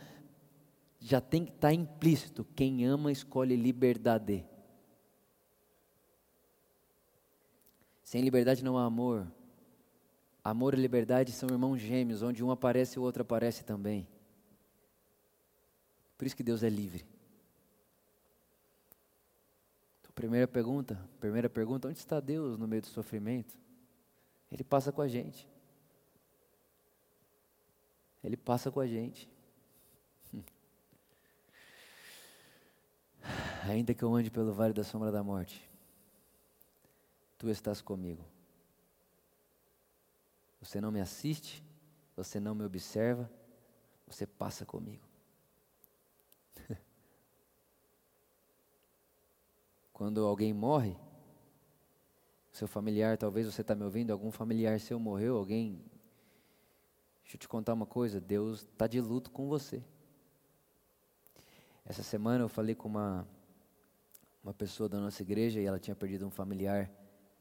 já 1.01 1.21
tem 1.21 1.45
que 1.45 1.53
estar 1.53 1.69
tá 1.69 1.75
implícito: 1.75 2.45
quem 2.57 2.85
ama 2.85 3.13
escolhe 3.13 3.57
liberdade. 3.57 4.45
Sem 8.03 8.23
liberdade 8.23 8.65
não 8.65 8.79
há 8.79 8.85
amor. 8.85 9.31
Amor 10.43 10.73
e 10.73 10.81
liberdade 10.81 11.31
são 11.31 11.49
irmãos 11.51 11.79
gêmeos, 11.79 12.23
onde 12.23 12.43
um 12.43 12.51
aparece 12.51 12.97
e 12.97 13.01
o 13.01 13.03
outro 13.03 13.23
aparece 13.23 13.65
também. 13.65 14.09
Por 16.17 16.27
isso 16.27 16.37
que 16.37 16.43
Deus 16.43 16.63
é 16.63 16.71
livre. 16.71 17.05
Então, 20.01 20.11
primeira 20.15 20.49
pergunta, 20.49 20.99
primeira 21.21 21.51
pergunta, 21.51 21.89
onde 21.89 21.99
está 21.99 22.19
Deus 22.19 22.57
no 22.57 22.67
meio 22.67 22.81
do 22.81 22.89
sofrimento? 22.89 23.59
Ele 24.51 24.65
passa 24.65 24.91
com 24.91 25.03
a 25.03 25.09
gente. 25.09 25.47
Ele 28.25 28.37
passa 28.37 28.71
com 28.71 28.81
a 28.81 28.87
gente. 28.87 29.29
Ainda 33.69 33.93
que 33.93 34.03
eu 34.03 34.15
ande 34.15 34.31
pelo 34.31 34.51
vale 34.55 34.73
da 34.73 34.83
sombra 34.83 35.13
da 35.13 35.23
morte, 35.23 35.71
tu 37.37 37.51
estás 37.51 37.83
comigo. 37.83 38.25
Você 40.59 40.81
não 40.81 40.91
me 40.91 41.03
assiste, 41.03 41.63
você 42.17 42.41
não 42.41 42.55
me 42.55 42.65
observa, 42.65 43.31
você 44.07 44.27
passa 44.27 44.65
comigo. 44.65 45.07
Quando 49.93 50.25
alguém 50.25 50.55
morre, 50.55 50.97
seu 52.51 52.67
familiar, 52.67 53.19
talvez 53.19 53.47
você 53.47 53.61
está 53.61 53.75
me 53.75 53.85
ouvindo, 53.85 54.13
algum 54.13 54.31
familiar 54.31 54.81
seu 54.81 54.99
morreu, 54.99 55.37
alguém. 55.37 55.85
Deixa 57.23 57.37
eu 57.37 57.39
te 57.39 57.47
contar 57.47 57.75
uma 57.75 57.85
coisa: 57.85 58.19
Deus 58.19 58.63
está 58.63 58.87
de 58.87 58.99
luto 58.99 59.31
com 59.31 59.47
você. 59.47 59.85
Essa 61.85 62.03
semana 62.03 62.45
eu 62.45 62.49
falei 62.49 62.75
com 62.75 62.89
uma, 62.89 63.29
uma 64.43 64.55
pessoa 64.55 64.89
da 64.89 64.99
nossa 64.99 65.23
igreja 65.23 65.61
e 65.61 65.65
ela 65.65 65.79
tinha 65.79 65.95
perdido 65.95 66.27
um 66.27 66.31
familiar. 66.31 66.91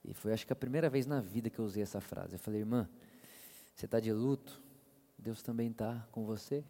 E 0.03 0.13
foi 0.13 0.33
acho 0.33 0.45
que 0.45 0.53
a 0.53 0.55
primeira 0.55 0.89
vez 0.89 1.05
na 1.05 1.19
vida 1.19 1.49
que 1.49 1.59
eu 1.59 1.65
usei 1.65 1.83
essa 1.83 2.01
frase. 2.01 2.35
Eu 2.35 2.39
falei, 2.39 2.61
irmã, 2.61 2.89
você 3.75 3.85
está 3.85 3.99
de 3.99 4.11
luto, 4.11 4.61
Deus 5.17 5.41
também 5.41 5.69
está 5.69 6.07
com 6.11 6.25
você. 6.25 6.63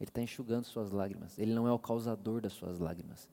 Ele 0.00 0.10
está 0.10 0.20
enxugando 0.20 0.64
suas 0.64 0.90
lágrimas. 0.90 1.38
Ele 1.38 1.54
não 1.54 1.68
é 1.68 1.72
o 1.72 1.78
causador 1.78 2.40
das 2.40 2.52
suas 2.52 2.78
lágrimas. 2.78 3.28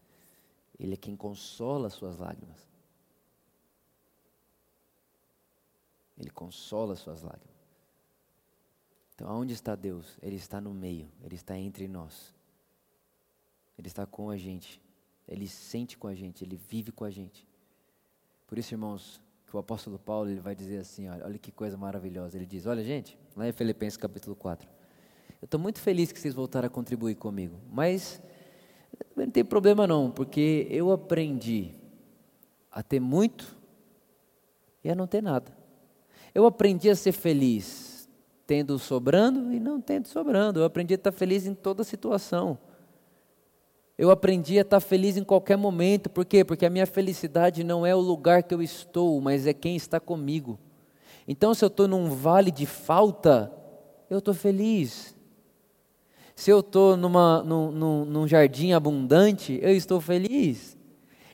Ele 0.80 0.94
é 0.94 0.98
quem 0.98 1.16
consola 1.16 1.88
as 1.88 1.94
suas 1.94 2.18
lágrimas. 2.18 2.68
Ele 6.18 6.30
consola 6.30 6.94
as 6.94 7.00
suas 7.00 7.22
lágrimas. 7.22 7.52
Então, 9.16 9.28
aonde 9.28 9.54
está 9.54 9.76
Deus? 9.76 10.18
Ele 10.22 10.36
está 10.36 10.60
no 10.60 10.74
meio, 10.74 11.08
Ele 11.24 11.36
está 11.36 11.58
entre 11.58 11.88
nós. 11.88 12.34
Ele 13.78 13.88
está 13.88 14.06
com 14.06 14.30
a 14.30 14.38
gente, 14.38 14.82
Ele 15.32 15.48
sente 15.48 15.98
com 15.98 16.08
a 16.08 16.14
gente, 16.14 16.44
Ele 16.44 16.58
vive 16.58 16.92
com 16.92 17.06
a 17.06 17.10
gente. 17.10 17.48
Por 18.46 18.58
isso, 18.58 18.74
irmãos, 18.74 19.22
que 19.48 19.56
o 19.56 19.60
apóstolo 19.60 19.98
Paulo 19.98 20.30
ele 20.30 20.40
vai 20.40 20.54
dizer 20.54 20.78
assim: 20.78 21.08
olha, 21.10 21.26
olha 21.26 21.38
que 21.38 21.52
coisa 21.52 21.78
maravilhosa. 21.78 22.38
Ele 22.38 22.46
diz: 22.46 22.66
Olha, 22.66 22.84
gente, 22.84 23.18
lá 23.36 23.48
em 23.48 23.52
Filipenses 23.52 23.98
capítulo 23.98 24.36
4, 24.36 24.68
eu 25.42 25.46
estou 25.46 25.60
muito 25.60 25.80
feliz 25.80 26.12
que 26.12 26.20
vocês 26.20 26.34
voltaram 26.34 26.68
a 26.68 26.70
contribuir 26.70 27.16
comigo, 27.16 27.58
mas 27.72 28.22
não 29.16 29.30
tem 29.30 29.44
problema 29.44 29.88
não, 29.88 30.12
porque 30.12 30.68
eu 30.70 30.92
aprendi 30.92 31.74
a 32.72 32.84
ter 32.84 33.00
muito 33.00 33.58
e 34.84 34.90
a 34.90 34.96
não 34.96 35.08
ter 35.08 35.22
nada. 35.22 35.56
Eu 36.34 36.46
aprendi 36.46 36.90
a 36.90 36.96
ser 36.96 37.12
feliz 37.12 38.10
tendo 38.48 38.78
sobrando 38.80 39.54
e 39.54 39.60
não 39.60 39.80
tendo 39.80 40.08
sobrando. 40.08 40.60
Eu 40.60 40.66
aprendi 40.66 40.94
a 40.94 40.96
estar 40.96 41.12
feliz 41.12 41.46
em 41.46 41.54
toda 41.54 41.84
situação. 41.84 42.58
Eu 44.02 44.10
aprendi 44.10 44.58
a 44.58 44.64
estar 44.64 44.80
feliz 44.80 45.16
em 45.16 45.24
qualquer 45.24 45.56
momento. 45.56 46.10
Por 46.10 46.26
quê? 46.26 46.44
Porque 46.44 46.66
a 46.66 46.72
minha 46.72 46.88
felicidade 46.88 47.64
não 47.64 47.86
é 47.86 47.94
o 47.94 48.00
lugar 48.00 48.42
que 48.42 48.52
eu 48.52 48.60
estou, 48.60 49.22
mas 49.22 49.46
é 49.46 49.54
quem 49.54 49.76
está 49.76 50.00
comigo. 50.00 50.58
Então, 51.28 51.54
se 51.54 51.64
eu 51.64 51.68
estou 51.68 51.88
num 51.88 52.10
vale 52.10 52.50
de 52.50 52.66
falta, 52.66 53.54
eu 54.10 54.18
estou 54.18 54.34
feliz. 54.34 55.16
Se 56.36 56.50
eu 56.50 56.62
estou 56.62 56.98
num, 56.98 57.12
num, 57.44 58.06
num 58.06 58.28
jardim 58.28 58.72
abundante, 58.72 59.60
eu 59.62 59.70
estou 59.70 60.02
feliz. 60.02 60.76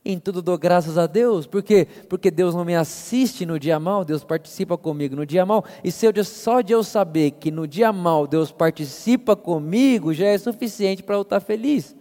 Em 0.04 0.20
tudo 0.20 0.42
dou 0.42 0.58
graças 0.58 0.98
a 0.98 1.08
Deus. 1.08 1.48
Por 1.48 1.64
quê? 1.64 1.88
Porque 2.10 2.30
Deus 2.30 2.54
não 2.54 2.66
me 2.66 2.76
assiste 2.76 3.46
no 3.46 3.58
dia 3.58 3.80
mal, 3.80 4.04
Deus 4.04 4.26
participa 4.26 4.78
comigo 4.78 5.16
no 5.16 5.26
dia 5.26 5.46
mal. 5.46 5.64
E 5.86 5.90
se 5.90 6.06
eu, 6.06 6.26
só 6.26 6.60
de 6.60 6.74
eu 6.74 6.84
saber 6.84 7.32
que 7.32 7.50
no 7.50 7.66
dia 7.66 7.94
mal 7.94 8.28
Deus 8.28 8.52
participa 8.52 9.38
comigo, 9.38 10.14
já 10.14 10.26
é 10.26 10.38
suficiente 10.38 11.02
para 11.02 11.16
eu 11.16 11.22
estar 11.22 11.40
feliz. 11.40 11.96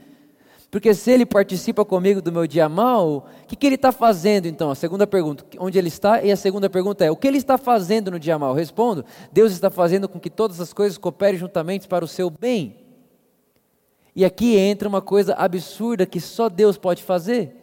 Porque 0.71 0.93
se 0.93 1.11
ele 1.11 1.25
participa 1.25 1.85
comigo 1.85 2.21
do 2.21 2.33
meu 2.33 2.47
dia 2.47 2.69
mal, 2.69 3.29
o 3.43 3.47
que, 3.47 3.55
que 3.55 3.67
ele 3.67 3.77
está 3.77 3.93
fazendo 3.93 4.47
então? 4.47 4.71
A 4.71 4.75
segunda 4.75 5.07
pergunta, 5.07 5.45
onde 5.59 5.79
ele 5.79 5.89
está? 5.89 6.23
E 6.23 6.31
a 6.31 6.37
segunda 6.37 6.69
pergunta 6.69 7.05
é, 7.05 7.11
o 7.11 7.17
que 7.17 7.27
ele 7.27 7.39
está 7.39 7.57
fazendo 7.57 8.11
no 8.11 8.19
dia 8.19 8.39
mal? 8.39 8.53
respondo, 8.53 9.05
Deus 9.33 9.53
está 9.53 9.71
fazendo 9.71 10.09
com 10.09 10.19
que 10.19 10.29
todas 10.29 10.61
as 10.61 10.73
coisas 10.73 10.99
cooperem 10.99 11.39
juntamente 11.39 11.87
para 11.87 12.05
o 12.05 12.09
seu 12.09 12.29
bem. 12.29 12.85
E 14.15 14.25
aqui 14.25 14.57
entra 14.57 14.89
uma 14.89 15.03
coisa 15.03 15.35
absurda 15.35 16.07
que 16.07 16.21
só 16.21 16.49
Deus 16.49 16.77
pode 16.77 17.03
fazer. 17.03 17.55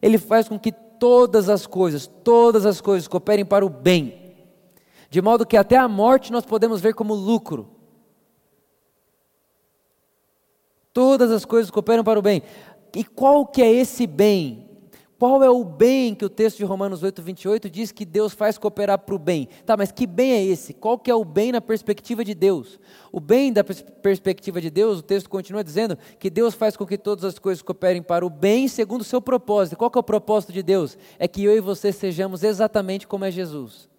Ele 0.00 0.18
faz 0.18 0.48
com 0.48 0.58
que 0.58 0.72
todas 0.72 1.48
as 1.48 1.66
coisas, 1.66 2.06
todas 2.06 2.64
as 2.64 2.80
coisas 2.80 3.06
cooperem 3.06 3.44
para 3.44 3.64
o 3.64 3.68
bem, 3.68 4.34
de 5.10 5.20
modo 5.20 5.46
que 5.46 5.56
até 5.56 5.76
a 5.76 5.86
morte 5.86 6.32
nós 6.32 6.46
podemos 6.46 6.80
ver 6.80 6.94
como 6.94 7.14
lucro. 7.14 7.68
Todas 10.92 11.30
as 11.30 11.44
coisas 11.44 11.70
cooperam 11.70 12.04
para 12.04 12.18
o 12.18 12.22
bem. 12.22 12.42
E 12.94 13.04
qual 13.04 13.46
que 13.46 13.62
é 13.62 13.72
esse 13.72 14.06
bem? 14.06 14.68
Qual 15.22 15.40
é 15.40 15.48
o 15.48 15.62
bem 15.62 16.16
que 16.16 16.24
o 16.24 16.28
texto 16.28 16.58
de 16.58 16.64
Romanos 16.64 17.04
8, 17.04 17.22
28 17.22 17.70
diz 17.70 17.92
que 17.92 18.04
Deus 18.04 18.34
faz 18.34 18.58
cooperar 18.58 18.98
para 18.98 19.14
o 19.14 19.18
bem? 19.20 19.48
Tá, 19.64 19.76
mas 19.76 19.92
que 19.92 20.04
bem 20.04 20.32
é 20.32 20.44
esse? 20.44 20.74
Qual 20.74 20.98
que 20.98 21.08
é 21.08 21.14
o 21.14 21.24
bem 21.24 21.52
na 21.52 21.60
perspectiva 21.60 22.24
de 22.24 22.34
Deus? 22.34 22.76
O 23.12 23.20
bem 23.20 23.52
da 23.52 23.62
pers 23.62 23.84
perspectiva 24.02 24.60
de 24.60 24.68
Deus, 24.68 24.98
o 24.98 25.02
texto 25.02 25.30
continua 25.30 25.62
dizendo 25.62 25.96
que 26.18 26.28
Deus 26.28 26.54
faz 26.54 26.76
com 26.76 26.84
que 26.84 26.98
todas 26.98 27.24
as 27.24 27.38
coisas 27.38 27.62
cooperem 27.62 28.02
para 28.02 28.26
o 28.26 28.28
bem 28.28 28.66
segundo 28.66 29.02
o 29.02 29.04
seu 29.04 29.22
propósito. 29.22 29.76
Qual 29.76 29.92
que 29.92 29.96
é 29.96 30.00
o 30.00 30.02
propósito 30.02 30.52
de 30.52 30.60
Deus? 30.60 30.98
É 31.20 31.28
que 31.28 31.44
eu 31.44 31.56
e 31.56 31.60
você 31.60 31.92
sejamos 31.92 32.42
exatamente 32.42 33.06
como 33.06 33.24
é 33.24 33.30
Jesus. 33.30 33.91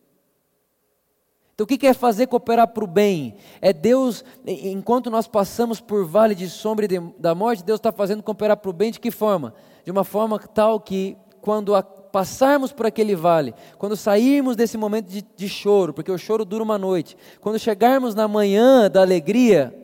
Então, 1.54 1.66
o 1.66 1.68
que 1.68 1.86
é 1.86 1.94
fazer 1.94 2.28
cooperar 2.28 2.68
para 2.68 2.84
o 2.84 2.88
bem? 2.88 3.36
É 3.62 3.72
Deus, 3.72 4.26
enquanto 4.46 5.12
nós 5.12 5.28
passamos 5.28 5.80
por 5.80 6.06
vale 6.06 6.34
de 6.34 6.50
sombra 6.50 6.86
e 6.86 6.88
de, 6.88 7.00
da 7.20 7.36
morte, 7.36 7.64
Deus 7.64 7.80
está 7.80 7.92
fazendo 7.92 8.24
cooperar 8.24 8.58
para 8.58 8.70
o 8.70 8.74
bem 8.74 8.92
de 8.92 9.00
que 9.00 9.12
forma? 9.12 9.54
de 9.84 9.92
uma 9.92 10.04
forma 10.04 10.40
tal 10.40 10.80
que, 10.80 11.18
quando 11.42 11.76
a, 11.76 11.84
passarmos 11.84 12.72
por 12.72 12.86
aquele 12.86 13.16
vale, 13.16 13.54
quando 13.78 13.96
sairmos 13.96 14.56
desse 14.56 14.78
momento 14.78 15.08
de, 15.08 15.22
de 15.22 15.50
choro, 15.50 15.94
porque 15.94 16.12
o 16.12 16.18
choro 16.18 16.46
dura 16.46 16.64
uma 16.64 16.78
noite, 16.78 17.18
quando 17.42 17.60
chegarmos 17.60 18.16
na 18.16 18.28
manhã 18.28 18.90
da 18.90 19.02
alegria, 19.02 19.78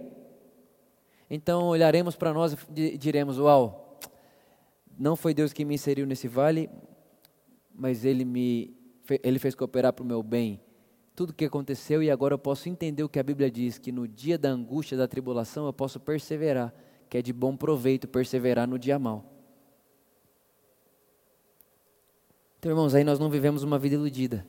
então 1.29 1.67
olharemos 1.67 2.15
para 2.15 2.33
nós 2.33 2.55
e 2.75 2.97
diremos: 2.97 3.37
Uau, 3.37 3.99
não 4.97 5.15
foi 5.15 5.33
Deus 5.33 5.53
que 5.53 5.65
me 5.65 5.75
inseriu 5.75 6.05
nesse 6.05 6.27
vale, 6.27 6.69
mas 7.73 8.05
Ele 8.05 8.25
me 8.25 8.75
ele 9.23 9.39
fez 9.39 9.55
cooperar 9.55 9.91
para 9.91 10.03
o 10.03 10.07
meu 10.07 10.21
bem. 10.21 10.61
Tudo 11.19 11.31
o 11.31 11.33
que 11.33 11.43
aconteceu 11.43 12.01
e 12.01 12.09
agora 12.09 12.35
eu 12.35 12.39
posso 12.39 12.69
entender 12.69 13.03
o 13.03 13.09
que 13.09 13.19
a 13.19 13.23
Bíblia 13.23 13.51
diz: 13.51 13.77
que 13.77 13.91
no 13.91 14.07
dia 14.07 14.37
da 14.37 14.47
angústia, 14.47 14.97
da 14.97 15.05
tribulação, 15.05 15.65
eu 15.65 15.73
posso 15.73 15.99
perseverar, 15.99 16.73
que 17.09 17.17
é 17.17 17.21
de 17.21 17.33
bom 17.33 17.57
proveito 17.57 18.07
perseverar 18.07 18.65
no 18.65 18.79
dia 18.79 18.97
mau. 18.97 19.25
Então, 22.57 22.71
irmãos, 22.71 22.95
aí 22.95 23.03
nós 23.03 23.19
não 23.19 23.29
vivemos 23.29 23.63
uma 23.63 23.77
vida 23.77 23.95
iludida. 23.95 24.47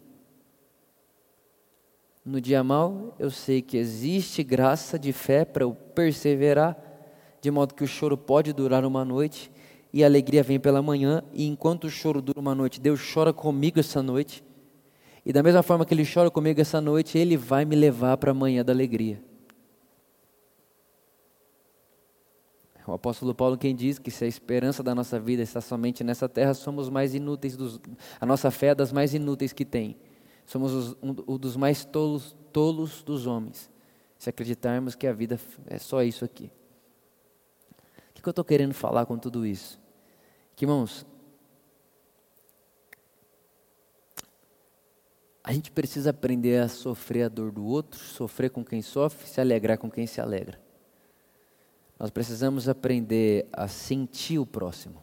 No 2.25 2.41
dia 2.41 2.63
mal, 2.63 3.17
eu 3.19 3.33
sei 3.33 3.61
que 3.61 3.77
existe 3.77 4.45
graça 4.45 4.97
de 4.97 5.13
fé 5.13 5.45
para 5.45 5.65
eu 5.65 5.75
perseverar, 5.75 6.81
de 7.41 7.51
modo 7.51 7.75
que 7.75 7.83
o 7.83 7.89
choro 7.89 8.17
pode 8.17 8.53
durar 8.53 8.85
uma 8.85 9.05
noite 9.05 9.51
e 9.93 10.05
a 10.05 10.07
alegria 10.07 10.45
vem 10.45 10.61
pela 10.61 10.81
manhã, 10.81 11.25
e 11.33 11.49
enquanto 11.49 11.89
o 11.89 11.91
choro 11.91 12.23
dura 12.23 12.39
uma 12.39 12.55
noite, 12.55 12.81
Deus 12.81 13.01
chora 13.13 13.33
comigo 13.33 13.81
essa 13.81 14.01
noite. 14.01 14.45
E 15.31 15.33
da 15.33 15.45
mesma 15.45 15.63
forma 15.63 15.87
que 15.87 15.95
Ele 15.95 16.05
chora 16.05 16.29
comigo 16.29 16.61
essa 16.61 16.81
noite, 16.81 17.17
Ele 17.17 17.37
vai 17.37 17.65
me 17.65 17.77
levar 17.77 18.17
para 18.17 18.33
a 18.33 18.35
manhã 18.35 18.65
da 18.65 18.73
alegria. 18.73 19.23
O 22.85 22.91
apóstolo 22.91 23.33
Paulo 23.33 23.57
quem 23.57 23.73
diz 23.73 23.97
que 23.97 24.11
se 24.11 24.25
a 24.25 24.27
esperança 24.27 24.83
da 24.83 24.93
nossa 24.93 25.21
vida 25.21 25.41
está 25.41 25.61
somente 25.61 26.03
nessa 26.03 26.29
terra, 26.29 26.53
somos 26.53 26.89
mais 26.89 27.15
inúteis, 27.15 27.57
dos, 27.57 27.81
a 28.21 28.27
nossa 28.27 28.51
fé 28.51 28.71
é 28.71 28.75
das 28.75 28.93
mais 28.93 29.15
inúteis 29.15 29.53
que 29.53 29.65
tem. 29.65 29.97
Somos 30.45 30.73
os, 30.73 30.97
um, 31.01 31.39
dos 31.39 31.57
mais 31.57 31.85
tolos, 31.85 32.35
tolos 32.53 33.01
dos 33.05 33.29
homens, 33.29 33.71
se 34.19 34.29
acreditarmos 34.29 34.97
que 34.97 35.07
a 35.07 35.13
vida 35.13 35.39
é 35.69 35.79
só 35.79 36.03
isso 36.03 36.25
aqui. 36.25 36.51
O 38.19 38.21
que 38.21 38.29
eu 38.29 38.31
estou 38.31 38.45
querendo 38.45 38.75
falar 38.75 39.07
com 39.07 39.17
tudo 39.17 39.47
isso? 39.47 39.81
Que, 40.57 40.65
irmãos, 40.65 41.07
a 45.51 45.53
gente 45.53 45.73
precisa 45.73 46.11
aprender 46.11 46.63
a 46.63 46.69
sofrer 46.69 47.25
a 47.25 47.29
dor 47.29 47.51
do 47.51 47.65
outro, 47.65 47.99
sofrer 47.99 48.51
com 48.51 48.65
quem 48.65 48.81
sofre, 48.81 49.29
se 49.29 49.41
alegrar 49.41 49.79
com 49.79 49.91
quem 49.91 50.07
se 50.07 50.21
alegra. 50.21 50.61
Nós 51.99 52.09
precisamos 52.09 52.69
aprender 52.69 53.49
a 53.53 53.67
sentir 53.67 54.39
o 54.39 54.47
próximo. 54.47 55.03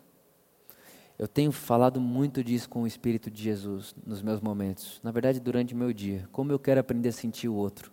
Eu 1.19 1.27
tenho 1.27 1.51
falado 1.51 1.99
muito 1.99 2.41
disso 2.45 2.69
com 2.69 2.83
o 2.83 2.87
Espírito 2.87 3.29
de 3.29 3.43
Jesus 3.43 3.93
nos 4.05 4.21
meus 4.21 4.39
momentos, 4.39 5.01
na 5.03 5.11
verdade, 5.11 5.41
durante 5.41 5.73
o 5.73 5.77
meu 5.77 5.91
dia. 5.91 6.29
Como 6.31 6.49
eu 6.49 6.57
quero 6.57 6.79
aprender 6.79 7.09
a 7.09 7.11
sentir 7.11 7.49
o 7.49 7.53
outro. 7.53 7.91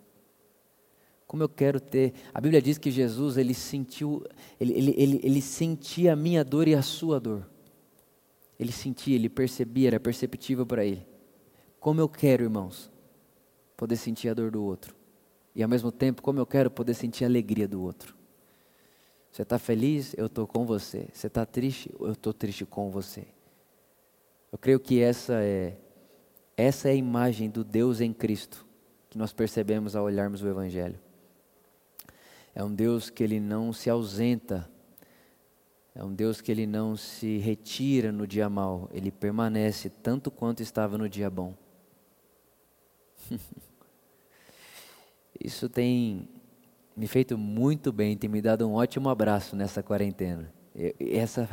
Como 1.27 1.43
eu 1.43 1.49
quero 1.49 1.81
ter. 1.81 2.15
A 2.33 2.41
Bíblia 2.41 2.63
diz 2.63 2.79
que 2.79 2.89
Jesus, 2.89 3.37
ele 3.37 3.53
sentiu, 3.53 4.25
ele, 4.61 4.75
ele, 4.75 4.95
ele, 4.97 5.21
ele 5.25 5.43
sentia 5.43 6.13
a 6.13 6.17
minha 6.17 6.45
dor 6.45 6.69
e 6.69 6.77
a 6.77 6.83
sua 6.83 7.19
dor. 7.19 7.51
Ele 8.61 8.71
sentia, 8.71 9.17
ele 9.17 9.29
percebia, 9.29 9.89
era 9.89 9.99
perceptível 9.99 10.65
para 10.65 10.85
ele. 10.85 11.14
Como 11.85 12.01
eu 12.01 12.09
quero, 12.09 12.45
irmãos, 12.45 12.91
poder 13.77 13.97
sentir 13.97 14.31
a 14.31 14.33
dor 14.33 14.51
do 14.51 14.65
outro. 14.65 14.97
E 15.55 15.63
ao 15.63 15.69
mesmo 15.69 15.93
tempo, 15.93 16.23
como 16.23 16.39
eu 16.39 16.47
quero 16.47 16.71
poder 16.71 16.95
sentir 16.95 17.25
a 17.25 17.27
alegria 17.27 17.69
do 17.69 17.83
outro. 17.83 18.17
Você 19.31 19.43
está 19.43 19.59
feliz? 19.59 20.15
Eu 20.17 20.25
estou 20.25 20.47
com 20.47 20.65
você. 20.65 21.09
Você 21.13 21.27
está 21.27 21.45
triste? 21.45 21.95
Eu 22.01 22.13
estou 22.13 22.33
triste 22.33 22.65
com 22.65 22.91
você. 22.91 23.27
Eu 24.51 24.57
creio 24.57 24.81
que 24.81 25.03
essa 25.03 25.35
é 25.43 25.77
essa 26.57 26.89
é 26.89 26.93
a 26.93 26.95
imagem 26.95 27.51
do 27.51 27.63
Deus 27.63 28.01
em 28.01 28.15
Cristo 28.15 28.67
que 29.11 29.19
nós 29.19 29.35
percebemos 29.35 29.95
ao 29.95 30.07
olharmos 30.07 30.43
o 30.43 30.49
Evangelho. 30.49 30.99
É 32.55 32.65
um 32.65 32.75
Deus 32.75 33.11
que 33.11 33.23
ele 33.23 33.39
não 33.39 33.75
se 33.75 33.91
ausenta, 33.91 34.71
é 35.95 36.03
um 36.03 36.15
Deus 36.15 36.41
que 36.41 36.51
ele 36.51 36.67
não 36.67 36.97
se 36.97 37.37
retira 37.37 38.11
no 38.11 38.27
dia 38.27 38.49
mau, 38.49 38.89
ele 38.91 39.11
permanece 39.11 39.91
tanto 39.91 40.31
quanto 40.31 40.63
estava 40.63 40.97
no 40.97 41.11
dia 41.11 41.29
bom. 41.29 41.63
Isso 45.43 45.69
tem 45.69 46.29
me 46.97 47.07
feito 47.07 47.37
muito 47.37 47.93
bem, 47.93 48.17
tem 48.17 48.31
me 48.31 48.41
dado 48.41 48.69
um 48.69 48.75
ótimo 48.75 49.09
abraço 49.09 49.57
nessa 49.57 49.83
quarentena. 49.83 50.53
Essa, 51.01 51.49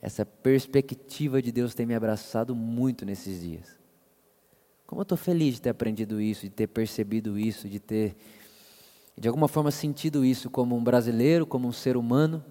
essa 0.00 0.24
perspectiva 0.24 1.42
de 1.42 1.50
Deus 1.50 1.74
tem 1.74 1.86
me 1.86 1.94
abraçado 1.94 2.54
muito 2.54 3.04
nesses 3.04 3.40
dias. 3.40 3.78
Como 4.86 5.00
eu 5.00 5.04
estou 5.04 5.18
feliz 5.18 5.56
de 5.56 5.62
ter 5.62 5.70
aprendido 5.70 6.20
isso, 6.20 6.42
de 6.42 6.50
ter 6.50 6.68
percebido 6.68 7.36
isso, 7.36 7.68
de 7.68 7.80
ter, 7.80 8.16
de 9.18 9.26
alguma 9.26 9.48
forma, 9.48 9.72
sentido 9.72 10.24
isso 10.24 10.48
como 10.48 10.76
um 10.76 10.84
brasileiro, 10.84 11.44
como 11.44 11.66
um 11.66 11.72
ser 11.72 11.96
humano, 11.96 12.44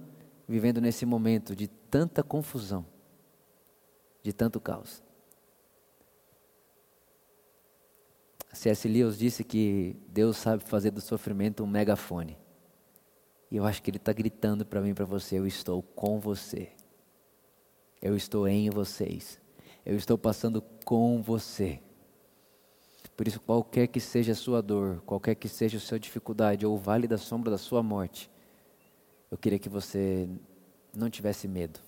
vivendo 0.48 0.82
nesse 0.82 1.06
momento 1.06 1.56
de 1.56 1.68
tanta 1.68 2.22
confusão. 2.22 2.86
de 4.22 4.34
tanto 4.34 4.60
caos. 4.60 5.05
C.S. 8.56 8.88
Lewis 8.88 9.18
disse 9.18 9.44
que 9.44 9.96
Deus 10.08 10.38
sabe 10.38 10.64
fazer 10.64 10.92
do 10.92 11.02
sofrimento 11.02 11.64
um 11.64 11.68
megafone. 11.68 12.38
E 13.52 13.58
eu 13.58 13.66
acho 13.66 13.82
que 13.82 13.90
Ele 13.90 13.98
está 13.98 14.14
gritando 14.14 14.66
para 14.66 14.82
mim 14.82 14.90
e 14.90 14.94
para 14.94 15.06
você: 15.06 15.38
Eu 15.38 15.46
estou 15.46 15.84
com 15.84 16.20
você. 16.20 16.70
Eu 18.02 18.16
estou 18.16 18.48
em 18.48 18.70
vocês. 18.70 19.40
Eu 19.86 19.96
estou 19.96 20.18
passando 20.18 20.62
com 20.84 21.22
você. 21.22 21.80
Por 23.16 23.28
isso, 23.28 23.40
qualquer 23.40 23.88
que 23.88 24.00
seja 24.00 24.32
a 24.32 24.36
sua 24.36 24.62
dor, 24.62 25.02
qualquer 25.06 25.36
que 25.36 25.48
seja 25.48 25.78
a 25.78 25.82
sua 25.82 26.00
dificuldade, 26.00 26.66
ou 26.66 26.76
o 26.76 26.78
vale 26.78 27.08
da 27.08 27.18
sombra 27.18 27.52
da 27.52 27.58
sua 27.58 27.82
morte, 27.84 28.30
eu 29.30 29.38
queria 29.38 29.60
que 29.60 29.70
você 29.70 30.28
não 30.96 31.10
tivesse 31.10 31.48
medo. 31.48 31.80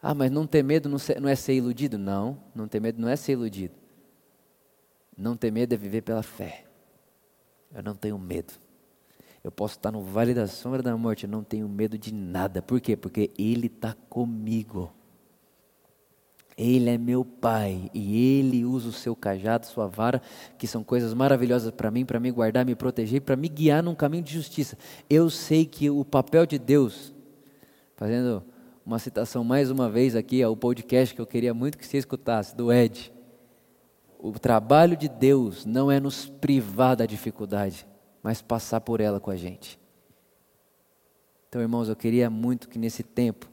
Ah, 0.00 0.14
mas 0.14 0.30
não 0.30 0.46
ter 0.46 0.62
medo 0.62 0.88
não 0.88 1.28
é 1.28 1.34
ser 1.34 1.54
iludido? 1.54 1.98
Não, 1.98 2.38
não 2.54 2.68
ter 2.68 2.80
medo 2.80 3.00
não 3.00 3.08
é 3.08 3.16
ser 3.16 3.32
iludido. 3.32 3.74
Não 5.16 5.36
ter 5.36 5.50
medo 5.50 5.74
é 5.74 5.76
viver 5.76 6.02
pela 6.02 6.22
fé. 6.22 6.64
Eu 7.74 7.82
não 7.82 7.94
tenho 7.94 8.16
medo. 8.18 8.52
Eu 9.42 9.50
posso 9.50 9.76
estar 9.76 9.90
no 9.90 10.02
vale 10.02 10.34
da 10.34 10.46
sombra 10.46 10.82
da 10.82 10.96
morte, 10.96 11.24
eu 11.24 11.30
não 11.30 11.42
tenho 11.42 11.68
medo 11.68 11.98
de 11.98 12.12
nada. 12.12 12.62
Por 12.62 12.80
quê? 12.80 12.96
Porque 12.96 13.30
Ele 13.36 13.66
está 13.66 13.94
comigo. 14.08 14.92
Ele 16.56 16.90
é 16.90 16.98
meu 16.98 17.24
Pai 17.24 17.88
e 17.94 18.38
Ele 18.38 18.64
usa 18.64 18.88
o 18.88 18.92
seu 18.92 19.14
cajado, 19.14 19.66
sua 19.66 19.86
vara, 19.86 20.20
que 20.56 20.66
são 20.66 20.82
coisas 20.82 21.14
maravilhosas 21.14 21.70
para 21.70 21.90
mim, 21.90 22.04
para 22.04 22.18
me 22.18 22.30
guardar, 22.32 22.64
me 22.66 22.74
proteger, 22.74 23.22
para 23.22 23.36
me 23.36 23.48
guiar 23.48 23.82
num 23.82 23.94
caminho 23.94 24.24
de 24.24 24.32
justiça. 24.34 24.76
Eu 25.08 25.30
sei 25.30 25.64
que 25.64 25.88
o 25.88 26.04
papel 26.04 26.46
de 26.46 26.58
Deus, 26.58 27.14
fazendo 27.96 28.44
uma 28.88 28.98
citação 28.98 29.44
mais 29.44 29.70
uma 29.70 29.90
vez 29.90 30.16
aqui 30.16 30.42
ao 30.42 30.56
podcast 30.56 31.14
que 31.14 31.20
eu 31.20 31.26
queria 31.26 31.52
muito 31.52 31.76
que 31.76 31.86
você 31.86 31.98
escutasse, 31.98 32.56
do 32.56 32.72
Ed. 32.72 33.12
O 34.18 34.32
trabalho 34.38 34.96
de 34.96 35.10
Deus 35.10 35.66
não 35.66 35.92
é 35.92 36.00
nos 36.00 36.26
privar 36.26 36.96
da 36.96 37.04
dificuldade, 37.04 37.86
mas 38.22 38.40
passar 38.40 38.80
por 38.80 39.02
ela 39.02 39.20
com 39.20 39.30
a 39.30 39.36
gente. 39.36 39.78
Então, 41.46 41.60
irmãos, 41.60 41.90
eu 41.90 41.94
queria 41.94 42.30
muito 42.30 42.66
que 42.66 42.78
nesse 42.78 43.02
tempo, 43.02 43.46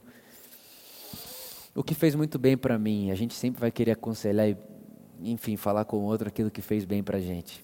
o 1.75 1.83
que 1.83 1.93
fez 1.93 2.15
muito 2.15 2.39
bem 2.39 2.57
para 2.57 2.79
mim, 2.79 3.11
a 3.11 3.15
gente 3.15 3.33
sempre 3.33 3.59
vai 3.59 3.71
querer 3.71 3.91
aconselhar 3.91 4.47
e, 4.47 4.57
enfim, 5.21 5.57
falar 5.57 5.83
com 5.83 5.97
o 5.97 6.03
outro 6.03 6.29
aquilo 6.29 6.49
que 6.49 6.61
fez 6.61 6.85
bem 6.85 7.03
para 7.03 7.17
a 7.17 7.21
gente. 7.21 7.61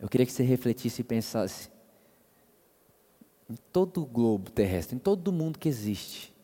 Eu 0.00 0.08
queria 0.08 0.24
que 0.24 0.32
você 0.32 0.42
refletisse 0.42 1.02
e 1.02 1.04
pensasse 1.04 1.68
em 3.46 3.56
todo 3.70 4.00
o 4.00 4.06
globo 4.06 4.50
terrestre, 4.50 4.96
em 4.96 4.98
todo 4.98 5.28
o 5.28 5.32
mundo 5.32 5.58
que 5.58 5.68
existe 5.68 6.37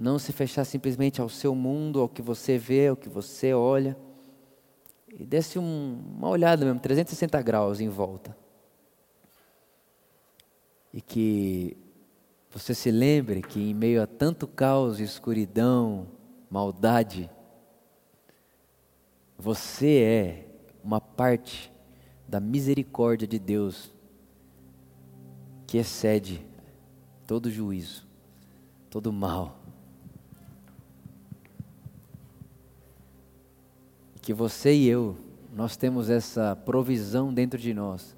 não 0.00 0.18
se 0.18 0.32
fechar 0.32 0.64
simplesmente 0.64 1.20
ao 1.20 1.28
seu 1.28 1.54
mundo, 1.54 2.00
ao 2.00 2.08
que 2.08 2.22
você 2.22 2.56
vê, 2.56 2.86
ao 2.86 2.96
que 2.96 3.10
você 3.10 3.52
olha. 3.52 3.94
E 5.12 5.26
desse 5.26 5.58
um, 5.58 6.02
uma 6.16 6.30
olhada 6.30 6.64
mesmo, 6.64 6.80
360 6.80 7.42
graus 7.42 7.80
em 7.80 7.88
volta. 7.90 8.34
E 10.90 11.02
que 11.02 11.76
você 12.50 12.74
se 12.74 12.90
lembre 12.90 13.42
que 13.42 13.60
em 13.60 13.74
meio 13.74 14.02
a 14.02 14.06
tanto 14.06 14.48
caos, 14.48 15.00
escuridão, 15.00 16.08
maldade, 16.48 17.30
você 19.36 19.98
é 19.98 20.48
uma 20.82 21.00
parte 21.00 21.70
da 22.26 22.40
misericórdia 22.40 23.28
de 23.28 23.38
Deus 23.38 23.92
que 25.66 25.76
excede 25.76 26.42
todo 27.26 27.50
juízo, 27.50 28.08
todo 28.88 29.12
mal. 29.12 29.59
Que 34.20 34.34
você 34.34 34.74
e 34.74 34.86
eu, 34.86 35.16
nós 35.52 35.76
temos 35.76 36.10
essa 36.10 36.54
provisão 36.54 37.32
dentro 37.32 37.58
de 37.58 37.72
nós 37.74 38.16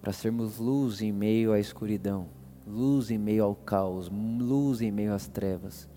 para 0.00 0.12
sermos 0.12 0.58
luz 0.58 1.00
em 1.00 1.12
meio 1.12 1.52
à 1.52 1.58
escuridão, 1.58 2.28
luz 2.66 3.10
em 3.10 3.18
meio 3.18 3.44
ao 3.44 3.54
caos, 3.54 4.10
luz 4.10 4.80
em 4.80 4.90
meio 4.90 5.14
às 5.14 5.26
trevas. 5.26 5.88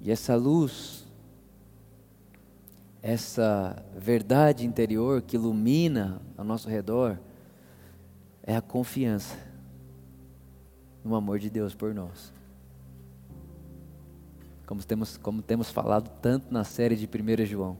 E 0.00 0.10
essa 0.10 0.36
luz, 0.36 1.04
essa 3.02 3.84
verdade 3.96 4.64
interior 4.64 5.22
que 5.22 5.36
ilumina 5.36 6.22
ao 6.36 6.44
nosso 6.44 6.68
redor, 6.68 7.18
é 8.42 8.56
a 8.56 8.62
confiança 8.62 9.36
no 11.04 11.14
amor 11.14 11.38
de 11.38 11.50
Deus 11.50 11.74
por 11.74 11.94
nós 11.94 12.37
como 14.68 14.84
temos, 14.84 15.16
como 15.16 15.40
temos 15.40 15.70
falado 15.70 16.10
tanto 16.20 16.52
na 16.52 16.62
série 16.62 16.94
de 16.94 17.06
1 17.06 17.46
João. 17.46 17.78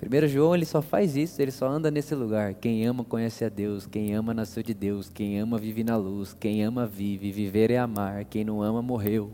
1 0.00 0.28
João 0.28 0.54
ele 0.54 0.64
só 0.64 0.80
faz 0.80 1.16
isso, 1.16 1.42
ele 1.42 1.50
só 1.50 1.66
anda 1.66 1.90
nesse 1.90 2.14
lugar. 2.14 2.54
Quem 2.54 2.86
ama 2.86 3.02
conhece 3.02 3.44
a 3.44 3.48
Deus, 3.48 3.86
quem 3.86 4.14
ama 4.14 4.32
nasceu 4.32 4.62
de 4.62 4.72
Deus, 4.72 5.08
quem 5.08 5.40
ama 5.40 5.58
vive 5.58 5.82
na 5.82 5.96
luz, 5.96 6.32
quem 6.32 6.62
ama 6.62 6.86
vive, 6.86 7.32
viver 7.32 7.72
é 7.72 7.78
amar, 7.78 8.24
quem 8.24 8.44
não 8.44 8.62
ama 8.62 8.80
morreu. 8.80 9.32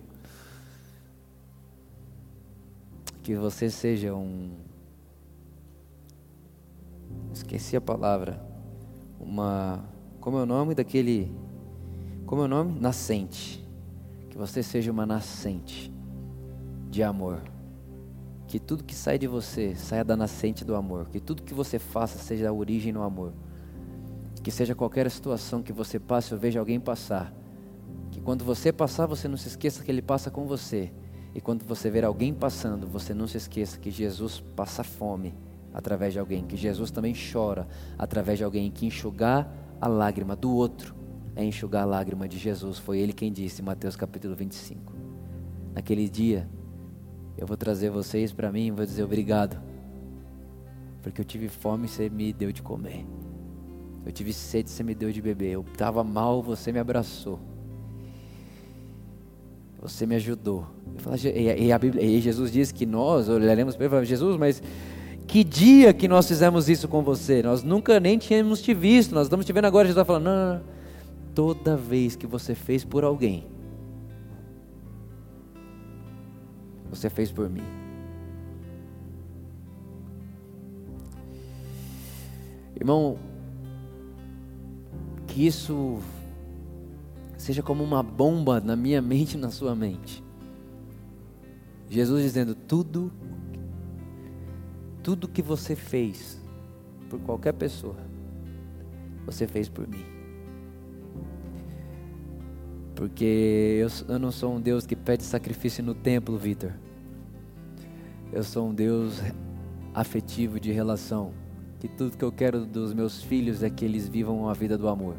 Que 3.22 3.34
você 3.34 3.68
seja 3.68 4.14
um. 4.14 4.52
Esqueci 7.34 7.76
a 7.76 7.82
palavra. 7.82 8.42
Uma. 9.20 9.84
Como 10.20 10.38
é 10.38 10.42
o 10.42 10.46
nome 10.46 10.74
daquele. 10.74 11.30
Como 12.24 12.40
é 12.40 12.44
o 12.46 12.48
nome? 12.48 12.80
Nascente. 12.80 13.62
Que 14.30 14.38
você 14.38 14.62
seja 14.62 14.90
uma 14.90 15.04
nascente 15.04 15.94
de 16.90 17.02
amor. 17.02 17.42
Que 18.46 18.60
tudo 18.60 18.84
que 18.84 18.94
sai 18.94 19.18
de 19.18 19.26
você 19.26 19.74
saia 19.74 20.04
da 20.04 20.16
nascente 20.16 20.64
do 20.64 20.74
amor. 20.74 21.08
Que 21.08 21.20
tudo 21.20 21.42
que 21.42 21.54
você 21.54 21.78
faça 21.78 22.18
seja 22.18 22.48
a 22.48 22.52
origem 22.52 22.92
no 22.92 23.02
amor. 23.02 23.32
Que 24.42 24.50
seja 24.50 24.74
qualquer 24.74 25.10
situação 25.10 25.62
que 25.62 25.72
você 25.72 25.98
passe 25.98 26.32
ou 26.32 26.40
veja 26.40 26.60
alguém 26.60 26.78
passar. 26.78 27.32
Que 28.10 28.20
quando 28.20 28.44
você 28.44 28.72
passar, 28.72 29.06
você 29.06 29.26
não 29.26 29.36
se 29.36 29.48
esqueça 29.48 29.82
que 29.82 29.90
ele 29.90 30.02
passa 30.02 30.30
com 30.30 30.46
você. 30.46 30.92
E 31.34 31.40
quando 31.40 31.64
você 31.64 31.90
ver 31.90 32.04
alguém 32.04 32.32
passando, 32.32 32.86
você 32.86 33.12
não 33.12 33.26
se 33.26 33.36
esqueça 33.36 33.78
que 33.78 33.90
Jesus 33.90 34.42
passa 34.54 34.84
fome 34.84 35.34
através 35.74 36.12
de 36.12 36.18
alguém. 36.18 36.44
Que 36.44 36.56
Jesus 36.56 36.90
também 36.90 37.14
chora 37.14 37.66
através 37.98 38.38
de 38.38 38.44
alguém. 38.44 38.70
Que 38.70 38.86
enxugar 38.86 39.52
a 39.80 39.88
lágrima 39.88 40.36
do 40.36 40.50
outro 40.52 40.94
é 41.34 41.44
enxugar 41.44 41.82
a 41.82 41.86
lágrima 41.86 42.26
de 42.26 42.38
Jesus. 42.38 42.78
Foi 42.78 42.98
ele 42.98 43.12
quem 43.12 43.30
disse, 43.30 43.60
Mateus 43.60 43.96
capítulo 43.96 44.34
25. 44.34 44.94
Naquele 45.74 46.08
dia, 46.08 46.48
eu 47.36 47.46
vou 47.46 47.56
trazer 47.56 47.90
vocês 47.90 48.32
para 48.32 48.50
mim 48.50 48.66
e 48.66 48.70
vou 48.70 48.84
dizer 48.84 49.02
obrigado. 49.02 49.60
Porque 51.02 51.20
eu 51.20 51.24
tive 51.24 51.48
fome 51.48 51.86
e 51.86 51.88
você 51.88 52.08
me 52.08 52.32
deu 52.32 52.50
de 52.50 52.62
comer. 52.62 53.06
Eu 54.04 54.12
tive 54.12 54.32
sede 54.32 54.68
e 54.68 54.72
você 54.72 54.82
me 54.82 54.94
deu 54.94 55.12
de 55.12 55.20
beber. 55.20 55.52
Eu 55.52 55.64
estava 55.72 56.02
mal, 56.02 56.42
você 56.42 56.72
me 56.72 56.78
abraçou. 56.78 57.38
Você 59.80 60.06
me 60.06 60.14
ajudou. 60.14 60.66
E, 61.34 61.70
a 61.70 61.78
Bíblia, 61.78 62.02
e 62.02 62.20
Jesus 62.20 62.50
diz 62.50 62.72
que 62.72 62.86
nós 62.86 63.28
olharemos 63.28 63.76
para 63.76 63.84
ele 63.84 63.88
e 63.88 63.90
falaremos, 63.90 64.08
Jesus, 64.08 64.36
mas 64.36 64.62
que 65.26 65.44
dia 65.44 65.92
que 65.92 66.08
nós 66.08 66.26
fizemos 66.26 66.68
isso 66.68 66.88
com 66.88 67.02
você? 67.02 67.42
Nós 67.42 67.62
nunca 67.62 68.00
nem 68.00 68.16
tínhamos 68.16 68.62
te 68.62 68.72
visto, 68.72 69.14
nós 69.14 69.26
estamos 69.26 69.44
te 69.44 69.52
vendo 69.52 69.66
agora. 69.66 69.86
Jesus 69.86 70.00
está 70.00 70.04
falando, 70.04 70.24
não, 70.24 70.36
não, 70.36 70.54
não. 70.54 70.62
Toda 71.34 71.76
vez 71.76 72.16
que 72.16 72.26
você 72.26 72.54
fez 72.54 72.84
por 72.84 73.04
alguém, 73.04 73.44
você 76.90 77.10
fez 77.10 77.30
por 77.30 77.48
mim. 77.48 77.64
Irmão, 82.74 83.18
que 85.26 85.46
isso 85.46 85.98
seja 87.36 87.62
como 87.62 87.82
uma 87.82 88.02
bomba 88.02 88.60
na 88.60 88.76
minha 88.76 89.00
mente 89.02 89.34
e 89.34 89.38
na 89.38 89.50
sua 89.50 89.74
mente. 89.74 90.22
Jesus 91.88 92.22
dizendo: 92.22 92.54
tudo, 92.54 93.12
tudo 95.02 95.28
que 95.28 95.42
você 95.42 95.74
fez 95.74 96.40
por 97.08 97.20
qualquer 97.20 97.52
pessoa, 97.52 97.96
você 99.24 99.46
fez 99.46 99.68
por 99.68 99.86
mim. 99.86 100.15
Porque 102.96 103.78
eu, 103.78 104.14
eu 104.14 104.18
não 104.18 104.32
sou 104.32 104.56
um 104.56 104.60
Deus 104.60 104.86
que 104.86 104.96
pede 104.96 105.22
sacrifício 105.22 105.84
no 105.84 105.94
templo, 105.94 106.36
Vitor. 106.38 106.72
Eu 108.32 108.42
sou 108.42 108.68
um 108.68 108.74
Deus 108.74 109.20
afetivo 109.94 110.58
de 110.58 110.72
relação. 110.72 111.32
Que 111.78 111.88
tudo 111.88 112.16
que 112.16 112.24
eu 112.24 112.32
quero 112.32 112.64
dos 112.64 112.94
meus 112.94 113.22
filhos 113.22 113.62
é 113.62 113.68
que 113.68 113.84
eles 113.84 114.08
vivam 114.08 114.48
a 114.48 114.54
vida 114.54 114.78
do 114.78 114.88
amor. 114.88 115.14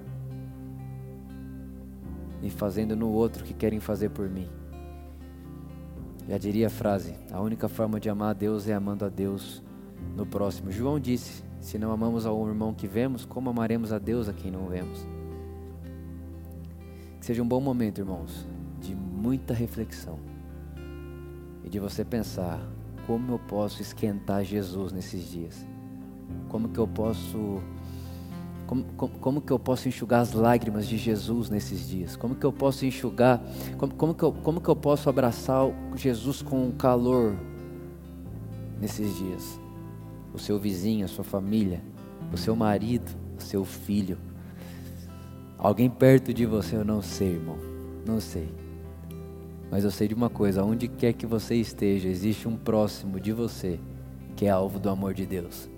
E 2.41 2.49
fazendo 2.49 2.95
no 2.95 3.09
outro 3.09 3.43
que 3.43 3.53
querem 3.53 3.79
fazer 3.79 4.09
por 4.09 4.27
mim. 4.27 4.49
Já 6.27 6.39
diria 6.39 6.65
a 6.65 6.71
frase: 6.71 7.13
a 7.31 7.39
única 7.39 7.69
forma 7.69 7.99
de 7.99 8.09
amar 8.09 8.31
a 8.31 8.33
Deus 8.33 8.67
é 8.67 8.73
amando 8.73 9.05
a 9.05 9.09
Deus 9.09 9.63
no 10.15 10.25
próximo. 10.25 10.71
João 10.71 10.99
disse: 10.99 11.43
se 11.61 11.77
não 11.77 11.91
amamos 11.91 12.25
ao 12.25 12.47
irmão 12.47 12.73
que 12.73 12.87
vemos, 12.87 13.23
como 13.23 13.51
amaremos 13.51 13.93
a 13.93 13.99
Deus 13.99 14.27
a 14.27 14.33
quem 14.33 14.49
não 14.51 14.67
vemos? 14.67 15.16
Seja 17.27 17.43
um 17.43 17.47
bom 17.47 17.59
momento, 17.59 17.99
irmãos, 17.99 18.47
de 18.79 18.95
muita 18.95 19.53
reflexão 19.53 20.17
e 21.61 21.67
de 21.67 21.77
você 21.77 22.05
pensar 22.05 22.65
como 23.05 23.33
eu 23.33 23.39
posso 23.39 23.81
esquentar 23.81 24.45
Jesus 24.45 24.93
nesses 24.93 25.29
dias, 25.29 25.67
como 26.47 26.69
que 26.69 26.79
eu 26.79 26.87
posso 26.87 27.61
como, 28.65 28.83
como, 28.95 29.19
como, 29.19 29.41
que 29.41 29.51
eu 29.51 29.59
posso 29.59 29.89
enxugar 29.89 30.21
as 30.21 30.31
lágrimas 30.31 30.87
de 30.87 30.97
Jesus 30.97 31.49
nesses 31.49 31.89
dias? 31.89 32.15
Como 32.15 32.33
que 32.33 32.45
eu 32.45 32.51
posso 32.53 32.85
enxugar? 32.85 33.41
Como, 33.77 33.93
como, 33.93 34.13
que, 34.13 34.23
eu, 34.23 34.31
como 34.31 34.61
que 34.61 34.69
eu 34.69 34.75
posso 34.75 35.09
abraçar 35.09 35.63
Jesus 35.95 36.41
com 36.41 36.71
calor 36.71 37.35
nesses 38.79 39.17
dias? 39.17 39.59
O 40.33 40.39
seu 40.39 40.57
vizinho, 40.57 41.03
a 41.03 41.07
sua 41.09 41.25
família, 41.25 41.81
o 42.31 42.37
seu 42.37 42.55
marido, 42.55 43.09
o 43.37 43.41
seu 43.41 43.65
filho. 43.65 44.17
Alguém 45.57 45.89
perto 45.89 46.33
de 46.33 46.45
você, 46.45 46.75
eu 46.75 46.85
não 46.85 47.01
sei, 47.01 47.29
irmão. 47.29 47.57
Não 48.05 48.19
sei. 48.19 48.47
Mas 49.71 49.83
eu 49.83 49.91
sei 49.91 50.07
de 50.07 50.13
uma 50.13 50.29
coisa: 50.29 50.63
onde 50.63 50.87
quer 50.87 51.13
que 51.13 51.25
você 51.25 51.55
esteja, 51.55 52.07
existe 52.07 52.47
um 52.47 52.55
próximo 52.55 53.19
de 53.19 53.31
você 53.31 53.79
que 54.35 54.45
é 54.45 54.49
alvo 54.49 54.79
do 54.79 54.89
amor 54.89 55.13
de 55.13 55.25
Deus. 55.25 55.69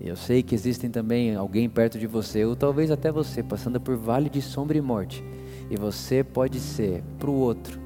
Eu 0.00 0.16
sei 0.16 0.42
que 0.42 0.54
existem 0.54 0.90
também 0.90 1.34
alguém 1.34 1.68
perto 1.68 1.98
de 1.98 2.06
você, 2.06 2.42
ou 2.44 2.56
talvez 2.56 2.90
até 2.90 3.12
você, 3.12 3.42
passando 3.42 3.78
por 3.78 3.96
vale 3.96 4.30
de 4.30 4.40
sombra 4.40 4.78
e 4.78 4.80
morte. 4.80 5.22
E 5.70 5.76
você 5.76 6.24
pode 6.24 6.58
ser 6.58 7.02
para 7.18 7.28
o 7.28 7.34
outro 7.34 7.79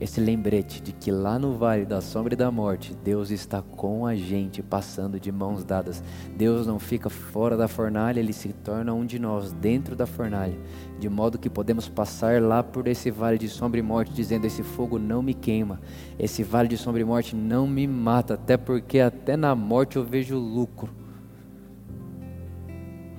esse 0.00 0.18
lembrete 0.18 0.80
de 0.80 0.92
que 0.92 1.10
lá 1.10 1.38
no 1.38 1.52
vale 1.58 1.84
da 1.84 2.00
sombra 2.00 2.32
e 2.32 2.36
da 2.36 2.50
morte, 2.50 2.96
Deus 3.04 3.30
está 3.30 3.60
com 3.60 4.06
a 4.06 4.14
gente, 4.16 4.62
passando 4.62 5.20
de 5.20 5.30
mãos 5.30 5.62
dadas. 5.62 6.02
Deus 6.34 6.66
não 6.66 6.78
fica 6.78 7.10
fora 7.10 7.54
da 7.54 7.68
fornalha, 7.68 8.18
ele 8.18 8.32
se 8.32 8.48
torna 8.48 8.94
um 8.94 9.04
de 9.04 9.18
nós, 9.18 9.52
dentro 9.52 9.94
da 9.94 10.06
fornalha, 10.06 10.58
de 10.98 11.06
modo 11.06 11.38
que 11.38 11.50
podemos 11.50 11.86
passar 11.86 12.40
lá 12.40 12.62
por 12.62 12.88
esse 12.88 13.10
vale 13.10 13.36
de 13.36 13.46
sombra 13.46 13.78
e 13.78 13.82
morte, 13.82 14.14
dizendo: 14.14 14.46
Esse 14.46 14.62
fogo 14.62 14.98
não 14.98 15.22
me 15.22 15.34
queima, 15.34 15.78
esse 16.18 16.42
vale 16.42 16.68
de 16.68 16.78
sombra 16.78 17.02
e 17.02 17.04
morte 17.04 17.36
não 17.36 17.66
me 17.66 17.86
mata, 17.86 18.34
até 18.34 18.56
porque 18.56 19.00
até 19.00 19.36
na 19.36 19.54
morte 19.54 19.96
eu 19.96 20.04
vejo 20.04 20.38
lucro. 20.38 20.90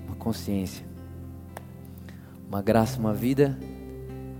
Uma 0.08 0.16
consciência, 0.16 0.84
uma 2.50 2.62
graça, 2.64 3.00
uma 3.00 3.14
vida 3.14 3.56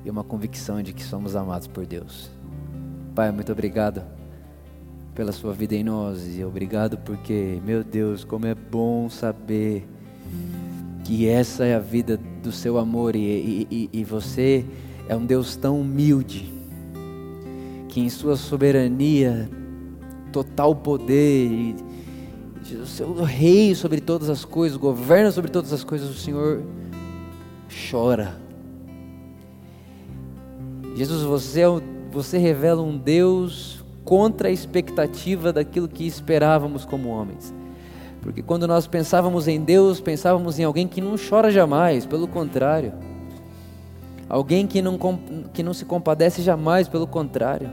e 0.04 0.10
uma 0.10 0.24
convicção 0.24 0.82
de 0.82 0.94
que 0.94 1.04
somos 1.04 1.36
amados 1.36 1.68
por 1.68 1.86
Deus. 1.86 2.30
Pai, 3.14 3.32
muito 3.32 3.52
obrigado 3.52 4.04
pela 5.14 5.32
sua 5.32 5.54
vida 5.54 5.76
em 5.76 5.84
nós 5.84 6.36
e 6.38 6.44
obrigado 6.44 6.98
porque, 6.98 7.60
meu 7.66 7.84
Deus, 7.84 8.24
como 8.24 8.48
é 8.48 8.56
bom 8.56 9.10
saber 9.10 9.88
que 11.04 11.28
essa 11.28 11.66
é 11.66 11.76
a 11.76 11.80
vida 11.80 12.18
do 12.42 12.52
seu 12.52 12.78
amor 12.78 13.16
e, 13.16 13.68
e, 13.70 13.90
e 13.92 14.04
você 14.04 14.66
é 15.08 15.16
um 15.16 15.26
Deus 15.26 15.56
tão 15.56 15.82
humilde 15.82 16.52
que 17.90 18.00
em 18.00 18.10
sua 18.10 18.38
soberania, 18.38 19.50
total 20.32 20.74
poder 20.74 21.48
e 21.50 21.76
o 22.82 22.86
seu 22.86 23.14
rei 23.24 23.76
sobre 23.76 24.00
todas 24.00 24.30
as 24.30 24.46
coisas, 24.46 24.78
governa 24.78 25.30
sobre 25.30 25.52
todas 25.52 25.74
as 25.74 25.84
coisas, 25.84 26.10
o 26.10 26.14
Senhor 26.14 26.64
chora 27.90 28.41
Jesus, 30.96 31.24
você, 31.24 31.62
é 31.62 31.68
você 32.12 32.38
revela 32.38 32.82
um 32.82 32.98
Deus 32.98 33.84
contra 34.04 34.50
a 34.50 34.52
expectativa 34.52 35.54
daquilo 35.54 35.88
que 35.88 36.06
esperávamos 36.06 36.86
como 36.86 37.10
homens. 37.10 37.54
Porque 38.22 38.42
quando 38.42 38.68
nós 38.68 38.86
pensávamos 38.88 39.48
em 39.48 39.62
Deus, 39.62 40.00
pensávamos 40.00 40.60
em 40.60 40.64
alguém 40.64 40.88
que 40.88 41.02
não 41.02 41.16
chora 41.18 41.50
jamais, 41.50 42.06
pelo 42.06 42.28
contrário. 42.28 42.94
Alguém 44.30 44.68
que 44.68 44.82
não, 44.82 44.98
que 45.54 45.64
não 45.64 45.74
se 45.74 45.86
compadece 45.86 46.42
jamais, 46.42 46.88
pelo 46.88 47.08
contrário. 47.08 47.70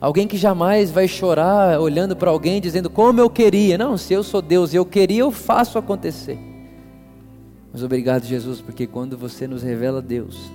Alguém 0.00 0.26
que 0.26 0.36
jamais 0.36 0.90
vai 0.90 1.06
chorar 1.06 1.80
olhando 1.80 2.16
para 2.16 2.30
alguém 2.30 2.60
dizendo 2.60 2.90
como 2.90 3.20
eu 3.20 3.30
queria. 3.30 3.78
Não, 3.78 3.96
se 3.96 4.12
eu 4.12 4.24
sou 4.24 4.42
Deus 4.42 4.72
e 4.72 4.76
eu 4.76 4.84
queria, 4.84 5.20
eu 5.20 5.30
faço 5.30 5.78
acontecer. 5.78 6.38
Mas 7.72 7.82
obrigado, 7.82 8.24
Jesus, 8.24 8.60
porque 8.60 8.86
quando 8.86 9.16
você 9.16 9.46
nos 9.46 9.62
revela 9.62 10.02
Deus, 10.02 10.50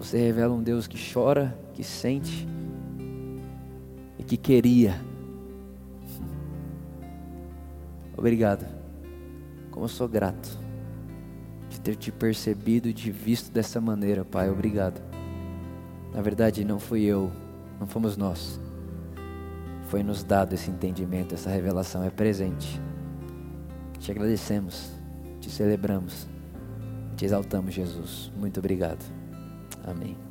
você 0.00 0.16
revela 0.16 0.54
um 0.54 0.62
Deus 0.62 0.86
que 0.86 0.98
chora, 1.12 1.54
que 1.74 1.84
sente 1.84 2.48
e 4.18 4.24
que 4.24 4.38
queria. 4.38 4.98
Obrigado. 8.16 8.66
Como 9.70 9.84
eu 9.84 9.88
sou 9.88 10.08
grato 10.08 10.58
de 11.68 11.78
ter 11.78 11.96
te 11.96 12.10
percebido 12.10 12.88
e 12.88 12.94
te 12.94 13.10
visto 13.10 13.52
dessa 13.52 13.78
maneira, 13.78 14.24
Pai. 14.24 14.48
Obrigado. 14.48 15.02
Na 16.14 16.22
verdade, 16.22 16.64
não 16.64 16.80
fui 16.80 17.02
eu, 17.02 17.30
não 17.78 17.86
fomos 17.86 18.16
nós. 18.16 18.58
Foi 19.88 20.02
nos 20.02 20.24
dado 20.24 20.54
esse 20.54 20.70
entendimento, 20.70 21.34
essa 21.34 21.50
revelação 21.50 22.02
é 22.02 22.08
presente. 22.08 22.80
Te 23.98 24.10
agradecemos, 24.10 24.90
te 25.42 25.50
celebramos, 25.50 26.26
te 27.16 27.26
exaltamos, 27.26 27.74
Jesus. 27.74 28.32
Muito 28.34 28.60
obrigado. 28.60 29.19
Amém. 29.84 30.29